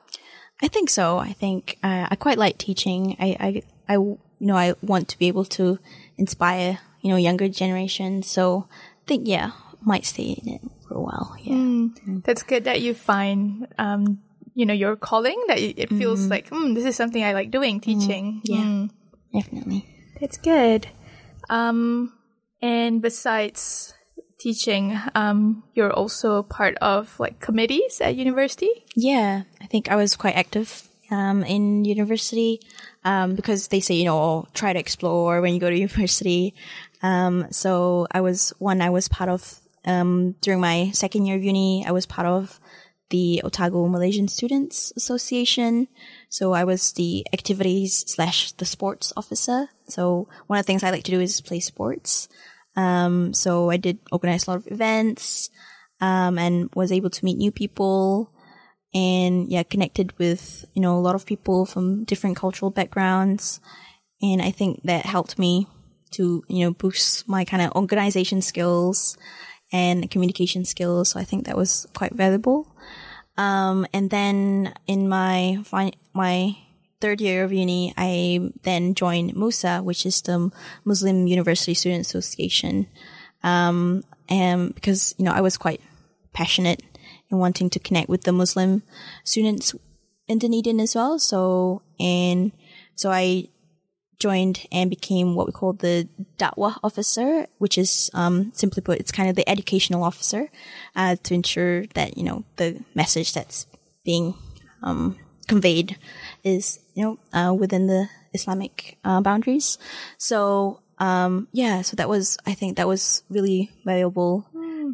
I 0.63 0.69
think 0.69 0.89
so. 0.91 1.19
I 1.19 1.33
think 1.33 1.77
uh, 1.83 2.07
I 2.11 2.17
quite 2.17 2.39
like 2.39 2.57
teaching. 2.59 3.17
I, 3.19 3.37
I, 3.39 3.63
I, 3.89 3.95
you 3.95 4.19
know, 4.41 4.57
I 4.57 4.75
want 4.81 5.09
to 5.09 5.19
be 5.19 5.29
able 5.29 5.45
to 5.61 5.79
inspire, 6.17 6.79
you 7.03 7.11
know, 7.11 7.17
younger 7.17 7.49
generations. 7.49 8.31
So 8.31 8.67
I 8.71 9.05
think, 9.07 9.29
yeah, 9.29 9.51
might 9.87 10.05
stay 10.05 10.37
in 10.43 10.55
it 10.55 10.61
for 10.87 10.95
a 10.95 11.01
while. 11.01 11.35
Yeah. 11.41 11.89
That's 12.25 12.43
good 12.43 12.65
that 12.65 12.83
you 12.83 12.93
find, 12.93 13.69
um, 13.79 14.21
you 14.55 14.67
know, 14.67 14.75
your 14.75 14.97
calling. 14.97 15.43
That 15.49 15.59
it 15.59 15.89
feels 15.89 16.27
like, 16.27 16.51
mm, 16.51 16.75
this 16.75 16.85
is 16.85 16.97
something 16.97 17.23
I 17.23 17.33
like 17.33 17.51
doing, 17.51 17.81
teaching. 17.81 18.43
Yeah. 18.45 18.59
Mm. 18.59 18.91
Definitely. 19.33 19.87
That's 20.21 20.39
good. 20.39 20.89
Um, 21.49 22.13
and 22.61 23.01
besides 23.01 23.95
teaching, 24.39 24.99
um, 25.15 25.63
you're 25.75 25.93
also 25.93 26.43
part 26.43 26.77
of 26.79 27.19
like 27.21 27.39
committees 27.41 28.01
at 28.01 28.17
university. 28.17 28.85
Yeah, 28.95 29.43
I 29.61 29.67
think 29.67 29.91
I 29.91 29.97
was 29.97 30.17
quite 30.17 30.37
active 30.37 30.89
um, 31.11 31.45
in 31.45 31.85
university 31.85 32.61
um, 33.05 33.37
because 33.37 33.69
they 33.69 33.81
say 33.81 33.95
you 33.95 34.05
know 34.05 34.19
oh, 34.19 34.49
try 34.55 34.73
to 34.73 34.79
explore 34.79 35.41
when 35.41 35.55
you 35.55 35.61
go 35.61 35.71
to 35.71 35.77
university. 35.87 36.55
Um, 37.03 37.47
so 37.51 38.07
I 38.11 38.21
was 38.21 38.53
one. 38.59 38.81
I 38.81 38.91
was 38.91 39.09
part 39.09 39.31
of 39.31 39.61
um, 39.87 40.35
during 40.41 40.61
my 40.61 40.91
second 40.93 41.27
year 41.27 41.37
of 41.37 41.45
uni. 41.45 41.85
I 41.87 41.93
was 41.93 42.07
part 42.07 42.27
of 42.27 42.61
the 43.11 43.41
Otago 43.45 43.87
Malaysian 43.87 44.29
Students 44.29 44.93
Association. 44.97 45.89
So 46.29 46.53
I 46.53 46.65
was 46.65 46.93
the 46.93 47.25
activities 47.33 48.05
slash 48.07 48.53
the 48.53 48.65
sports 48.65 49.13
officer. 49.17 49.69
So 49.89 50.29
one 50.49 50.59
of 50.59 50.65
the 50.65 50.67
things 50.67 50.83
I 50.83 50.91
like 50.91 51.05
to 51.05 51.13
do 51.13 51.21
is 51.21 51.41
play 51.41 51.61
sports. 51.61 52.29
Um, 52.75 53.33
so 53.33 53.71
I 53.71 53.77
did 53.77 53.99
organize 54.11 54.47
a 54.47 54.51
lot 54.51 54.57
of 54.59 54.71
events, 54.71 55.51
um, 56.01 56.39
and 56.39 56.69
was 56.75 56.93
able 56.93 57.11
to 57.11 57.25
meet 57.25 57.39
new 57.39 57.51
people 57.51 58.33
and 58.93 59.49
yeah, 59.49 59.63
connected 59.63 60.19
with, 60.19 60.65
you 60.75 60.83
know, 60.83 60.97
a 60.97 61.01
lot 61.01 61.15
of 61.15 61.27
people 61.27 61.65
from 61.65 62.05
different 62.05 62.37
cultural 62.37 62.71
backgrounds. 62.71 63.61
And 64.21 64.43
I 64.43 64.51
think 64.51 64.83
that 64.85 65.07
helped 65.07 65.39
me 65.39 65.69
to, 66.13 66.43
you 66.49 66.65
know, 66.65 66.73
boost 66.73 67.29
my 67.29 67.45
kind 67.45 67.63
of 67.63 67.73
organization 67.73 68.43
skills 68.43 69.17
and 69.73 70.11
communication 70.11 70.65
skills. 70.65 71.11
So 71.11 71.21
I 71.21 71.25
think 71.25 71.47
that 71.47 71.57
was 71.57 71.87
quite 71.95 72.15
valuable. 72.15 72.67
Um, 73.37 73.87
and 73.93 74.11
then 74.11 74.75
in 74.87 75.09
my 75.09 75.59
fin- 75.65 75.95
my 76.15 76.57
third 77.01 77.21
year 77.21 77.45
of 77.45 77.53
uni, 77.53 77.93
I 77.97 78.53
then 78.63 78.95
joined 78.95 79.35
MUSA, 79.35 79.85
which 79.85 80.07
is 80.07 80.23
the 80.23 80.51
Muslim 80.85 81.27
University 81.27 81.75
Student 81.75 82.07
Association. 82.07 82.87
Um, 83.43 84.05
and 84.29 84.75
because, 84.75 85.15
you 85.19 85.25
know, 85.25 85.33
I 85.33 85.43
was 85.43 85.57
quite 85.57 85.81
passionate 86.33 86.83
in 87.31 87.39
wanting 87.39 87.71
to 87.71 87.79
connect 87.79 88.09
with 88.09 88.23
the 88.23 88.33
Muslim 88.33 88.83
students 89.25 89.75
in 90.27 90.39
Dunedin 90.39 90.81
as 90.81 90.95
well. 90.95 91.19
So, 91.19 91.83
and 92.01 92.53
so 92.95 93.11
I 93.11 93.49
joined 94.19 94.67
and 94.73 94.89
became 94.91 95.35
what 95.35 95.47
we 95.47 95.53
call 95.53 95.73
the 95.75 96.09
Da'wah 96.39 96.79
officer, 96.83 97.47
which 97.59 97.77
is, 97.79 98.11
um, 98.15 98.51
simply 98.55 98.83
put, 98.83 98.99
it's 98.99 99.13
kind 99.13 99.29
of 99.29 99.37
the 99.37 99.49
educational 99.49 100.03
officer, 100.03 100.49
uh, 100.95 101.17
to 101.23 101.35
ensure 101.35 101.87
that, 101.95 102.17
you 102.17 102.25
know, 102.25 102.45
the 102.57 102.83
message 102.95 103.33
that's 103.33 103.67
being, 104.05 104.35
um, 104.83 105.19
conveyed 105.49 105.97
is, 106.43 106.81
you 106.95 107.03
know, 107.05 107.19
uh, 107.33 107.53
within 107.53 107.87
the 107.87 108.09
Islamic, 108.33 108.99
uh, 109.05 109.21
boundaries. 109.21 109.79
So, 110.19 110.81
um, 110.99 111.49
yeah, 111.53 111.83
so 111.83 111.97
that 111.97 112.09
was, 112.09 112.39
I 112.47 112.55
think 112.55 112.77
that 112.77 112.89
was 112.89 113.23
really 113.29 113.71
valuable. 113.85 114.47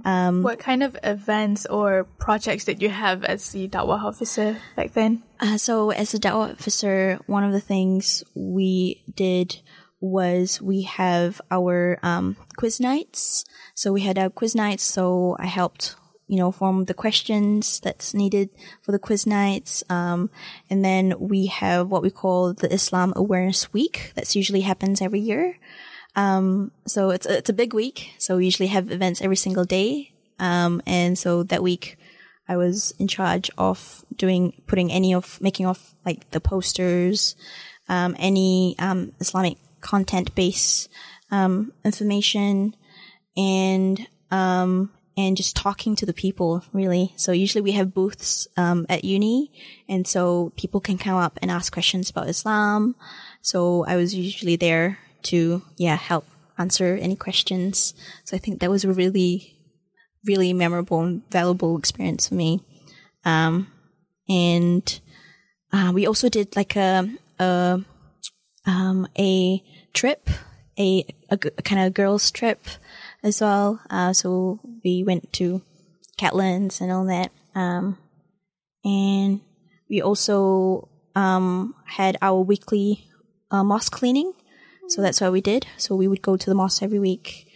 Um, 0.04 0.42
What 0.42 0.58
kind 0.58 0.82
of 0.82 0.96
events 1.02 1.66
or 1.66 2.04
projects 2.18 2.64
did 2.64 2.82
you 2.82 2.88
have 2.88 3.24
as 3.24 3.50
the 3.52 3.68
Dawah 3.68 4.02
officer 4.02 4.58
back 4.76 4.92
then? 4.92 5.22
Uh, 5.40 5.56
so 5.56 5.90
as 5.90 6.14
a 6.14 6.18
Dawah 6.18 6.52
officer, 6.52 7.20
one 7.26 7.44
of 7.44 7.52
the 7.52 7.60
things 7.60 8.24
we 8.34 9.02
did 9.14 9.60
was 10.00 10.60
we 10.60 10.82
have 10.82 11.40
our 11.50 11.98
um, 12.02 12.36
quiz 12.56 12.80
nights. 12.80 13.44
So 13.74 13.92
we 13.92 14.02
had 14.02 14.18
our 14.18 14.30
quiz 14.30 14.54
nights. 14.54 14.82
So 14.82 15.36
I 15.38 15.46
helped, 15.46 15.94
you 16.26 16.36
know, 16.36 16.50
form 16.50 16.86
the 16.86 16.94
questions 16.94 17.78
that's 17.78 18.12
needed 18.12 18.50
for 18.82 18.90
the 18.90 18.98
quiz 18.98 19.26
nights. 19.26 19.84
Um, 19.88 20.30
and 20.68 20.84
then 20.84 21.14
we 21.18 21.46
have 21.46 21.88
what 21.88 22.02
we 22.02 22.10
call 22.10 22.52
the 22.52 22.72
Islam 22.72 23.12
Awareness 23.14 23.72
Week. 23.72 24.12
That's 24.16 24.34
usually 24.34 24.62
happens 24.62 25.00
every 25.00 25.20
year. 25.20 25.56
Um, 26.14 26.72
so 26.86 27.10
it's 27.10 27.26
a, 27.26 27.38
it's 27.38 27.50
a 27.50 27.54
big 27.54 27.74
week. 27.74 28.12
So 28.18 28.36
we 28.36 28.44
usually 28.44 28.68
have 28.68 28.90
events 28.90 29.22
every 29.22 29.36
single 29.36 29.64
day. 29.64 30.12
Um, 30.38 30.82
and 30.86 31.18
so 31.18 31.42
that 31.44 31.62
week 31.62 31.98
I 32.48 32.56
was 32.56 32.92
in 32.98 33.08
charge 33.08 33.50
of 33.56 34.04
doing, 34.14 34.60
putting 34.66 34.90
any 34.90 35.14
of, 35.14 35.40
making 35.40 35.66
of 35.66 35.94
like 36.04 36.30
the 36.30 36.40
posters, 36.40 37.36
um, 37.88 38.16
any, 38.18 38.76
um, 38.78 39.12
Islamic 39.20 39.58
content 39.80 40.34
based, 40.34 40.88
um, 41.30 41.72
information 41.84 42.76
and, 43.36 44.06
um, 44.30 44.90
and 45.16 45.36
just 45.36 45.56
talking 45.56 45.94
to 45.96 46.06
the 46.06 46.12
people 46.12 46.64
really. 46.72 47.12
So 47.16 47.32
usually 47.32 47.62
we 47.62 47.72
have 47.72 47.94
booths, 47.94 48.48
um, 48.56 48.86
at 48.88 49.04
uni. 49.04 49.52
And 49.88 50.06
so 50.06 50.52
people 50.56 50.80
can 50.80 50.98
come 50.98 51.16
up 51.16 51.38
and 51.40 51.50
ask 51.50 51.72
questions 51.72 52.10
about 52.10 52.28
Islam. 52.28 52.96
So 53.42 53.84
I 53.84 53.96
was 53.96 54.14
usually 54.14 54.56
there 54.56 54.98
to, 55.24 55.62
yeah, 55.76 55.96
help 55.96 56.26
answer 56.58 56.96
any 57.00 57.16
questions. 57.16 57.94
So 58.24 58.36
I 58.36 58.38
think 58.38 58.60
that 58.60 58.70
was 58.70 58.84
a 58.84 58.92
really, 58.92 59.56
really 60.24 60.52
memorable 60.52 61.00
and 61.00 61.22
valuable 61.30 61.76
experience 61.78 62.28
for 62.28 62.34
me. 62.34 62.60
Um, 63.24 63.68
and, 64.28 65.00
uh, 65.72 65.92
we 65.94 66.06
also 66.06 66.28
did 66.28 66.54
like 66.54 66.76
a, 66.76 67.08
a, 67.38 67.80
um, 68.66 69.08
a 69.18 69.62
trip, 69.92 70.28
a, 70.78 71.04
a, 71.30 71.34
a 71.58 71.62
kind 71.62 71.86
of 71.86 71.94
girls 71.94 72.30
trip 72.30 72.66
as 73.22 73.40
well. 73.40 73.80
Uh, 73.90 74.12
so 74.12 74.60
we 74.84 75.02
went 75.04 75.32
to 75.34 75.62
Catlins 76.18 76.80
and 76.80 76.92
all 76.92 77.06
that. 77.06 77.32
Um, 77.54 77.98
and 78.84 79.40
we 79.88 80.02
also, 80.02 80.88
um, 81.14 81.74
had 81.86 82.16
our 82.22 82.40
weekly, 82.40 83.08
uh, 83.50 83.64
mosque 83.64 83.92
cleaning. 83.92 84.32
So 84.88 85.00
that's 85.02 85.20
what 85.20 85.32
we 85.32 85.40
did. 85.40 85.66
So 85.76 85.94
we 85.94 86.08
would 86.08 86.22
go 86.22 86.36
to 86.36 86.50
the 86.50 86.54
mosque 86.54 86.82
every 86.82 86.98
week 86.98 87.46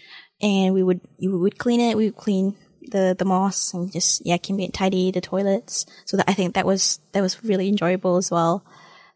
and 0.40 0.72
we 0.74 0.82
would, 0.82 1.00
we 1.20 1.28
would 1.28 1.58
clean 1.58 1.80
it. 1.80 1.96
We 1.96 2.06
would 2.06 2.16
clean 2.16 2.56
the, 2.90 3.14
the 3.18 3.24
mosque 3.24 3.74
and 3.74 3.90
just, 3.92 4.24
yeah, 4.24 4.36
keep 4.36 4.58
it 4.60 4.72
tidy, 4.72 5.10
the 5.10 5.20
toilets. 5.20 5.86
So 6.06 6.16
that, 6.16 6.28
I 6.28 6.32
think 6.34 6.54
that 6.54 6.64
was, 6.66 7.00
that 7.12 7.20
was 7.20 7.42
really 7.44 7.68
enjoyable 7.68 8.16
as 8.16 8.30
well. 8.30 8.64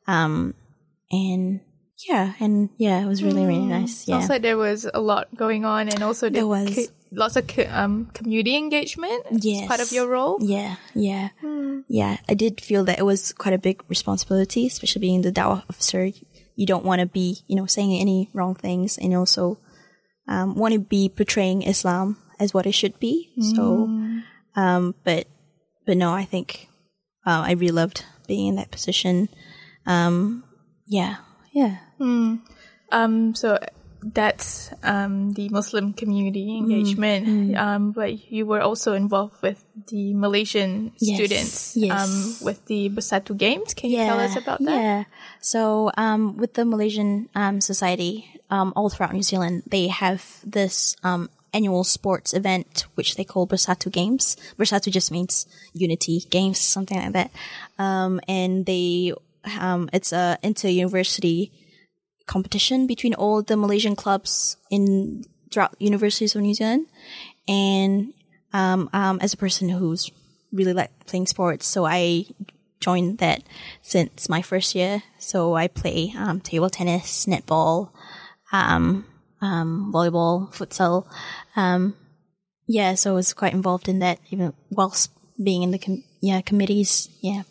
Um, 0.06 0.54
and 1.10 1.60
yeah, 2.08 2.32
and 2.40 2.70
yeah, 2.78 3.00
it 3.02 3.06
was 3.06 3.22
really, 3.22 3.44
really 3.46 3.66
nice. 3.66 4.08
Yeah. 4.08 4.18
Sounds 4.18 4.30
like 4.30 4.42
there 4.42 4.56
was 4.56 4.88
a 4.92 5.00
lot 5.00 5.28
going 5.36 5.64
on, 5.66 5.88
and 5.88 6.02
also 6.02 6.30
There 6.30 6.42
the 6.42 6.48
was. 6.48 6.74
co- 6.74 6.92
lots 7.12 7.36
of 7.36 7.46
co- 7.46 7.68
um, 7.68 8.06
community 8.14 8.56
engagement. 8.56 9.26
as 9.30 9.44
Yes. 9.44 9.68
part 9.68 9.80
of 9.80 9.92
your 9.92 10.06
role. 10.08 10.38
Yeah, 10.40 10.76
yeah, 10.94 11.28
yeah. 11.88 12.16
I 12.28 12.34
did 12.34 12.60
feel 12.60 12.84
that 12.84 12.98
it 12.98 13.02
was 13.04 13.32
quite 13.34 13.52
a 13.52 13.58
big 13.58 13.82
responsibility, 13.88 14.66
especially 14.66 15.00
being 15.00 15.20
the 15.22 15.30
dawah 15.32 15.62
officer. 15.68 16.10
You 16.60 16.68
don't 16.68 16.84
want 16.84 17.00
to 17.00 17.08
be, 17.08 17.40
you 17.48 17.56
know, 17.56 17.64
saying 17.64 17.96
any 17.96 18.28
wrong 18.36 18.52
things, 18.52 19.00
and 19.00 19.16
also 19.16 19.56
um, 20.28 20.60
want 20.60 20.76
to 20.76 20.80
be 20.80 21.08
portraying 21.08 21.64
Islam 21.64 22.20
as 22.36 22.52
what 22.52 22.68
it 22.68 22.76
should 22.76 23.00
be. 23.00 23.32
So, 23.56 23.88
um, 24.60 24.94
but 25.00 25.24
but 25.88 25.96
no, 25.96 26.12
I 26.12 26.28
think 26.28 26.68
uh, 27.24 27.48
I 27.48 27.52
really 27.56 27.72
loved 27.72 28.04
being 28.28 28.52
in 28.52 28.56
that 28.60 28.70
position. 28.70 29.32
Um, 29.86 30.44
yeah, 30.84 31.24
yeah. 31.56 31.80
Um, 32.92 33.34
so 33.34 33.58
that's 34.02 34.72
um, 34.82 35.32
the 35.32 35.48
Muslim 35.48 35.92
community 35.92 36.46
Mm, 36.48 36.58
engagement. 36.58 37.56
Um, 37.56 37.92
but 37.92 38.30
you 38.30 38.46
were 38.46 38.60
also 38.60 38.92
involved 38.92 39.40
with 39.42 39.64
the 39.88 40.14
Malaysian 40.14 40.92
Yes, 41.00 41.16
students 41.16 41.76
yes. 41.76 41.92
um, 41.92 42.44
with 42.44 42.64
the 42.66 42.88
Bersatu 42.88 43.36
Games. 43.36 43.74
Can 43.74 43.90
you 43.90 43.98
tell 43.98 44.20
us 44.20 44.36
about 44.36 44.60
that? 44.64 44.80
Yeah. 44.80 45.04
So, 45.40 45.90
um, 45.96 46.36
with 46.36 46.54
the 46.54 46.64
Malaysian 46.64 47.28
um, 47.34 47.60
Society, 47.60 48.28
um, 48.50 48.72
all 48.76 48.90
throughout 48.90 49.14
New 49.14 49.22
Zealand, 49.22 49.62
they 49.66 49.88
have 49.88 50.40
this 50.44 50.96
um, 51.02 51.30
annual 51.54 51.84
sports 51.84 52.34
event 52.34 52.86
which 52.94 53.16
they 53.16 53.24
call 53.24 53.46
Bersatu 53.46 53.90
Games. 53.90 54.36
Bersatu 54.58 54.92
just 54.92 55.10
means 55.10 55.46
unity 55.72 56.24
games, 56.30 56.58
something 56.58 56.98
like 56.98 57.12
that. 57.12 57.30
Um, 57.78 58.20
and 58.28 58.66
they, 58.66 59.14
um, 59.58 59.88
it's 59.92 60.12
a 60.12 60.38
inter-university 60.42 61.52
competition 62.26 62.86
between 62.86 63.14
all 63.14 63.42
the 63.42 63.56
Malaysian 63.56 63.96
clubs 63.96 64.56
in 64.70 65.24
throughout 65.50 65.74
universities 65.80 66.36
of 66.36 66.42
New 66.42 66.54
Zealand. 66.54 66.86
And 67.48 68.12
as 68.52 69.32
a 69.32 69.36
person 69.36 69.68
who's 69.68 70.10
really 70.52 70.72
like 70.72 70.90
playing 71.06 71.26
sports, 71.26 71.66
so 71.66 71.86
I 71.86 72.26
joined 72.80 73.18
that 73.18 73.42
since 73.82 74.28
my 74.28 74.42
first 74.42 74.74
year. 74.74 75.02
So 75.18 75.54
I 75.54 75.68
play 75.68 76.12
um, 76.16 76.40
table 76.40 76.70
tennis, 76.70 77.26
netball, 77.26 77.90
um, 78.52 79.04
um, 79.40 79.92
volleyball, 79.94 80.52
futsal. 80.52 81.06
Um, 81.56 81.94
yeah, 82.66 82.94
so 82.94 83.12
I 83.12 83.14
was 83.14 83.32
quite 83.32 83.52
involved 83.52 83.88
in 83.88 83.98
that, 84.00 84.18
even 84.30 84.52
whilst 84.70 85.10
being 85.42 85.62
in 85.62 85.70
the 85.70 85.78
com- 85.78 86.04
yeah 86.20 86.40
committees. 86.40 87.08
Yeah, 87.20 87.42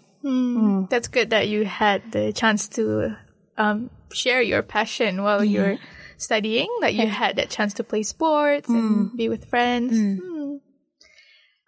That's 0.89 1.07
good 1.07 1.31
that 1.31 1.47
you 1.47 1.65
had 1.65 2.11
the 2.11 2.33
chance 2.33 2.67
to 2.69 3.15
um, 3.57 3.89
share 4.11 4.41
your 4.41 4.63
passion 4.63 5.21
while 5.23 5.43
you're 5.43 5.77
studying. 6.17 6.69
That 6.81 6.93
you 6.93 7.07
had 7.07 7.35
that 7.37 7.49
chance 7.49 7.75
to 7.75 7.83
play 7.83 8.03
sports 8.03 8.69
and 8.69 9.15
be 9.15 9.29
with 9.29 9.45
friends. 9.45 9.97
Hmm. 9.97 10.57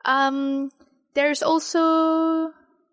Um, 0.04 0.72
there's 1.14 1.44
also 1.44 2.52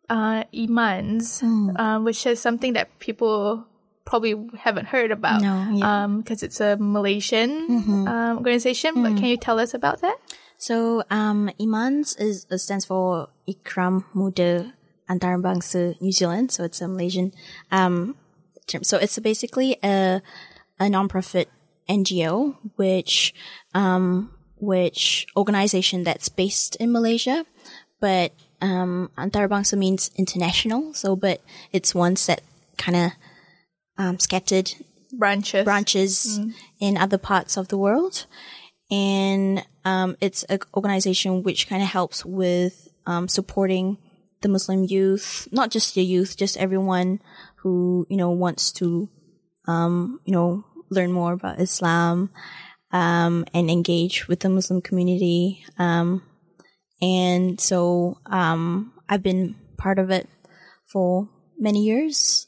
uh, 0.09 0.45
imans, 0.53 1.43
um, 1.43 2.05
which 2.05 2.27
is 2.27 2.41
something 2.41 2.73
that 2.75 2.99
people 2.99 3.67
probably 4.05 4.35
haven't 4.59 4.87
heard 4.87 5.11
about. 5.11 5.43
No, 5.43 5.69
yeah. 5.71 6.07
because 6.19 6.43
it's 6.43 6.61
a 6.61 6.77
Malaysian 6.79 8.07
um, 8.09 8.39
organization. 8.39 9.03
But 9.03 9.17
can 9.17 9.27
you 9.27 9.37
tell 9.37 9.59
us 9.61 9.75
about 9.75 10.01
that? 10.01 10.17
So, 10.59 11.05
um, 11.09 11.51
IMANS 11.61 12.21
is, 12.21 12.47
uh, 12.51 12.59
stands 12.59 12.85
for 12.85 13.29
Ikram 13.47 14.05
Muda 14.13 14.75
Antarabangsa 15.09 16.01
New 16.01 16.11
Zealand. 16.11 16.51
So 16.51 16.65
it's 16.65 16.81
a 16.81 16.89
Malaysian, 16.89 17.33
um, 17.71 18.17
term. 18.67 18.83
So 18.83 18.99
it's 18.99 19.17
basically 19.21 19.77
a, 19.85 20.21
a 20.81 20.89
non-profit 20.89 21.49
NGO, 21.89 22.57
which, 22.75 23.35
um, 23.73 24.35
which 24.57 25.29
organization 25.37 26.03
that's 26.03 26.29
based 26.29 26.75
in 26.77 26.91
Malaysia, 26.91 27.47
but, 28.01 28.33
um, 28.61 29.11
Antarabangsa 29.17 29.77
means 29.77 30.11
international. 30.17 30.95
So, 30.95 31.17
but 31.17 31.41
it's 31.73 31.95
ones 31.95 32.27
that 32.27 32.43
kind 32.77 32.97
of, 32.97 33.13
um, 33.97 34.19
scattered 34.19 34.75
Branches. 35.13 35.65
branches 35.65 36.41
in 36.81 36.97
other 36.97 37.19
parts 37.19 37.57
of 37.57 37.69
the 37.69 37.79
world. 37.79 38.27
And 38.91 39.65
um, 39.85 40.17
it's 40.21 40.45
an 40.45 40.61
organization 40.75 41.43
which 41.43 41.69
kind 41.69 41.83
of 41.83 41.89
helps 41.89 42.25
with 42.25 42.89
um, 43.07 43.29
supporting 43.29 43.99
the 44.41 44.49
Muslim 44.49 44.85
youth, 44.85 45.49
not 45.51 45.71
just 45.71 45.95
the 45.95 46.05
youth, 46.05 46.37
just 46.37 46.57
everyone 46.57 47.21
who, 47.57 48.07
you 48.09 48.17
know, 48.17 48.31
wants 48.31 48.71
to, 48.73 49.09
um, 49.67 50.21
you 50.25 50.33
know, 50.33 50.65
learn 50.91 51.13
more 51.13 51.33
about 51.33 51.61
Islam. 51.61 52.31
um, 52.91 53.45
and 53.53 53.71
engage 53.71 54.29
with 54.29 54.41
the 54.41 54.49
Muslim 54.49 54.81
community. 54.81 55.65
Um, 55.79 56.23
and 57.01 57.61
so 57.61 58.19
um, 58.27 58.93
I've 59.09 59.23
been 59.23 59.55
part 59.77 59.99
of 59.99 60.11
it 60.11 60.29
for 60.87 61.29
many 61.59 61.85
years. 61.85 62.47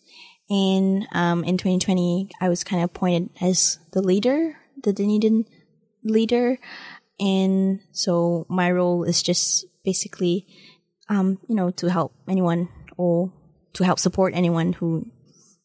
And 0.49 1.07
um, 1.13 1.45
in 1.45 1.57
2020, 1.57 2.31
I 2.41 2.49
was 2.49 2.65
kind 2.65 2.83
of 2.83 2.91
appointed 2.91 3.31
as 3.41 3.79
the 3.93 4.03
leader, 4.03 4.57
the 4.83 4.93
Dunedin 4.93 5.45
leader. 6.03 6.59
And 7.21 7.81
so 7.93 8.47
my 8.49 8.71
role 8.73 9.05
is 9.05 9.23
just 9.23 9.67
basically, 9.85 10.47
um, 11.09 11.39
you 11.49 11.55
know, 11.55 11.71
to 11.73 11.89
help 11.89 12.15
anyone 12.29 12.69
or 12.97 13.33
to 13.75 13.85
help 13.85 14.01
support 14.01 14.35
anyone 14.35 14.73
who, 14.73 15.07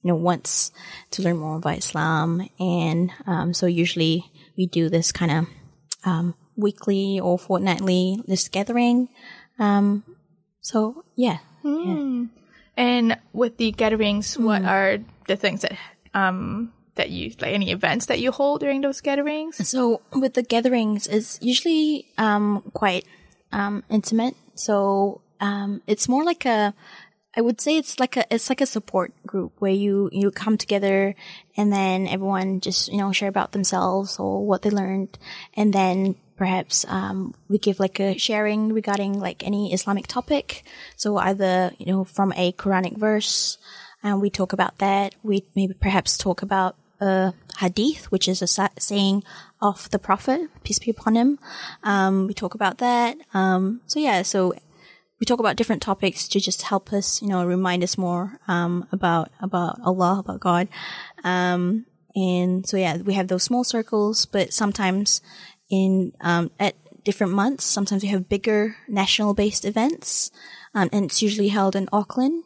you 0.04 0.10
know, 0.10 0.16
wants 0.16 0.72
to 1.12 1.24
learn 1.24 1.38
more 1.38 1.58
about 1.58 1.80
Islam. 1.80 2.48
And 2.60 3.12
um, 3.26 3.54
so 3.56 3.66
usually 3.66 4.26
we 4.56 4.68
do 4.68 4.90
this 4.90 5.12
kind 5.12 5.32
of 5.32 5.48
um, 6.04 6.36
weekly 6.56 7.20
or 7.20 7.38
fortnightly 7.38 8.20
this 8.28 8.48
gathering. 8.48 9.10
Um, 9.60 10.04
so 10.62 11.06
yeah. 11.16 11.40
yeah. 11.64 12.26
And 12.78 13.18
with 13.34 13.58
the 13.58 13.72
gatherings, 13.72 14.38
what 14.38 14.64
are 14.64 15.00
the 15.28 15.36
things 15.36 15.62
that 15.62 15.78
um 16.14 16.74
that 16.96 17.10
you 17.10 17.32
like 17.40 17.54
any 17.54 17.72
events 17.72 18.08
that 18.08 18.20
you 18.20 18.32
hold 18.32 18.62
during 18.62 18.82
those 18.82 19.02
gatherings? 19.02 19.68
So 19.68 20.02
with 20.14 20.34
the 20.34 20.44
gatherings, 20.44 21.08
it's 21.08 21.40
usually 21.42 22.08
um, 22.18 22.64
quite 22.74 23.06
um, 23.52 23.84
intimate. 23.90 24.36
So 24.56 25.22
um, 25.40 25.82
it's 25.88 26.10
more 26.10 26.24
like 26.24 26.46
a, 26.46 26.74
I 27.36 27.42
would 27.42 27.60
say 27.60 27.78
it's 27.78 28.00
like 28.00 28.16
a 28.18 28.26
it's 28.34 28.50
like 28.50 28.62
a 28.62 28.66
support 28.66 29.14
group 29.28 29.54
where 29.60 29.72
you 29.72 30.10
you 30.14 30.32
come 30.32 30.58
together 30.58 31.16
and 31.58 31.72
then 31.72 32.08
everyone 32.08 32.62
just 32.62 32.88
you 32.88 32.98
know 32.98 33.12
share 33.12 33.28
about 33.30 33.52
themselves 33.52 34.18
or 34.18 34.46
what 34.46 34.62
they 34.62 34.70
learned, 34.70 35.20
and 35.54 35.74
then 35.74 36.16
perhaps 36.38 36.86
um, 36.88 37.34
we 37.50 37.58
give 37.58 37.80
like 37.80 38.00
a 38.00 38.18
sharing 38.18 38.74
regarding 38.74 39.20
like 39.20 39.46
any 39.46 39.74
Islamic 39.74 40.08
topic. 40.08 40.64
So 40.96 41.18
either 41.18 41.72
you 41.78 41.86
know 41.86 42.04
from 42.04 42.34
a 42.34 42.52
Quranic 42.54 42.98
verse, 42.98 43.58
and 44.04 44.22
we 44.22 44.30
talk 44.30 44.54
about 44.54 44.78
that. 44.80 45.16
We 45.24 45.46
maybe 45.56 45.74
perhaps 45.74 46.18
talk 46.18 46.42
about 46.42 46.76
a 47.00 47.34
hadith, 47.60 48.12
which 48.12 48.28
is 48.28 48.42
a 48.42 48.70
saying 48.80 49.24
of 49.62 49.90
the 49.92 50.00
Prophet, 50.00 50.50
peace 50.64 50.80
be 50.80 50.92
upon 50.92 51.16
him. 51.16 51.40
Um, 51.84 52.28
we 52.28 52.34
talk 52.34 52.56
about 52.56 52.78
that. 52.80 53.18
Um, 53.34 53.82
so 53.88 54.00
yeah, 54.00 54.22
so 54.22 54.54
we 55.20 55.26
talk 55.26 55.40
about 55.40 55.56
different 55.56 55.82
topics 55.82 56.28
to 56.28 56.40
just 56.40 56.64
help 56.64 56.92
us, 56.92 57.22
you 57.22 57.30
know, 57.30 57.46
remind 57.46 57.84
us 57.84 57.98
more 57.98 58.40
um, 58.48 58.88
about 58.92 59.30
about 59.40 59.80
Allah, 59.84 60.20
about 60.20 60.40
God. 60.40 60.68
Um, 61.24 61.86
and 62.16 62.68
so 62.68 62.78
yeah, 62.78 62.98
we 62.98 63.14
have 63.14 63.28
those 63.28 63.44
small 63.44 63.64
circles, 63.64 64.26
but 64.26 64.54
sometimes 64.54 65.22
in 65.70 66.14
um, 66.22 66.52
at 66.60 66.76
different 67.04 67.34
months, 67.34 67.64
sometimes 67.64 68.04
we 68.04 68.10
have 68.10 68.30
bigger 68.30 68.76
national 68.88 69.34
based 69.34 69.66
events, 69.66 70.32
um, 70.74 70.90
and 70.92 71.06
it's 71.06 71.22
usually 71.22 71.50
held 71.50 71.76
in 71.76 71.88
Auckland. 71.92 72.44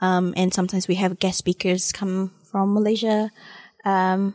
Um, 0.00 0.34
and 0.36 0.52
sometimes 0.52 0.88
we 0.88 0.96
have 0.96 1.20
guest 1.20 1.38
speakers 1.38 1.92
come 1.92 2.32
from 2.50 2.74
Malaysia. 2.74 3.30
Um, 3.84 4.34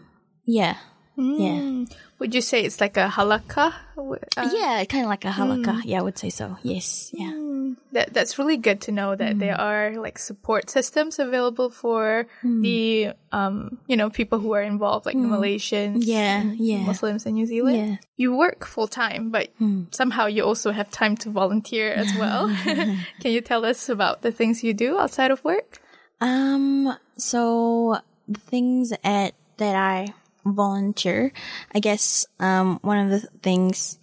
yeah, 1.17 1.53
yeah. 1.59 1.85
Would 2.19 2.33
you 2.33 2.41
say 2.41 2.63
it's 2.63 2.79
like 2.81 2.97
a 2.97 3.07
halaqah? 3.09 3.73
Uh, 3.97 4.49
yeah, 4.53 4.83
kind 4.85 5.03
of 5.05 5.09
like 5.09 5.25
a 5.25 5.29
halaqah. 5.29 5.81
Mm. 5.81 5.85
Yeah, 5.85 5.99
I 5.99 6.01
would 6.01 6.17
say 6.17 6.29
so. 6.29 6.57
Yes. 6.63 7.11
Yeah. 7.13 7.31
Mm. 7.33 7.75
that 7.91 8.13
that's 8.13 8.39
really 8.39 8.55
good 8.57 8.79
to 8.87 8.91
know 8.91 9.15
that 9.15 9.39
there 9.39 9.59
are 9.59 9.95
like 9.99 10.17
support 10.17 10.69
systems 10.69 11.19
available 11.19 11.69
for 11.69 12.25
the 12.43 13.11
um 13.33 13.77
you 13.87 13.97
know 13.97 14.09
people 14.09 14.39
who 14.39 14.53
are 14.53 14.61
involved 14.63 15.05
like 15.05 15.15
the 15.19 15.27
Malaysians 15.27 16.05
Yeah, 16.07 16.43
yeah. 16.55 16.85
Muslims 16.87 17.25
in 17.25 17.33
New 17.35 17.45
Zealand 17.45 17.77
Yeah. 17.77 17.95
you 18.15 18.35
work 18.37 18.63
full 18.65 18.87
time 18.87 19.29
but 19.35 19.49
somehow 19.91 20.25
you 20.31 20.43
also 20.47 20.71
have 20.71 20.89
time 20.89 21.17
to 21.23 21.29
volunteer 21.29 21.91
as 21.91 22.07
well 22.15 22.47
can 23.21 23.31
you 23.35 23.41
tell 23.41 23.65
us 23.65 23.89
about 23.89 24.21
the 24.23 24.31
things 24.31 24.63
you 24.63 24.73
do 24.73 24.97
outside 24.97 25.31
of 25.31 25.43
work 25.43 25.79
Um, 26.21 26.95
so 27.17 27.99
the 28.31 28.39
things 28.39 28.93
at 29.03 29.33
that 29.57 29.75
I 29.75 30.13
volunteer, 30.55 31.31
I 31.73 31.79
guess, 31.79 32.25
um, 32.39 32.79
one 32.81 32.97
of 32.97 33.09
the 33.09 33.27
things, 33.41 33.97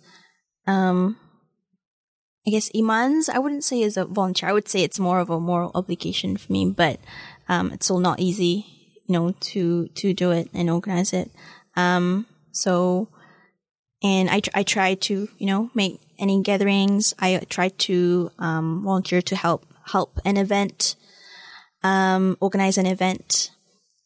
um, 0.66 1.16
I 2.46 2.50
guess 2.50 2.70
imans, 2.74 3.28
I 3.28 3.38
wouldn't 3.38 3.64
say 3.64 3.80
is 3.80 3.96
a 3.96 4.04
volunteer. 4.04 4.48
I 4.48 4.52
would 4.52 4.68
say 4.68 4.82
it's 4.82 4.98
more 4.98 5.20
of 5.20 5.30
a 5.30 5.40
moral 5.40 5.70
obligation 5.74 6.36
for 6.36 6.52
me, 6.52 6.70
but, 6.70 7.00
um, 7.48 7.72
it's 7.72 7.86
still 7.86 8.00
not 8.00 8.20
easy, 8.20 8.66
you 9.06 9.12
know, 9.12 9.32
to, 9.32 9.88
to 9.88 10.12
do 10.12 10.30
it 10.30 10.48
and 10.52 10.68
organize 10.70 11.12
it. 11.12 11.30
Um, 11.76 12.26
so, 12.52 13.08
and 14.02 14.28
I, 14.28 14.42
I 14.54 14.62
try 14.62 14.94
to, 14.94 15.28
you 15.38 15.46
know, 15.46 15.70
make 15.74 16.00
any 16.18 16.42
gatherings. 16.42 17.14
I 17.18 17.38
try 17.48 17.70
to, 17.70 18.30
um, 18.38 18.82
volunteer 18.84 19.22
to 19.22 19.36
help, 19.36 19.66
help 19.86 20.20
an 20.24 20.36
event, 20.36 20.96
um, 21.82 22.36
organize 22.40 22.78
an 22.78 22.86
event, 22.86 23.50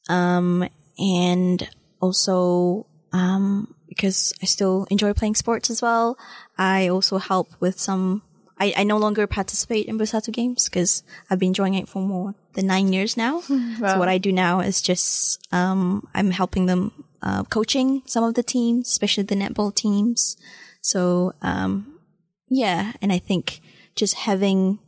um, 0.08 0.68
and 0.98 1.68
also, 2.00 2.86
um, 3.12 3.74
because 3.88 4.32
I 4.42 4.46
still 4.46 4.86
enjoy 4.90 5.12
playing 5.14 5.34
sports 5.34 5.70
as 5.70 5.82
well, 5.82 6.18
I 6.56 6.88
also 6.88 7.18
help 7.18 7.48
with 7.60 7.78
some. 7.78 8.22
I, 8.60 8.74
I 8.76 8.82
no 8.82 8.96
longer 8.98 9.28
participate 9.28 9.86
in 9.86 9.98
Bersatu 9.98 10.32
games 10.32 10.68
because 10.68 11.04
I've 11.30 11.38
been 11.38 11.50
enjoying 11.50 11.74
it 11.74 11.88
for 11.88 12.02
more 12.02 12.34
than 12.54 12.66
nine 12.66 12.92
years 12.92 13.16
now. 13.16 13.42
So 13.78 13.98
what 13.98 14.08
I 14.08 14.18
do 14.18 14.32
now 14.32 14.60
is 14.60 14.82
just 14.82 15.40
um, 15.52 16.08
I'm 16.12 16.32
helping 16.32 16.66
them 16.66 17.04
uh, 17.22 17.44
coaching 17.44 18.02
some 18.06 18.24
of 18.24 18.34
the 18.34 18.42
teams, 18.42 18.88
especially 18.88 19.22
the 19.22 19.36
netball 19.36 19.72
teams. 19.72 20.36
So 20.80 21.32
um, 21.40 22.00
yeah, 22.48 22.94
and 23.00 23.12
I 23.12 23.18
think 23.18 23.60
just 23.94 24.14
having 24.14 24.80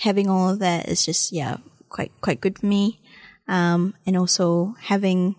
having 0.00 0.28
all 0.28 0.50
of 0.50 0.58
that 0.58 0.88
is 0.88 1.04
just 1.04 1.32
yeah 1.32 1.56
quite 1.88 2.12
quite 2.20 2.40
good 2.40 2.58
for 2.58 2.66
me 2.66 3.00
um 3.48 3.94
and 4.06 4.16
also 4.16 4.74
having 4.80 5.36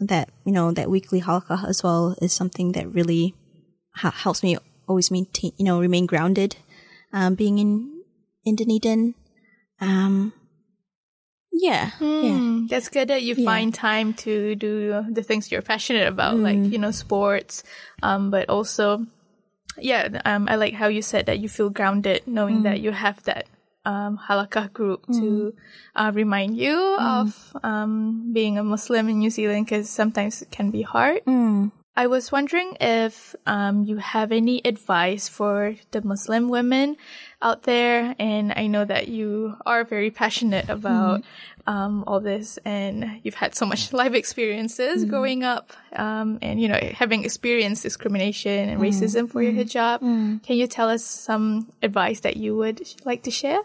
that 0.00 0.30
you 0.44 0.52
know 0.52 0.72
that 0.72 0.90
weekly 0.90 1.20
halaqah 1.20 1.68
as 1.68 1.82
well 1.82 2.16
is 2.22 2.32
something 2.32 2.72
that 2.72 2.92
really 2.92 3.34
ha- 3.96 4.10
helps 4.10 4.42
me 4.42 4.56
always 4.86 5.10
maintain 5.10 5.52
you 5.56 5.64
know 5.64 5.80
remain 5.80 6.06
grounded 6.06 6.56
um 7.12 7.34
being 7.34 7.58
in 7.58 8.02
in 8.44 8.56
Dunedin 8.56 9.14
um 9.80 10.32
yeah 11.52 11.90
yeah. 12.00 12.38
Hmm, 12.38 12.66
that's 12.66 12.88
good 12.88 13.08
that 13.08 13.22
you 13.22 13.34
find 13.34 13.74
time 13.74 14.14
to 14.14 14.54
do 14.54 15.04
the 15.10 15.22
things 15.22 15.50
you're 15.50 15.62
passionate 15.62 16.06
about 16.06 16.36
like 16.38 16.56
you 16.72 16.78
know 16.78 16.90
sports 16.92 17.64
um 18.02 18.30
but 18.30 18.48
also 18.48 19.04
yeah 19.76 20.08
um 20.24 20.48
i 20.48 20.56
like 20.56 20.74
how 20.74 20.86
you 20.86 21.02
said 21.02 21.26
that 21.26 21.38
you 21.40 21.48
feel 21.48 21.70
grounded 21.70 22.22
knowing 22.26 22.62
that 22.62 22.80
you 22.80 22.92
have 22.92 23.22
that 23.24 23.46
um 23.88 24.12
halaqah 24.26 24.68
group 24.78 25.00
to 25.18 25.56
uh, 25.96 26.10
remind 26.12 26.52
you 26.64 26.76
of 27.16 27.26
um 27.64 27.92
being 28.36 28.54
a 28.60 28.64
muslim 28.74 29.08
in 29.08 29.16
new 29.24 29.32
zealand 29.32 29.64
because 29.64 29.88
sometimes 29.88 30.42
it 30.44 30.50
can 30.56 30.68
be 30.70 30.82
hard. 30.94 31.20
I 31.98 32.06
was 32.06 32.30
wondering 32.30 32.76
if 32.78 33.34
um, 33.42 33.82
you 33.82 33.96
have 33.98 34.30
any 34.30 34.62
advice 34.62 35.26
for 35.26 35.74
the 35.90 36.00
Muslim 36.00 36.46
women 36.46 36.94
out 37.42 37.64
there, 37.64 38.14
and 38.22 38.54
I 38.54 38.70
know 38.70 38.84
that 38.86 39.08
you 39.10 39.56
are 39.66 39.82
very 39.82 40.14
passionate 40.14 40.70
about 40.70 41.26
um, 41.66 42.04
all 42.06 42.20
this, 42.22 42.54
and 42.62 43.18
you've 43.24 43.34
had 43.42 43.58
so 43.58 43.66
much 43.66 43.92
life 44.02 44.14
experiences 44.14 45.10
growing 45.10 45.42
up, 45.42 45.72
um, 45.90 46.38
and 46.40 46.62
you 46.62 46.68
know 46.70 46.78
having 46.94 47.24
experienced 47.26 47.82
discrimination 47.82 48.68
and 48.70 48.78
racism 48.80 49.26
for 49.26 49.42
your 49.42 49.54
hijab. 49.58 49.98
Can 50.46 50.54
you 50.56 50.68
tell 50.70 50.88
us 50.88 51.02
some 51.02 51.66
advice 51.82 52.20
that 52.20 52.36
you 52.38 52.54
would 52.54 52.78
like 53.10 53.26
to 53.26 53.32
share? 53.34 53.58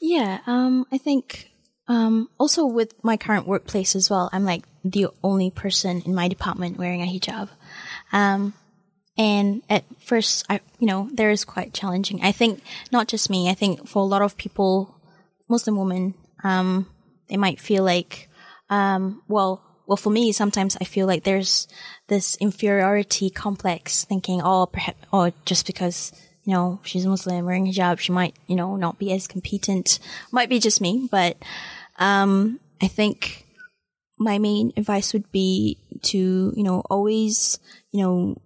Yeah, 0.00 0.40
um, 0.46 0.86
I 0.92 0.98
think 0.98 1.50
um, 1.88 2.28
also 2.38 2.66
with 2.66 2.92
my 3.02 3.16
current 3.16 3.46
workplace 3.46 3.96
as 3.96 4.10
well, 4.10 4.28
I'm 4.32 4.44
like 4.44 4.64
the 4.84 5.08
only 5.24 5.50
person 5.50 6.02
in 6.02 6.14
my 6.14 6.28
department 6.28 6.78
wearing 6.78 7.02
a 7.02 7.06
hijab. 7.06 7.48
Um, 8.12 8.54
and 9.16 9.62
at 9.68 9.84
first, 10.00 10.46
I, 10.48 10.60
you 10.78 10.86
know, 10.86 11.08
there 11.12 11.30
is 11.30 11.44
quite 11.44 11.74
challenging. 11.74 12.22
I 12.22 12.30
think 12.30 12.62
not 12.92 13.08
just 13.08 13.28
me. 13.30 13.50
I 13.50 13.54
think 13.54 13.88
for 13.88 14.00
a 14.00 14.06
lot 14.06 14.22
of 14.22 14.36
people, 14.36 14.94
Muslim 15.48 15.76
women, 15.76 16.14
um, 16.44 16.86
they 17.28 17.36
might 17.36 17.60
feel 17.60 17.82
like, 17.82 18.28
um, 18.70 19.22
well, 19.26 19.64
well, 19.86 19.96
for 19.96 20.10
me, 20.10 20.32
sometimes 20.32 20.76
I 20.80 20.84
feel 20.84 21.06
like 21.06 21.24
there's 21.24 21.66
this 22.08 22.36
inferiority 22.36 23.30
complex, 23.30 24.04
thinking, 24.04 24.42
oh, 24.44 24.66
perhaps, 24.66 24.98
or 25.12 25.32
just 25.46 25.66
because 25.66 26.12
you 26.48 26.54
know 26.54 26.80
she's 26.82 27.04
a 27.04 27.10
Muslim 27.10 27.44
wearing 27.44 27.66
hijab, 27.66 27.98
she 27.98 28.10
might, 28.10 28.34
you 28.46 28.56
know, 28.56 28.74
not 28.76 28.98
be 28.98 29.12
as 29.12 29.26
competent. 29.26 29.98
Might 30.32 30.48
be 30.48 30.58
just 30.58 30.80
me, 30.80 31.06
but 31.10 31.36
um, 31.98 32.58
I 32.80 32.88
think 32.88 33.44
my 34.18 34.38
main 34.38 34.72
advice 34.74 35.12
would 35.12 35.30
be 35.30 35.76
to, 36.04 36.54
you 36.56 36.62
know, 36.62 36.80
always, 36.88 37.58
you 37.92 38.02
know, 38.02 38.40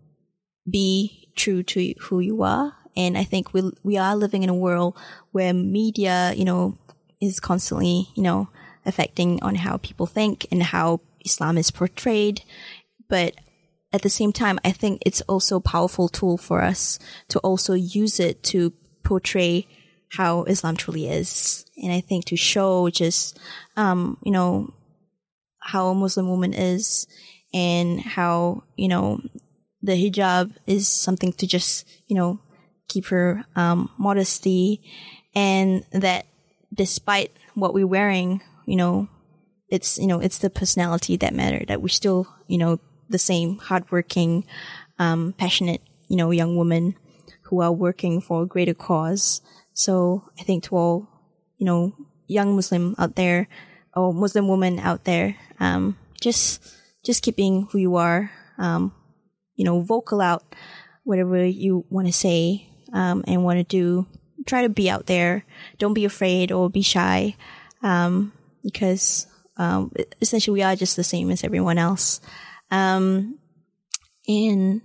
be 0.69 1.29
true 1.37 1.63
to 1.63 1.95
who 2.01 2.19
you 2.19 2.43
are. 2.43 2.75
And 2.97 3.17
I 3.17 3.23
think 3.23 3.55
we 3.55 3.71
we 3.85 3.97
are 3.99 4.17
living 4.17 4.43
in 4.43 4.51
a 4.51 4.63
world 4.67 4.99
where 5.31 5.55
media, 5.55 6.33
you 6.35 6.45
know, 6.45 6.77
is 7.21 7.39
constantly, 7.39 8.09
you 8.17 8.25
know, 8.25 8.49
affecting 8.85 9.41
on 9.45 9.55
how 9.55 9.77
people 9.77 10.07
think 10.07 10.49
and 10.51 10.61
how 10.61 11.03
Islam 11.25 11.57
is 11.57 11.71
portrayed. 11.71 12.43
But 13.09 13.37
at 13.93 14.03
the 14.03 14.11
same 14.11 14.33
time, 14.33 14.59
I 14.65 14.73
think 14.73 15.03
it's 15.05 15.21
also 15.23 15.57
a 15.57 15.61
powerful 15.61 16.09
tool 16.09 16.37
for 16.37 16.63
us 16.63 16.99
to 17.29 17.39
also 17.41 17.75
use 17.75 18.19
it 18.19 18.43
to 18.45 18.73
portray 19.03 19.67
how 20.11 20.45
Islam 20.45 20.77
truly 20.77 21.09
is. 21.09 21.65
And 21.83 21.93
I 21.93 22.01
think 22.01 22.27
to 22.27 22.37
show 22.37 22.89
just, 22.91 23.39
um, 23.77 24.19
you 24.23 24.33
know, 24.33 24.73
how 25.61 25.89
a 25.89 25.95
Muslim 25.95 26.29
woman 26.29 26.53
is 26.53 27.07
and 27.55 28.01
how, 28.01 28.65
you 28.77 28.89
know, 28.89 29.21
the 29.83 29.93
hijab 29.93 30.55
is 30.67 30.89
something 30.89 31.33
to 31.35 31.47
just, 31.47 31.87
you 32.07 32.17
know, 32.17 32.41
keep 32.89 33.07
her, 33.07 33.45
um, 33.57 33.91
modesty 33.99 34.83
and 35.35 35.85
that 35.93 36.27
despite 36.75 37.33
what 37.55 37.75
we're 37.75 37.87
wearing, 37.87 38.43
you 38.67 38.77
know, 38.77 39.09
it's, 39.69 39.99
you 39.99 40.07
know, 40.07 40.21
it's 40.21 40.39
the 40.39 40.51
personality 40.51 41.17
that 41.17 41.35
matter 41.35 41.65
that 41.69 41.81
we're 41.81 41.89
still, 41.89 42.27
you 42.47 42.59
know, 42.59 42.79
the 43.13 43.19
same 43.19 43.59
hardworking, 43.59 44.45
um, 44.99 45.35
passionate, 45.39 45.83
you 46.09 46.17
know, 46.17 46.31
young 46.31 46.57
women 46.57 46.97
who 47.45 47.61
are 47.61 47.73
working 47.73 48.21
for 48.21 48.43
a 48.43 48.47
greater 48.47 48.75
cause. 48.75 49.41
So 49.73 50.25
I 50.39 50.43
think 50.43 50.65
to 50.65 50.77
all, 50.77 51.09
you 51.59 51.67
know, 51.67 51.95
young 52.27 52.57
Muslim 52.57 52.95
out 52.99 53.15
there 53.15 53.49
or 53.95 54.13
Muslim 54.13 54.49
women 54.49 54.79
out 54.79 55.05
there, 55.05 55.37
um, 55.61 55.97
just, 56.21 56.61
just 57.05 57.23
keeping 57.23 57.69
who 57.71 57.79
you 57.79 57.97
are, 57.97 58.31
um, 58.59 58.93
you 59.55 59.65
know, 59.65 59.81
vocal 59.83 60.21
out 60.21 60.43
whatever 61.05 61.45
you 61.45 61.85
want 61.91 62.07
to 62.07 62.13
say, 62.13 62.69
um, 62.93 63.25
and 63.27 63.45
want 63.45 63.59
to 63.59 63.65
do. 63.65 64.07
Try 64.47 64.63
to 64.63 64.69
be 64.69 64.89
out 64.89 65.07
there. 65.07 65.45
Don't 65.79 65.95
be 65.95 66.05
afraid 66.05 66.53
or 66.53 66.71
be 66.71 66.83
shy, 66.83 67.37
um, 67.83 68.33
because, 68.63 69.27
um, 69.57 69.93
essentially 70.21 70.55
we 70.55 70.63
are 70.63 70.77
just 70.77 70.97
the 70.97 71.05
same 71.05 71.31
as 71.31 71.45
everyone 71.45 71.77
else. 71.77 72.21
Um, 72.73 73.39
and 74.27 74.81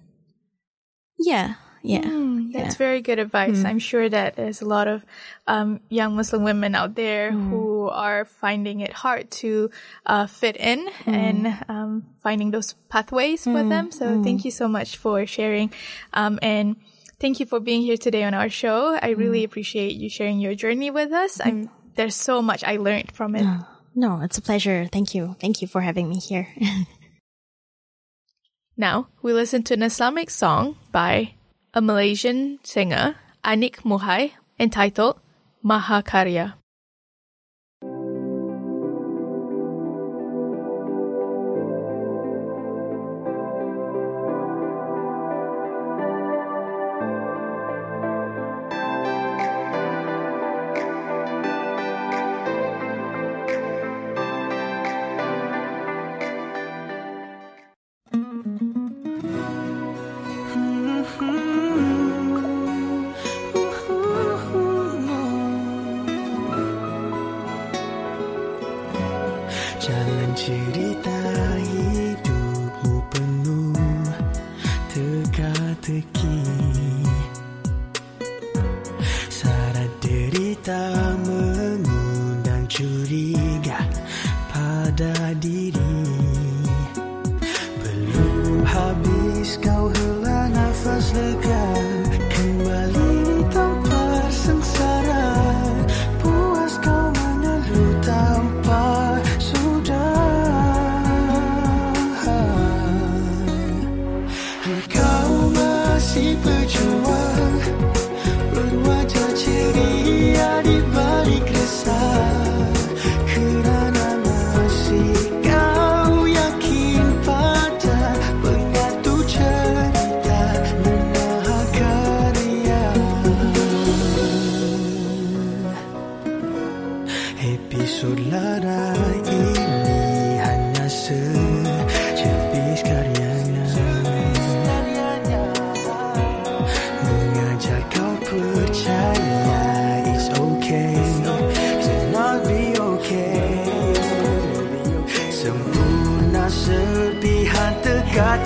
yeah, 1.18 1.56
yeah. 1.82 2.02
Mm, 2.02 2.52
that's 2.52 2.76
yeah. 2.76 2.78
very 2.78 3.02
good 3.02 3.18
advice. 3.18 3.64
I'm 3.64 3.80
sure 3.80 4.10
that 4.10 4.36
there's 4.36 4.62
a 4.62 4.66
lot 4.66 4.88
of 4.90 5.06
um, 5.48 5.80
young 5.90 6.16
Muslim 6.18 6.44
women 6.44 6.76
out 6.76 6.96
there 6.96 7.32
who 7.32 7.88
are 7.88 8.26
finding 8.26 8.82
it 8.82 8.92
hard 8.92 9.32
to 9.40 9.72
uh, 10.06 10.28
fit 10.28 10.58
in 10.58 10.90
and 11.06 11.48
um, 11.70 12.04
finding 12.22 12.52
those 12.52 12.74
pathways 12.90 13.46
for 13.46 13.64
them. 13.64 13.92
So 13.92 14.22
thank 14.22 14.44
you 14.44 14.52
so 14.52 14.68
much 14.68 14.98
for 14.98 15.26
sharing. 15.26 15.72
Um, 16.14 16.40
and 16.42 16.76
thank 17.22 17.40
you 17.40 17.46
for 17.46 17.62
being 17.62 17.84
here 17.84 17.98
today 17.98 18.24
on 18.24 18.34
our 18.34 18.50
show. 18.50 19.00
I 19.02 19.12
really 19.12 19.46
appreciate 19.46 19.96
you 19.96 20.10
sharing 20.10 20.40
your 20.40 20.56
journey 20.56 20.92
with 20.92 21.14
us. 21.14 21.40
I'm, 21.40 21.70
there's 21.96 22.16
so 22.16 22.42
much 22.42 22.66
I 22.66 22.78
learned 22.78 23.14
from 23.14 23.36
it. 23.36 23.48
No, 23.96 24.22
it's 24.22 24.38
a 24.38 24.42
pleasure. 24.42 24.88
Thank 24.92 25.16
you. 25.16 25.36
Thank 25.40 25.62
you 25.62 25.68
for 25.68 25.82
having 25.82 26.10
me 26.10 26.20
here. 26.20 26.48
Now, 28.78 29.08
we 29.24 29.34
listen 29.34 29.64
to 29.64 29.74
an 29.74 29.82
Islamic 29.82 30.30
song 30.30 30.78
by 30.92 31.34
a 31.74 31.82
Malaysian 31.82 32.60
singer, 32.62 33.16
Anik 33.44 33.82
Muhai, 33.82 34.34
entitled 34.60 35.20
Mahakarya. 35.66 36.54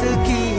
te 0.02 0.08
quis. 0.26 0.51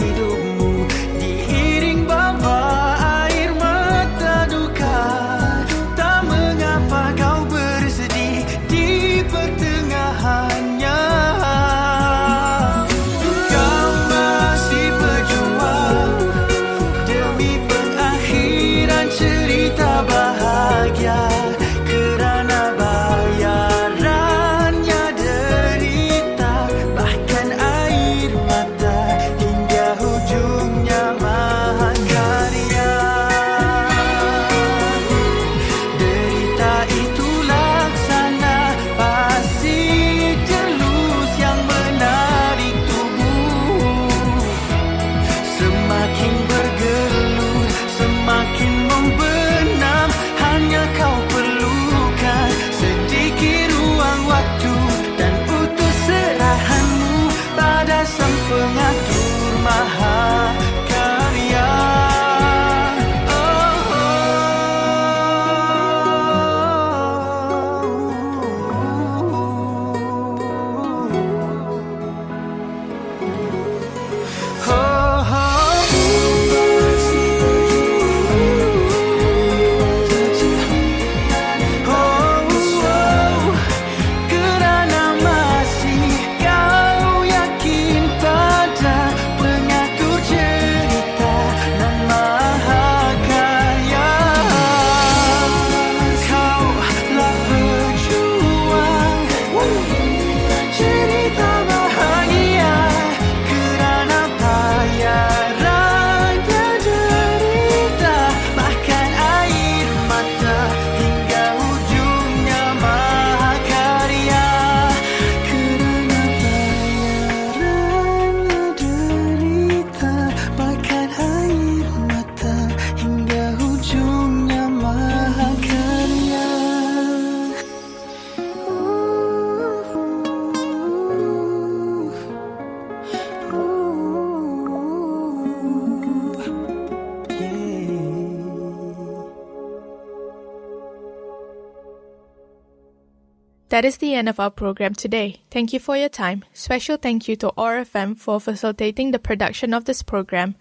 That 143.73 143.87
is 143.87 143.97
the 143.97 144.13
end 144.13 144.29
of 144.29 144.39
our 144.39 144.51
program 144.51 144.93
today. 144.93 145.41
Thank 145.51 145.73
you 145.73 145.81
for 145.81 145.97
your 145.97 146.11
time. 146.11 146.45
Special 146.53 146.99
thank 146.99 147.27
you 147.27 147.37
to 147.37 147.55
OARFM 147.57 148.19
for 148.19 148.39
facilitating 148.39 149.13
the 149.13 149.19
production 149.19 149.73
of 149.73 149.87
this 149.87 150.03
program. 150.03 150.57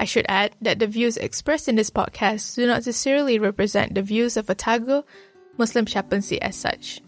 I 0.00 0.04
should 0.04 0.26
add 0.28 0.56
that 0.60 0.80
the 0.80 0.88
views 0.88 1.16
expressed 1.16 1.68
in 1.68 1.76
this 1.76 1.90
podcast 1.90 2.56
do 2.56 2.66
not 2.66 2.82
necessarily 2.82 3.38
represent 3.38 3.94
the 3.94 4.02
views 4.02 4.36
of 4.36 4.50
Otago 4.50 5.04
Muslim 5.56 5.86
Chaplaincy 5.86 6.42
as 6.42 6.56
such. 6.56 7.00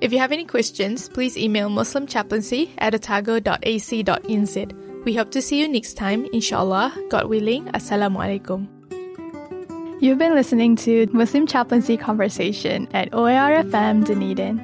If 0.00 0.12
you 0.12 0.18
have 0.18 0.32
any 0.32 0.46
questions, 0.46 1.08
please 1.08 1.38
email 1.38 1.70
muslimchaplaincy 1.70 2.70
at 2.78 2.92
otago.ac.nz. 2.92 4.56
We 5.04 5.14
hope 5.14 5.30
to 5.30 5.42
see 5.42 5.60
you 5.60 5.68
next 5.68 5.94
time, 5.94 6.26
inshallah. 6.32 6.92
God 7.08 7.28
willing. 7.28 7.66
Assalamualaikum. 7.66 8.73
You've 10.04 10.18
been 10.18 10.34
listening 10.34 10.76
to 10.84 11.08
Muslim 11.14 11.46
Chaplaincy 11.46 11.96
Conversation 11.96 12.88
at 12.92 13.10
OARFM 13.12 14.04
Dunedin. 14.04 14.60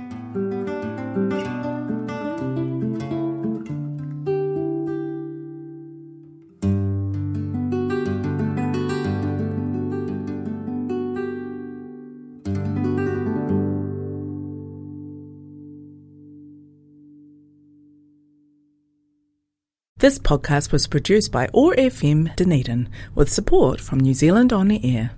This 19.97 20.19
podcast 20.19 20.71
was 20.71 20.87
produced 20.87 21.33
by 21.33 21.49
OAR 21.55 21.75
FM 21.77 22.37
Dunedin 22.37 22.91
with 23.15 23.33
support 23.33 23.81
from 23.81 24.01
New 24.01 24.13
Zealand 24.13 24.53
On 24.53 24.69
the 24.69 24.85
Air. 24.85 25.13